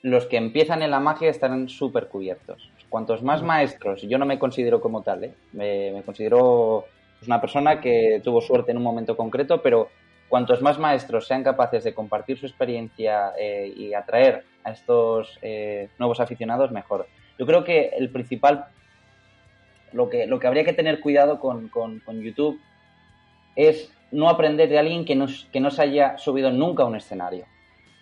los 0.02 0.26
que 0.26 0.36
empiezan 0.36 0.82
en 0.82 0.92
la 0.92 1.00
magia 1.00 1.30
estarán 1.30 1.70
súper 1.70 2.10
cubiertos. 2.10 2.70
Cuantos 2.90 3.24
más 3.24 3.42
maestros, 3.44 4.02
yo 4.02 4.18
no 4.18 4.26
me 4.26 4.40
considero 4.40 4.82
como 4.82 5.04
tal, 5.04 5.24
¿eh? 5.24 5.34
me, 5.54 6.04
considero 6.06 6.86
pues, 7.20 7.28
una 7.28 7.42
persona 7.42 7.82
que 7.82 8.22
tuvo 8.24 8.42
suerte 8.42 8.72
en 8.72 8.78
un 8.78 8.84
momento 8.84 9.16
concreto, 9.16 9.62
pero 9.62 9.90
cuantos 10.30 10.62
más 10.62 10.78
maestros 10.78 11.28
sean 11.28 11.44
capaces 11.44 11.84
de 11.84 11.94
compartir 11.94 12.38
su 12.38 12.46
experiencia 12.46 13.34
eh, 13.40 13.74
y 13.76 13.94
atraer 13.94 14.44
a 14.64 14.72
estos 14.72 15.40
nuevos 15.98 16.20
aficionados, 16.20 16.72
mejor. 16.72 17.08
Yo 17.40 17.46
creo 17.46 17.64
que 17.64 17.92
el 17.98 18.10
principal, 18.10 18.66
lo 19.94 20.10
que, 20.10 20.28
lo 20.28 20.40
que 20.40 20.48
habría 20.48 20.66
que 20.66 20.74
tener 20.74 21.00
cuidado 21.00 21.40
con, 21.40 21.70
con 21.70 22.22
YouTube 22.22 22.60
es 23.56 23.92
no 24.12 24.30
aprender 24.30 24.70
de 24.70 24.80
alguien 24.80 25.06
que 25.06 25.16
no, 25.16 25.28
que 25.52 25.60
no 25.60 25.72
se 25.72 25.82
haya 25.82 26.18
subido 26.18 26.52
nunca 26.52 26.84
a 26.84 26.86
un 26.86 26.96
escenario. 26.96 27.46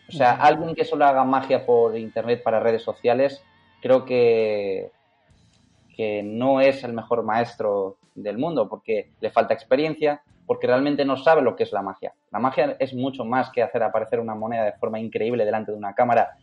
O 0.08 0.12
sea, 0.12 0.34
alguien 0.34 0.76
que 0.76 0.86
solo 0.86 1.06
haga 1.06 1.24
magia 1.24 1.66
por 1.66 1.98
internet 1.98 2.44
para 2.44 2.60
redes 2.60 2.84
sociales, 2.84 3.44
creo 3.82 4.06
que, 4.06 4.92
que 5.96 6.22
no 6.22 6.62
es 6.62 6.84
el 6.84 6.94
mejor 6.94 7.24
maestro 7.24 7.98
del 8.16 8.38
mundo, 8.38 8.68
porque 8.68 9.12
le 9.20 9.30
falta 9.30 9.54
experiencia, 9.54 10.24
porque 10.46 10.68
realmente 10.68 11.06
no 11.06 11.18
sabe 11.18 11.42
lo 11.42 11.56
que 11.56 11.64
es 11.64 11.72
la 11.72 11.82
magia. 11.82 12.14
La 12.32 12.40
magia 12.40 12.76
es 12.80 12.94
mucho 12.94 13.26
más 13.26 13.50
que 13.52 13.62
hacer 13.62 13.84
aparecer 13.84 14.20
una 14.20 14.36
moneda 14.36 14.66
de 14.66 14.74
forma 14.74 15.00
increíble 15.00 15.46
delante 15.46 15.72
de 15.72 15.78
una 15.78 15.94
cámara 15.94 16.38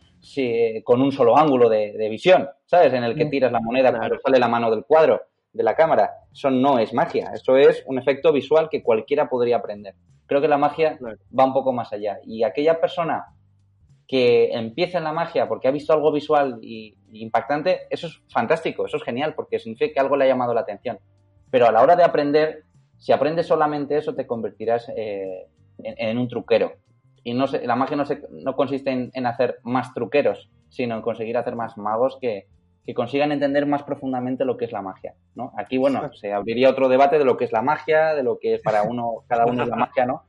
con 0.83 1.01
un 1.01 1.11
solo 1.11 1.37
ángulo 1.37 1.69
de, 1.69 2.07
visión, 2.09 2.47
¿sabes? 2.65 2.93
En 2.93 3.03
el 3.03 3.15
que 3.15 3.25
tiras 3.25 3.51
la 3.51 3.59
moneda 3.59 3.91
cuando 3.91 4.19
sale 4.19 4.39
la 4.39 4.47
mano 4.47 4.71
del 4.71 4.85
cuadro 4.85 5.21
de 5.51 5.63
la 5.63 5.75
cámara. 5.75 6.11
Eso 6.31 6.49
no 6.49 6.79
es 6.79 6.93
magia, 6.93 7.31
eso 7.33 7.57
es 7.57 7.83
un 7.87 7.99
efecto 7.99 8.31
visual 8.31 8.69
que 8.69 8.81
cualquiera 8.81 9.29
podría 9.29 9.57
aprender. 9.57 9.95
Creo 10.25 10.41
que 10.41 10.47
la 10.47 10.57
magia 10.57 10.97
va 11.37 11.45
un 11.45 11.53
poco 11.53 11.73
más 11.73 11.91
allá. 11.91 12.19
Y 12.25 12.43
aquella 12.43 12.79
persona 12.79 13.25
que 14.07 14.51
empieza 14.53 14.97
en 14.97 15.03
la 15.05 15.13
magia 15.13 15.47
porque 15.47 15.67
ha 15.67 15.71
visto 15.71 15.93
algo 15.93 16.11
visual 16.11 16.59
y, 16.61 16.97
impactante, 17.13 17.81
eso 17.89 18.07
es 18.07 18.21
fantástico, 18.29 18.85
eso 18.85 18.97
es 18.97 19.03
genial, 19.03 19.33
porque 19.35 19.59
significa 19.59 19.93
que 19.93 19.99
algo 19.99 20.15
le 20.15 20.25
ha 20.25 20.27
llamado 20.27 20.53
la 20.53 20.61
atención. 20.61 20.97
Pero 21.53 21.67
a 21.67 21.71
la 21.71 21.83
hora 21.83 21.95
de 21.95 22.03
aprender, 22.03 22.63
si 22.97 23.11
aprendes 23.11 23.45
solamente 23.45 23.95
eso, 23.95 24.15
te 24.15 24.25
convertirás 24.25 24.89
eh, 24.97 25.45
en, 25.83 26.17
un 26.17 26.27
truquero. 26.27 26.73
Y 27.23 27.35
no 27.35 27.45
la 27.45 27.75
magia 27.75 27.95
no, 27.95 28.05
no 28.31 28.55
consiste 28.55 28.89
en, 28.89 29.11
en, 29.13 29.27
hacer 29.27 29.59
más 29.61 29.93
truqueros, 29.93 30.49
sino 30.69 30.95
en 30.95 31.03
conseguir 31.03 31.37
hacer 31.37 31.55
más 31.55 31.77
magos 31.77 32.17
que, 32.19 32.47
que 32.87 32.95
consigan 32.95 33.31
entender 33.31 33.67
más 33.67 33.83
profundamente 33.83 34.45
lo 34.45 34.57
que 34.57 34.65
es 34.65 34.71
la 34.71 34.81
magia, 34.81 35.13
¿no? 35.35 35.53
Aquí, 35.55 35.77
bueno, 35.77 36.11
se 36.13 36.33
abriría 36.33 36.71
otro 36.71 36.89
debate 36.89 37.19
de 37.19 37.25
lo 37.25 37.37
que 37.37 37.45
es 37.45 37.51
la 37.51 37.61
magia, 37.61 38.15
de 38.15 38.23
lo 38.23 38.39
que 38.39 38.55
es 38.55 38.61
para 38.61 38.81
uno, 38.89 39.23
cada 39.27 39.45
uno 39.45 39.61
es 39.61 39.69
la 39.69 39.75
magia, 39.75 40.07
¿no? 40.07 40.23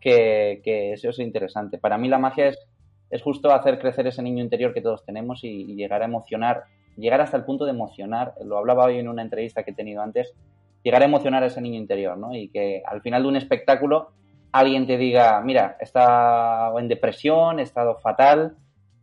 Que, 0.00 0.60
que 0.64 0.92
eso 0.94 1.10
es 1.10 1.20
interesante. 1.20 1.78
Para 1.78 1.98
mí 1.98 2.08
la 2.08 2.18
magia 2.18 2.48
es, 2.48 2.58
es 3.10 3.22
justo 3.22 3.52
hacer 3.52 3.78
crecer 3.78 4.08
ese 4.08 4.24
niño 4.24 4.42
interior 4.42 4.74
que 4.74 4.80
todos 4.80 5.04
tenemos 5.04 5.44
y, 5.44 5.76
llegar 5.76 6.02
a 6.02 6.06
emocionar, 6.06 6.64
llegar 6.96 7.20
hasta 7.20 7.36
el 7.36 7.44
punto 7.44 7.64
de 7.64 7.70
emocionar, 7.70 8.34
lo 8.44 8.58
hablaba 8.58 8.86
hoy 8.86 8.98
en 8.98 9.08
una 9.08 9.22
entrevista 9.22 9.62
que 9.62 9.70
he 9.70 9.74
tenido 9.74 10.02
antes, 10.02 10.34
llegar 10.84 11.02
a 11.02 11.06
emocionar 11.06 11.42
a 11.42 11.46
ese 11.46 11.60
niño 11.60 11.78
interior, 11.78 12.16
¿no? 12.16 12.34
Y 12.34 12.48
que 12.50 12.82
al 12.86 13.00
final 13.00 13.22
de 13.22 13.28
un 13.28 13.36
espectáculo 13.36 14.10
alguien 14.52 14.86
te 14.86 14.96
diga, 14.96 15.40
mira, 15.40 15.76
he 15.80 15.84
estado 15.84 16.78
en 16.78 16.86
depresión, 16.86 17.58
he 17.58 17.62
estado 17.62 17.96
fatal, 17.96 18.56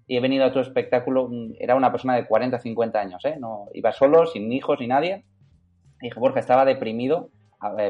y 0.07 0.17
he 0.17 0.19
venido 0.19 0.45
a 0.45 0.51
tu 0.51 0.59
espectáculo, 0.59 1.27
mm, 1.29 1.53
era 1.59 1.75
una 1.75 1.91
persona 1.91 2.15
de 2.15 2.25
40, 2.25 2.59
50 2.59 2.99
años, 2.99 3.25
¿eh? 3.25 3.37
No, 3.39 3.67
iba 3.73 3.91
solo, 3.91 4.25
sin 4.27 4.51
hijos 4.51 4.79
ni 4.79 4.87
nadie. 4.87 5.25
Y 6.01 6.07
dije, 6.07 6.19
Borja, 6.19 6.39
estaba 6.39 6.65
deprimido, 6.65 7.29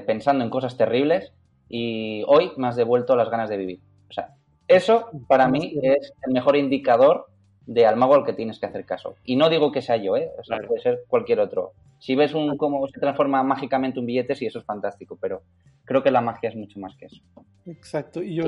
pensando 0.06 0.44
en 0.44 0.50
cosas 0.50 0.78
terribles 0.78 1.34
y 1.70 2.24
hoy 2.28 2.52
me 2.58 2.68
has 2.68 2.76
devuelto 2.76 3.16
las 3.16 3.30
ganas 3.30 3.50
de 3.50 3.58
vivir. 3.58 3.80
O 4.10 4.14
sea, 4.14 4.36
eso 4.68 5.10
para 5.28 5.48
mí 5.48 5.74
es 5.82 6.14
el 6.28 6.34
mejor 6.34 6.58
indicador 6.58 7.28
de 7.74 7.86
al 7.86 7.96
mago 7.96 8.16
al 8.16 8.26
que 8.26 8.34
tienes 8.34 8.60
que 8.60 8.66
hacer 8.66 8.86
caso. 8.86 9.16
Y 9.24 9.38
no 9.38 9.50
digo 9.50 9.72
que 9.72 9.82
sea 9.82 9.96
yo, 9.96 10.18
¿eh? 10.18 10.30
O 10.38 10.44
sea, 10.44 10.60
puede 10.60 10.82
ser 10.82 11.04
cualquier 11.08 11.40
otro. 11.40 11.72
Si 12.00 12.16
ves 12.16 12.34
un 12.34 12.58
cómo 12.58 12.86
se 12.88 13.00
transforma 13.00 13.44
mágicamente 13.44 14.00
un 14.00 14.06
billete, 14.06 14.36
sí, 14.36 14.46
eso 14.46 14.60
es 14.60 14.66
fantástico, 14.66 15.18
pero 15.22 15.44
creo 15.86 16.04
que 16.04 16.12
la 16.12 16.20
magia 16.20 16.50
es 16.50 16.56
mucho 16.56 16.80
más 16.80 16.96
que 16.98 17.06
eso. 17.06 17.22
Exacto, 17.66 18.22
y 18.22 18.36
yo 18.36 18.44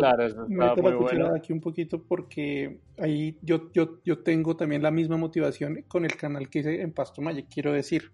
me 0.48 0.66
meto 0.66 0.82
la 0.82 0.98
cuchara 0.98 1.36
aquí 1.38 1.54
un 1.54 1.62
poquito 1.62 2.04
porque 2.04 2.80
ahí 2.98 3.38
yo, 3.42 3.72
yo, 3.72 4.02
yo 4.04 4.24
tengo 4.24 4.58
también 4.58 4.82
la 4.82 4.92
misma 4.92 5.18
motivación 5.18 5.86
con 5.88 6.04
el 6.04 6.18
canal 6.18 6.50
que 6.50 6.60
hice 6.60 6.82
en 6.82 6.92
Pasto 6.92 7.22
Maya, 7.22 7.46
quiero 7.50 7.72
decir. 7.72 8.12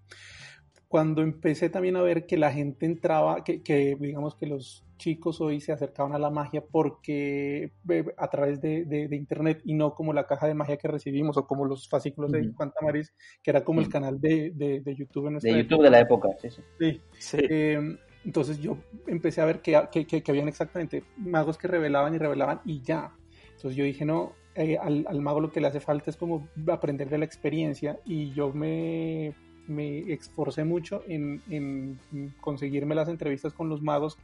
cuando 0.90 1.22
empecé 1.22 1.70
también 1.70 1.96
a 1.96 2.02
ver 2.02 2.26
que 2.26 2.36
la 2.36 2.52
gente 2.52 2.86
entraba, 2.86 3.44
que, 3.44 3.62
que, 3.62 3.96
digamos 4.00 4.36
que 4.36 4.48
los 4.48 4.84
chicos 5.00 5.42
hoy 5.42 5.60
se 5.60 5.72
acercaban 5.72 6.14
a 6.14 6.20
la 6.20 6.30
magia 6.30 6.64
porque 6.64 7.72
a 8.18 8.30
través 8.30 8.62
de, 8.62 8.86
de, 8.86 9.16
internet 9.16 9.62
y 9.66 9.74
no 9.74 9.96
como 9.96 10.14
la 10.14 10.28
caja 10.28 10.46
de 10.46 10.54
magia 10.54 10.78
que 10.78 10.88
recibimos 10.88 11.38
o 11.38 11.48
como 11.48 11.66
los 11.66 11.90
fascículos 11.90 12.32
de 12.32 12.52
Juan 12.56 12.72
Tamariz, 12.72 13.16
que 13.42 13.50
era 13.50 13.64
como 13.64 13.82
el 13.82 13.90
canal 13.90 14.22
de, 14.22 14.52
de, 14.54 14.96
YouTube 14.96 15.28
en 15.28 15.40
De 15.40 15.64
YouTube 15.64 15.82
de 15.82 15.90
la 15.90 16.00
época, 16.00 16.30
sí, 16.40 16.50
sí. 16.52 17.02
sí. 17.18 17.38
Eh, 17.50 17.98
entonces 18.26 18.60
yo 18.60 18.78
empecé 19.08 19.42
a 19.42 19.46
ver 19.46 19.62
que, 19.62 19.88
que, 19.92 20.06
que, 20.06 20.32
habían 20.32 20.48
exactamente 20.48 21.04
magos 21.18 21.58
que 21.58 21.68
revelaban 21.68 22.14
y 22.14 22.18
revelaban 22.20 22.62
y 22.66 22.82
ya. 22.82 23.12
Entonces 23.56 23.76
yo 23.76 23.84
dije, 23.86 24.06
no, 24.06 24.34
eh, 24.56 24.78
al, 24.78 25.06
al, 25.08 25.22
mago 25.22 25.40
lo 25.40 25.52
que 25.52 25.62
le 25.62 25.68
hace 25.68 25.80
falta 25.80 26.10
es 26.10 26.18
como 26.18 26.48
aprender 26.68 27.10
de 27.10 27.18
la 27.18 27.26
experiencia 27.26 28.00
y 28.06 28.32
yo 28.34 28.52
me, 28.52 29.34
me 29.70 30.12
esforcé 30.12 30.66
mucho 30.66 31.04
en, 31.08 31.42
en, 31.50 32.00
conseguirme 32.42 32.96
las 32.96 33.08
entrevistas 33.08 33.54
con 33.54 33.70
los 33.70 33.82
magos, 33.82 34.18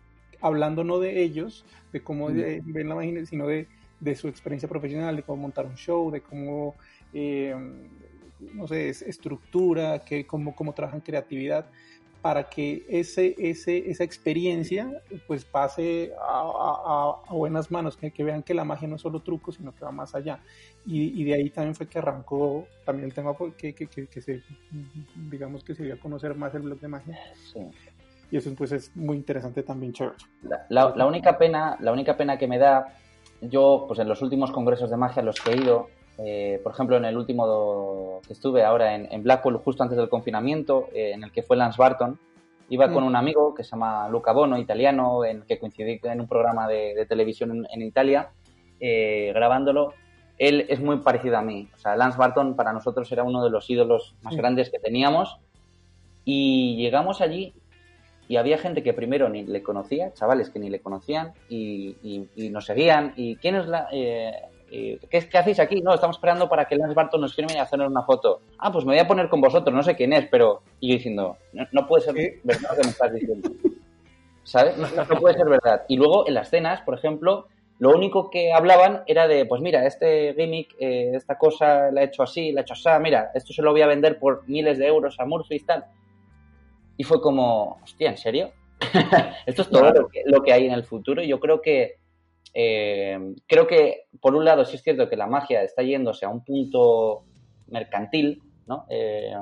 hablando 0.46 0.84
no 0.84 1.00
de 1.00 1.24
ellos, 1.24 1.66
de 1.92 2.02
cómo 2.02 2.28
ven 2.28 2.90
la 2.90 2.96
magia, 2.96 3.26
sino 3.26 3.48
de, 3.48 3.68
de, 4.00 4.16
su 4.16 4.28
experiencia 4.28 4.70
profesional, 4.70 5.16
de 5.16 5.24
cómo 5.24 5.42
montar 5.42 5.66
un 5.66 5.76
show, 5.76 6.12
de 6.12 6.22
cómo, 6.22 6.76
eh, 7.14 7.56
no 8.54 8.68
sé, 8.68 8.90
estructura, 8.90 10.00
que, 10.00 10.28
cómo, 10.28 10.56
cómo 10.56 10.74
trabajan 10.74 11.02
creatividad 11.02 11.66
para 12.22 12.50
que 12.50 12.84
ese, 12.90 13.36
ese, 13.38 13.88
esa 13.88 14.04
experiencia 14.04 14.92
pues 15.28 15.46
pase 15.46 16.12
a, 16.20 17.22
buenas 17.30 17.70
manos, 17.70 17.98
que, 17.98 18.10
que, 18.10 18.24
vean 18.24 18.42
que 18.42 18.56
la 18.56 18.64
magia 18.64 18.88
no 18.88 18.96
es 18.96 19.02
solo 19.04 19.20
truco, 19.20 19.52
sino 19.52 19.76
que 19.76 19.86
va 19.86 19.92
más 19.92 20.16
allá. 20.16 20.40
Y, 20.88 21.24
de 21.24 21.36
ahí 21.36 21.52
también 21.52 21.76
fue 21.76 21.88
que 21.88 22.00
arrancó 22.00 22.68
también 22.84 23.10
el 23.10 23.14
tema 23.14 23.38
pues, 23.38 23.54
que, 23.54 23.76
que, 23.76 23.88
que, 23.88 24.22
se, 24.22 24.42
digamos 25.30 25.64
que 25.64 25.76
se 25.76 25.84
dio 25.84 25.94
a 25.94 25.98
conocer 25.98 26.34
más 26.34 26.56
el 26.56 26.64
blog 26.64 26.80
de 26.80 26.88
magia. 26.88 27.20
Y 28.36 28.38
eso 28.38 28.54
pues 28.54 28.74
es 28.74 28.94
muy 28.98 29.16
interesante 29.16 29.64
también, 29.64 29.94
chévere. 29.94 30.18
La, 30.68 30.94
la, 30.94 31.06
única 31.06 31.38
pena, 31.38 31.78
la 31.80 31.94
única 31.94 32.18
pena 32.18 32.38
que 32.38 32.50
me 32.50 32.58
da, 32.58 32.94
yo 33.40 33.86
pues 33.88 33.98
en 34.00 34.10
los 34.10 34.22
últimos 34.22 34.52
congresos 34.52 34.90
de 34.90 34.98
magia 34.98 35.24
los 35.24 35.40
que 35.40 35.52
he 35.52 35.56
ido, 35.56 35.88
eh, 36.18 36.60
por 36.62 36.74
ejemplo, 36.74 36.98
en 36.98 37.06
el 37.06 37.16
último 37.16 38.20
que 38.28 38.34
estuve 38.34 38.66
ahora 38.66 38.94
en, 38.94 39.24
Blackpool, 39.24 39.56
justo 39.60 39.84
antes 39.84 39.98
del 39.98 40.10
confinamiento, 40.10 40.90
eh, 40.94 41.14
en 41.14 41.24
el 41.24 41.32
que 41.32 41.44
fue 41.44 41.56
Lance 41.56 41.78
Barton, 41.82 42.20
iba 42.68 42.92
con 42.92 43.06
mm. 43.06 43.08
un 43.08 43.16
amigo 43.16 43.56
que 43.56 43.64
se 43.64 43.70
llama 43.72 44.10
Luca 44.10 44.34
Bono, 44.34 44.58
italiano, 44.58 45.24
en 45.24 45.44
que 45.44 45.58
coincidí 45.58 46.02
en 46.04 46.20
un 46.20 46.28
programa 46.28 46.68
de, 46.68 47.06
televisión 47.08 47.66
en, 47.72 47.82
Italia, 47.84 48.32
eh, 48.82 49.32
grabándolo. 49.34 49.94
Él 50.38 50.66
es 50.68 50.82
muy 50.82 50.98
parecido 50.98 51.38
a 51.38 51.42
mí. 51.42 51.70
O 51.74 51.78
sea, 51.78 51.96
Lance 51.96 52.18
Barton 52.18 52.58
para 52.58 52.74
nosotros 52.74 53.10
era 53.14 53.24
uno 53.24 53.42
de 53.46 53.50
los 53.50 53.70
ídolos 53.70 54.14
más 54.24 54.36
grandes 54.36 54.70
que 54.70 54.80
teníamos. 54.80 55.38
Y 56.26 56.76
llegamos 56.78 57.22
allí 57.22 57.54
y 58.28 58.38
había 58.38 58.58
gente 58.58 58.84
que 58.84 58.94
primero 58.94 59.30
ni 59.30 59.44
le 59.44 59.62
conocía, 59.62 60.14
chavales 60.14 60.50
que 60.50 60.60
ni 60.60 60.70
le 60.70 60.80
conocían 60.80 61.34
y, 61.50 61.96
nos 62.52 62.66
seguían. 62.66 63.14
¿Y 63.16 63.36
quién 63.38 63.56
es 63.56 63.68
la...? 63.68 63.88
¿qué, 63.90 65.00
¿qué, 65.10 65.38
hacéis 65.38 65.60
aquí? 65.60 65.82
No, 65.82 65.94
estamos 65.94 66.18
esperando 66.18 66.50
para 66.50 66.66
que 66.66 66.76
Lance 66.76 66.96
Barton 66.96 67.22
nos 67.22 67.36
firme 67.36 67.54
y 67.54 67.58
hacer 67.58 67.80
una 67.82 68.04
foto. 68.04 68.42
Ah, 68.58 68.72
pues 68.72 68.86
me 68.86 68.94
voy 68.94 69.00
a 69.00 69.08
poner 69.08 69.30
con 69.30 69.42
vosotros, 69.42 69.74
no 69.74 69.84
sé 69.84 69.96
quién 69.96 70.14
es, 70.14 70.28
pero... 70.30 70.62
Y 70.80 70.90
yo 70.90 70.96
diciendo, 70.96 71.38
no, 71.72 71.88
puede 71.88 72.04
ser 72.04 72.16
verdad 72.44 72.70
lo 72.72 72.76
que 72.76 72.84
me 72.84 72.90
estás 72.90 73.14
diciendo. 73.14 73.50
¿Sabes? 74.44 74.78
No, 74.78 75.20
puede 75.20 75.36
ser 75.36 75.50
verdad. 75.50 75.84
Y 75.88 75.98
luego 75.98 76.28
en 76.28 76.36
las 76.36 76.50
cenas, 76.50 76.82
por 76.82 76.96
ejemplo, 76.96 77.48
lo 77.80 77.90
único 77.96 78.30
que 78.30 78.54
hablaban 78.54 79.04
era 79.08 79.28
de, 79.28 79.46
pues 79.46 79.62
mira, 79.62 79.86
este 79.86 80.34
gimmick, 80.36 80.76
eh, 80.80 81.12
esta 81.16 81.38
cosa 81.38 81.92
la 81.92 82.02
he 82.02 82.06
hecho 82.06 82.24
así, 82.24 82.52
la 82.52 82.62
he 82.62 82.64
hecho 82.64 82.74
así, 82.74 82.90
mira, 83.02 83.32
esto 83.34 83.54
se 83.54 83.64
lo 83.64 83.72
voy 83.72 83.82
a 83.82 83.88
vender 83.88 84.20
por 84.20 84.48
miles 84.48 84.78
de 84.78 84.88
euros 84.88 85.20
a 85.20 85.26
Murphy 85.26 85.56
y 85.56 85.60
tal. 85.60 85.86
Y 86.98 87.04
fue 87.04 87.22
como, 87.22 87.80
hostia, 87.84 88.10
¿en 88.10 88.18
serio? 88.18 88.52
esto 89.46 89.62
es 89.62 89.70
todo 89.70 89.92
lo, 89.92 90.08
que, 90.10 90.24
lo 90.26 90.44
que 90.44 90.54
hay 90.54 90.66
en 90.66 90.74
el 90.74 90.84
futuro 90.84 91.24
y 91.24 91.28
yo 91.28 91.40
creo 91.40 91.62
que 91.62 91.96
eh, 92.58 93.36
creo 93.48 93.68
que, 93.68 94.06
por 94.22 94.34
un 94.34 94.46
lado, 94.46 94.64
sí 94.64 94.78
es 94.78 94.82
cierto 94.82 95.10
que 95.10 95.18
la 95.18 95.28
magia 95.28 95.62
está 95.62 95.84
yéndose 95.84 96.26
a 96.26 96.30
un 96.30 96.44
punto 96.44 97.24
mercantil, 97.68 98.42
¿no? 98.66 98.86
Eh, 98.90 99.34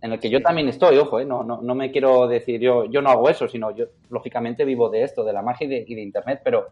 en 0.00 0.12
el 0.12 0.20
que 0.20 0.30
yo 0.30 0.40
también 0.40 0.68
estoy, 0.68 0.96
ojo, 0.98 1.18
eh, 1.18 1.24
no, 1.24 1.42
no, 1.42 1.60
no, 1.60 1.74
me 1.74 1.90
quiero 1.90 2.28
decir 2.28 2.60
yo, 2.60 2.84
yo 2.84 3.02
no 3.02 3.10
hago 3.10 3.28
eso, 3.28 3.48
sino 3.48 3.74
yo, 3.74 3.86
lógicamente, 4.10 4.64
vivo 4.64 4.90
de 4.90 5.02
esto, 5.02 5.24
de 5.24 5.32
la 5.32 5.42
magia 5.42 5.64
y 5.64 5.70
de, 5.70 5.84
y 5.88 5.94
de 5.94 6.02
Internet, 6.02 6.40
pero 6.44 6.68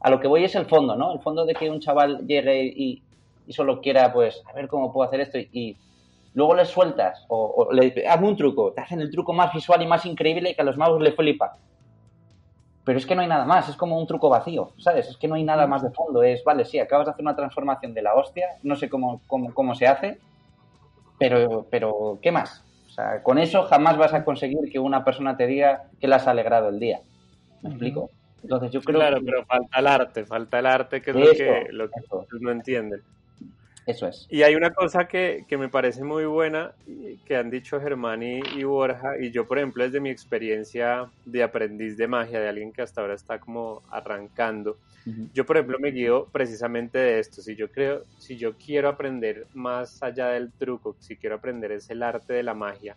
a 0.00 0.10
lo 0.10 0.18
que 0.18 0.26
voy 0.26 0.42
es 0.42 0.56
el 0.56 0.66
fondo, 0.66 0.96
¿no? 0.96 1.12
El 1.12 1.20
fondo 1.20 1.44
de 1.46 1.54
que 1.54 1.70
un 1.70 1.78
chaval 1.78 2.26
llegue 2.26 2.64
y, 2.64 3.02
y 3.46 3.52
solo 3.52 3.80
quiera, 3.80 4.12
pues, 4.12 4.42
a 4.50 4.52
ver 4.54 4.66
cómo 4.66 4.92
puedo 4.92 5.06
hacer 5.06 5.20
esto 5.20 5.38
y, 5.38 5.76
luego 6.34 6.54
le 6.54 6.64
sueltas 6.64 7.24
o, 7.28 7.68
le 7.72 7.86
dices, 7.86 8.04
hazme 8.08 8.28
un 8.28 8.36
truco, 8.36 8.72
te 8.72 8.80
hacen 8.80 9.00
el 9.00 9.10
truco 9.10 9.32
más 9.32 9.52
visual 9.52 9.82
y 9.82 9.86
más 9.86 10.06
increíble 10.06 10.54
que 10.54 10.62
a 10.62 10.64
los 10.64 10.76
magos 10.76 11.00
le 11.00 11.12
flipa 11.12 11.56
pero 12.84 12.98
es 12.98 13.06
que 13.06 13.14
no 13.14 13.22
hay 13.22 13.28
nada 13.28 13.44
más, 13.44 13.68
es 13.68 13.76
como 13.76 13.98
un 13.98 14.06
truco 14.06 14.28
vacío, 14.28 14.72
¿sabes? 14.78 15.08
Es 15.08 15.16
que 15.16 15.28
no 15.28 15.34
hay 15.34 15.44
nada 15.44 15.66
más 15.66 15.82
de 15.82 15.90
fondo, 15.90 16.22
es, 16.22 16.42
vale, 16.42 16.64
sí, 16.64 16.78
acabas 16.78 17.06
de 17.06 17.12
hacer 17.12 17.22
una 17.22 17.36
transformación 17.36 17.94
de 17.94 18.02
la 18.02 18.14
hostia, 18.14 18.48
no 18.62 18.74
sé 18.74 18.88
cómo, 18.88 19.20
cómo, 19.26 19.52
cómo 19.54 19.74
se 19.74 19.86
hace, 19.86 20.18
pero, 21.18 21.66
pero, 21.70 22.18
¿qué 22.22 22.32
más? 22.32 22.64
O 22.86 22.90
sea, 22.90 23.22
con 23.22 23.38
eso 23.38 23.64
jamás 23.64 23.96
vas 23.96 24.14
a 24.14 24.24
conseguir 24.24 24.72
que 24.72 24.78
una 24.78 25.04
persona 25.04 25.36
te 25.36 25.46
diga 25.46 25.84
que 26.00 26.08
le 26.08 26.14
has 26.14 26.26
alegrado 26.26 26.70
el 26.70 26.80
día. 26.80 27.00
¿Me 27.62 27.70
explico? 27.70 28.10
Entonces 28.42 28.72
yo 28.72 28.80
creo 28.80 28.98
Claro, 28.98 29.18
pero 29.24 29.44
falta 29.44 29.78
el 29.78 29.86
arte, 29.86 30.24
falta 30.24 30.58
el 30.58 30.66
arte 30.66 31.02
que 31.02 31.10
es 31.10 31.16
lo 31.16 31.32
que, 31.32 31.66
lo 31.70 31.90
que 31.90 32.00
no 32.40 32.50
entienden. 32.50 33.02
Eso 33.86 34.06
es. 34.06 34.26
Y 34.30 34.42
hay 34.42 34.54
una 34.54 34.70
cosa 34.70 35.06
que, 35.08 35.44
que 35.48 35.56
me 35.56 35.68
parece 35.68 36.04
muy 36.04 36.24
buena 36.24 36.72
que 37.24 37.36
han 37.36 37.50
dicho 37.50 37.80
Germán 37.80 38.22
y, 38.22 38.62
Borja, 38.64 39.18
y 39.18 39.30
yo, 39.30 39.46
por 39.46 39.58
ejemplo, 39.58 39.84
desde 39.84 40.00
mi 40.00 40.10
experiencia 40.10 41.10
de 41.24 41.42
aprendiz 41.42 41.96
de 41.96 42.06
magia, 42.06 42.40
de 42.40 42.48
alguien 42.48 42.72
que 42.72 42.82
hasta 42.82 43.00
ahora 43.00 43.14
está 43.14 43.38
como 43.38 43.82
arrancando, 43.90 44.78
yo, 45.32 45.46
por 45.46 45.56
ejemplo, 45.56 45.78
me 45.80 45.90
guío 45.90 46.28
precisamente 46.30 46.98
de 46.98 47.18
esto. 47.18 47.40
Si 47.40 47.56
yo 47.56 47.70
creo, 47.70 48.04
si 48.18 48.36
yo 48.36 48.56
quiero 48.56 48.88
aprender 48.88 49.46
más 49.54 50.02
allá 50.02 50.28
del 50.28 50.52
truco, 50.52 50.94
si 51.00 51.16
quiero 51.16 51.36
aprender 51.36 51.72
es 51.72 51.88
el 51.90 52.02
arte 52.02 52.34
de 52.34 52.42
la 52.42 52.54
magia, 52.54 52.96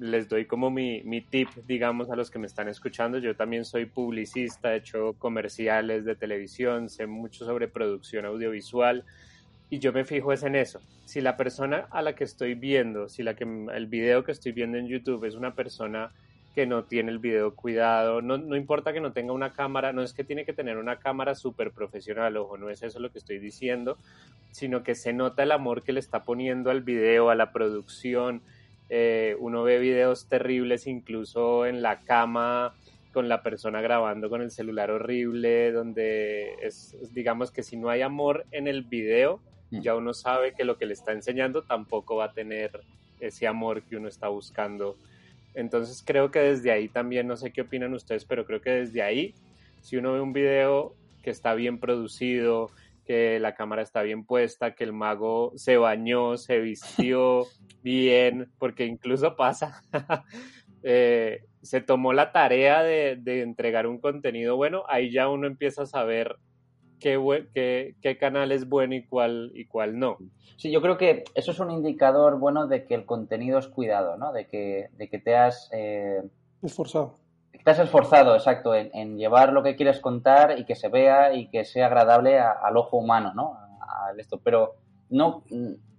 les 0.00 0.28
doy 0.28 0.44
como 0.44 0.70
mi, 0.70 1.02
mi, 1.04 1.20
tip, 1.20 1.48
digamos, 1.68 2.10
a 2.10 2.16
los 2.16 2.30
que 2.32 2.40
me 2.40 2.48
están 2.48 2.68
escuchando. 2.68 3.18
Yo 3.18 3.36
también 3.36 3.64
soy 3.64 3.86
publicista, 3.86 4.74
he 4.74 4.78
hecho 4.78 5.14
comerciales 5.18 6.04
de 6.04 6.16
televisión, 6.16 6.88
sé 6.90 7.06
mucho 7.06 7.44
sobre 7.44 7.68
producción 7.68 8.26
audiovisual 8.26 9.04
y 9.70 9.78
yo 9.78 9.92
me 9.92 10.04
fijo 10.04 10.32
es 10.32 10.42
en 10.42 10.54
eso. 10.56 10.80
Si 11.04 11.20
la 11.20 11.36
persona 11.36 11.86
a 11.90 12.02
la 12.02 12.14
que 12.14 12.24
estoy 12.24 12.54
viendo, 12.54 13.08
si 13.08 13.22
la 13.22 13.34
que 13.34 13.44
el 13.44 13.86
video 13.86 14.24
que 14.24 14.32
estoy 14.32 14.52
viendo 14.52 14.78
en 14.78 14.88
YouTube 14.88 15.24
es 15.24 15.34
una 15.34 15.54
persona 15.54 16.12
que 16.54 16.66
no 16.66 16.84
tiene 16.84 17.10
el 17.10 17.18
video 17.18 17.54
cuidado, 17.54 18.22
no, 18.22 18.38
no 18.38 18.56
importa 18.56 18.92
que 18.92 19.00
no 19.00 19.12
tenga 19.12 19.32
una 19.32 19.52
cámara, 19.52 19.92
no 19.92 20.02
es 20.02 20.12
que 20.12 20.22
tiene 20.22 20.44
que 20.44 20.52
tener 20.52 20.78
una 20.78 21.00
cámara 21.00 21.34
súper 21.34 21.72
profesional, 21.72 22.36
ojo, 22.36 22.56
no 22.56 22.70
es 22.70 22.82
eso 22.82 23.00
lo 23.00 23.10
que 23.10 23.18
estoy 23.18 23.38
diciendo, 23.38 23.98
sino 24.52 24.84
que 24.84 24.94
se 24.94 25.12
nota 25.12 25.42
el 25.42 25.50
amor 25.50 25.82
que 25.82 25.92
le 25.92 25.98
está 25.98 26.22
poniendo 26.22 26.70
al 26.70 26.82
video, 26.82 27.30
a 27.30 27.34
la 27.34 27.50
producción. 27.50 28.40
Eh, 28.88 29.34
uno 29.40 29.64
ve 29.64 29.80
videos 29.80 30.28
terribles 30.28 30.86
incluso 30.86 31.66
en 31.66 31.82
la 31.82 32.02
cama 32.02 32.74
con 33.12 33.28
la 33.28 33.42
persona 33.42 33.80
grabando 33.80 34.28
con 34.28 34.42
el 34.42 34.50
celular 34.50 34.90
horrible, 34.90 35.72
donde 35.72 36.54
es, 36.62 36.94
digamos 37.14 37.50
que 37.50 37.62
si 37.62 37.76
no 37.76 37.88
hay 37.88 38.02
amor 38.02 38.44
en 38.52 38.68
el 38.68 38.82
video. 38.82 39.40
Ya 39.80 39.94
uno 39.94 40.14
sabe 40.14 40.54
que 40.54 40.64
lo 40.64 40.76
que 40.76 40.86
le 40.86 40.94
está 40.94 41.12
enseñando 41.12 41.62
tampoco 41.62 42.16
va 42.16 42.26
a 42.26 42.32
tener 42.32 42.80
ese 43.20 43.46
amor 43.46 43.82
que 43.82 43.96
uno 43.96 44.08
está 44.08 44.28
buscando. 44.28 44.96
Entonces 45.54 46.02
creo 46.04 46.30
que 46.30 46.40
desde 46.40 46.72
ahí 46.72 46.88
también, 46.88 47.26
no 47.26 47.36
sé 47.36 47.52
qué 47.52 47.62
opinan 47.62 47.94
ustedes, 47.94 48.24
pero 48.24 48.44
creo 48.44 48.60
que 48.60 48.70
desde 48.70 49.02
ahí, 49.02 49.34
si 49.80 49.96
uno 49.96 50.12
ve 50.12 50.20
un 50.20 50.32
video 50.32 50.94
que 51.22 51.30
está 51.30 51.54
bien 51.54 51.78
producido, 51.78 52.70
que 53.06 53.38
la 53.38 53.54
cámara 53.54 53.82
está 53.82 54.02
bien 54.02 54.24
puesta, 54.24 54.74
que 54.74 54.84
el 54.84 54.92
mago 54.92 55.52
se 55.56 55.76
bañó, 55.76 56.36
se 56.36 56.58
vistió 56.58 57.46
bien, 57.82 58.50
porque 58.58 58.86
incluso 58.86 59.36
pasa, 59.36 59.82
eh, 60.82 61.44
se 61.62 61.80
tomó 61.80 62.12
la 62.12 62.32
tarea 62.32 62.82
de, 62.82 63.16
de 63.16 63.42
entregar 63.42 63.86
un 63.86 63.98
contenido 63.98 64.56
bueno, 64.56 64.84
ahí 64.88 65.10
ya 65.10 65.28
uno 65.28 65.46
empieza 65.46 65.82
a 65.82 65.86
saber 65.86 66.36
qué, 67.00 67.94
qué, 68.00 68.18
canal 68.18 68.52
es 68.52 68.68
bueno 68.68 68.94
y 68.94 69.04
cuál, 69.04 69.52
y 69.54 69.66
cuál 69.66 69.98
no. 69.98 70.18
Sí, 70.56 70.70
yo 70.70 70.80
creo 70.80 70.96
que 70.96 71.24
eso 71.34 71.50
es 71.50 71.58
un 71.60 71.70
indicador 71.70 72.38
bueno 72.38 72.66
de 72.66 72.84
que 72.86 72.94
el 72.94 73.06
contenido 73.06 73.58
es 73.58 73.68
cuidado, 73.68 74.16
¿no? 74.16 74.32
De 74.32 74.46
que, 74.46 74.88
de 74.96 75.08
que 75.08 75.18
te 75.18 75.36
has... 75.36 75.68
Eh, 75.72 76.22
esforzado. 76.62 77.14
Te 77.64 77.70
has 77.70 77.78
esforzado, 77.78 78.34
exacto, 78.34 78.74
en, 78.74 79.16
llevar 79.16 79.52
lo 79.52 79.62
que 79.62 79.76
quieres 79.76 80.00
contar 80.00 80.58
y 80.58 80.64
que 80.64 80.74
se 80.74 80.88
vea 80.88 81.32
y 81.34 81.48
que 81.48 81.64
sea 81.64 81.86
agradable 81.86 82.38
al 82.38 82.76
ojo 82.76 82.98
humano, 82.98 83.32
¿no? 83.34 83.58
esto. 84.18 84.38
Pero 84.42 84.74
no, 85.08 85.44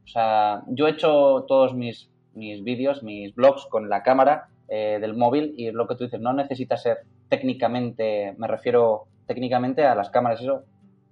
o 0.05 0.07
sea, 0.07 0.63
yo 0.67 0.87
he 0.87 0.91
hecho 0.91 1.45
todos 1.47 1.73
mis, 1.73 2.09
mis 2.33 2.63
vídeos, 2.63 3.03
mis 3.03 3.33
blogs 3.33 3.65
con 3.65 3.89
la 3.89 4.03
cámara 4.03 4.49
eh, 4.67 4.99
del 5.01 5.15
móvil 5.15 5.53
y 5.57 5.71
lo 5.71 5.87
que 5.87 5.95
tú 5.95 6.03
dices, 6.05 6.19
no 6.19 6.33
necesita 6.33 6.77
ser 6.77 6.99
técnicamente, 7.29 8.35
me 8.37 8.47
refiero 8.47 9.05
técnicamente 9.25 9.85
a 9.85 9.95
las 9.95 10.09
cámaras, 10.09 10.41
eso 10.41 10.63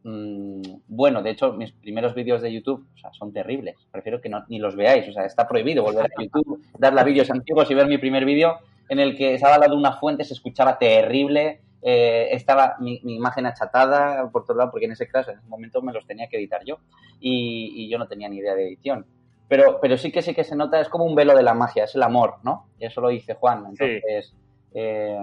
mm, 0.03 0.61
bueno. 0.87 1.21
De 1.21 1.31
hecho, 1.31 1.53
mis 1.53 1.71
primeros 1.71 2.13
vídeos 2.13 2.41
de 2.41 2.53
YouTube 2.53 2.85
o 2.93 2.97
sea, 2.97 3.11
son 3.13 3.33
terribles. 3.33 3.75
Prefiero 3.91 4.21
que 4.21 4.29
no, 4.29 4.43
ni 4.47 4.59
los 4.59 4.75
veáis. 4.75 5.07
O 5.09 5.13
sea, 5.13 5.25
está 5.25 5.47
prohibido 5.47 5.83
volver 5.83 6.05
a 6.05 6.21
YouTube, 6.21 6.63
darle 6.77 7.01
a 7.01 7.03
vídeos 7.03 7.29
antiguos 7.31 7.69
y 7.69 7.73
ver 7.73 7.87
mi 7.87 7.97
primer 7.97 8.25
vídeo 8.25 8.59
en 8.89 8.99
el 8.99 9.17
que 9.17 9.33
estaba 9.33 9.55
al 9.55 9.61
lado 9.61 9.73
de 9.73 9.79
una 9.79 9.93
fuente, 9.93 10.23
se 10.23 10.33
escuchaba 10.33 10.77
terrible, 10.77 11.61
eh, 11.81 12.29
estaba 12.31 12.75
mi, 12.79 12.99
imagen 13.03 13.45
achatada 13.45 14.29
por 14.29 14.45
todo 14.45 14.57
lado, 14.57 14.71
porque 14.71 14.85
en 14.85 14.93
ese 14.93 15.07
caso, 15.07 15.31
en 15.31 15.39
ese 15.39 15.47
momento 15.47 15.81
me 15.81 15.93
los 15.93 16.05
tenía 16.05 16.27
que 16.27 16.37
editar 16.37 16.63
yo 16.63 16.77
y, 17.19 17.89
yo 17.89 17.97
no 17.97 18.07
tenía 18.07 18.29
ni 18.29 18.37
idea 18.37 18.55
de 18.55 18.67
edición. 18.67 19.05
Pero, 19.47 19.79
pero 19.81 19.97
sí 19.97 20.11
que 20.11 20.21
sí 20.21 20.33
que 20.33 20.43
se 20.43 20.55
nota, 20.55 20.79
es 20.79 20.89
como 20.89 21.05
un 21.05 21.15
velo 21.15 21.35
de 21.35 21.43
la 21.43 21.53
magia, 21.53 21.83
es 21.83 21.95
el 21.95 22.03
amor, 22.03 22.35
¿no? 22.43 22.67
Eso 22.79 23.01
lo 23.01 23.09
dice 23.09 23.35
Juan. 23.35 23.65
Entonces, 23.69 24.33
eh, 24.73 25.19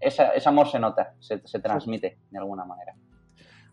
ese 0.00 0.48
amor 0.48 0.68
se 0.68 0.78
nota, 0.78 1.14
se, 1.20 1.40
se 1.46 1.60
transmite 1.60 2.18
de 2.30 2.38
alguna 2.38 2.64
manera. 2.64 2.94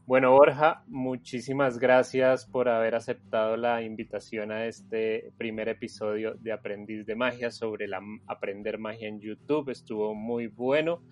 Bueno, 0.10 0.32
Borja, 0.32 0.82
muchísimas 0.88 1.78
gracias 1.78 2.48
por 2.48 2.68
haber 2.68 2.96
aceptado 2.96 3.56
la 3.58 3.84
invitación 3.84 4.52
a 4.52 4.66
este 4.66 5.32
primer 5.38 5.70
episodio 5.70 6.34
de 6.34 6.52
Aprendiz 6.52 7.06
de 7.06 7.14
Magia 7.14 7.52
sobre 7.52 7.86
aprender 8.26 8.80
magia 8.80 9.08
en 9.08 9.20
YouTube. 9.20 9.70
Estuvo 9.70 10.16
muy 10.16 10.48
bueno. 10.48 11.04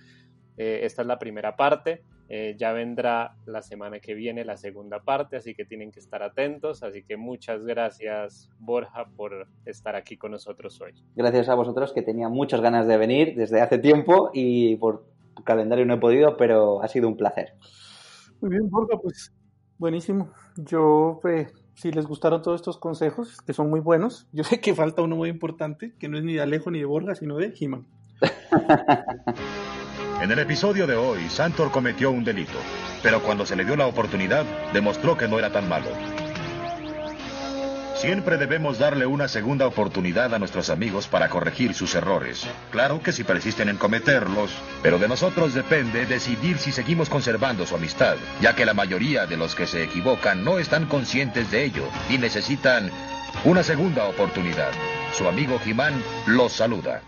Eh, 0.58 0.80
esta 0.82 1.04
es 1.04 1.08
la 1.08 1.20
primera 1.20 1.56
parte. 1.56 2.06
Eh, 2.28 2.56
ya 2.58 2.72
vendrá 2.72 3.36
la 3.46 3.62
semana 3.62 4.00
que 4.00 4.16
viene 4.16 4.44
la 4.44 4.58
segunda 4.58 5.04
parte, 5.04 5.38
así 5.38 5.54
que 5.54 5.64
tienen 5.64 5.92
que 5.92 6.00
estar 6.00 6.24
atentos. 6.24 6.82
Así 6.82 7.04
que 7.04 7.18
muchas 7.18 7.68
gracias, 7.68 8.50
Borja, 8.58 9.06
por 9.16 9.48
estar 9.68 9.96
aquí 9.96 10.18
con 10.18 10.32
nosotros 10.32 10.82
hoy. 10.82 10.94
Gracias 11.16 11.50
a 11.50 11.54
vosotros, 11.54 11.94
que 11.94 12.02
tenía 12.02 12.30
muchas 12.30 12.62
ganas 12.62 12.88
de 12.88 12.98
venir 12.98 13.36
desde 13.36 13.62
hace 13.62 13.78
tiempo 13.78 14.32
y 14.34 14.76
por 14.78 15.06
calendario 15.44 15.86
no 15.86 15.94
he 15.94 16.00
podido, 16.00 16.36
pero 16.36 16.82
ha 16.82 16.88
sido 16.88 17.08
un 17.08 17.16
placer. 17.16 17.54
Muy 18.42 18.52
bien, 18.52 18.70
Borja, 18.70 18.98
pues 19.02 19.34
buenísimo. 19.78 20.32
Yo, 20.58 21.20
pues, 21.22 21.54
si 21.74 21.92
les 21.92 22.06
gustaron 22.06 22.42
todos 22.42 22.62
estos 22.62 22.78
consejos, 22.78 23.42
que 23.42 23.54
son 23.54 23.70
muy 23.70 23.80
buenos, 23.80 24.28
yo 24.32 24.44
sé 24.44 24.60
que 24.60 24.76
falta 24.76 25.02
uno 25.02 25.16
muy 25.16 25.30
importante, 25.30 25.94
que 26.00 26.08
no 26.08 26.18
es 26.18 26.24
ni 26.24 26.34
de 26.34 26.42
Alejo 26.42 26.72
ni 26.72 26.80
de 26.80 26.86
Borja, 26.86 27.16
sino 27.16 27.38
de 27.38 27.54
He-Man. 27.60 27.86
en 30.22 30.32
el 30.32 30.40
episodio 30.40 30.88
de 30.88 30.96
hoy, 30.96 31.20
Santor 31.30 31.72
cometió 31.72 32.12
un 32.12 32.24
delito, 32.24 32.58
pero 33.04 33.22
cuando 33.22 33.46
se 33.46 33.56
le 33.56 33.66
dio 33.66 33.76
la 33.76 33.88
oportunidad, 33.88 34.46
demostró 34.74 35.18
que 35.18 35.28
no 35.28 35.38
era 35.38 35.52
tan 35.52 35.70
malo. 35.70 35.88
Siempre 38.00 38.38
debemos 38.38 38.78
darle 38.78 39.08
una 39.08 39.28
segunda 39.28 39.66
oportunidad 39.66 40.36
a 40.36 40.38
nuestros 40.38 40.70
amigos 40.70 41.08
para 41.08 41.30
corregir 41.30 41.74
sus 41.74 41.96
errores. 41.96 42.46
Claro 42.70 43.02
que 43.02 43.12
si 43.12 43.24
persisten 43.24 43.70
en 43.70 43.78
cometerlos, 43.78 44.52
pero 44.84 45.00
de 45.00 45.08
nosotros 45.08 45.56
depende 45.56 46.06
decidir 46.06 46.60
si 46.60 46.72
seguimos 46.72 47.10
conservando 47.10 47.66
su 47.66 47.76
amistad, 47.76 48.18
ya 48.40 48.56
que 48.56 48.68
la 48.68 48.76
mayoría 48.76 49.26
de 49.26 49.38
los 49.38 49.56
que 49.56 49.66
se 49.66 49.84
equivocan 49.84 50.44
no 50.44 50.60
están 50.60 50.86
conscientes 50.86 51.50
de 51.50 51.66
ello 51.66 51.90
y 52.08 52.20
necesitan 52.20 52.92
una 53.44 53.64
segunda 53.64 54.06
oportunidad. 54.06 54.72
Su 55.14 55.28
amigo 55.28 55.58
Jimán 55.58 56.00
los 56.28 56.54
saluda. 56.54 57.02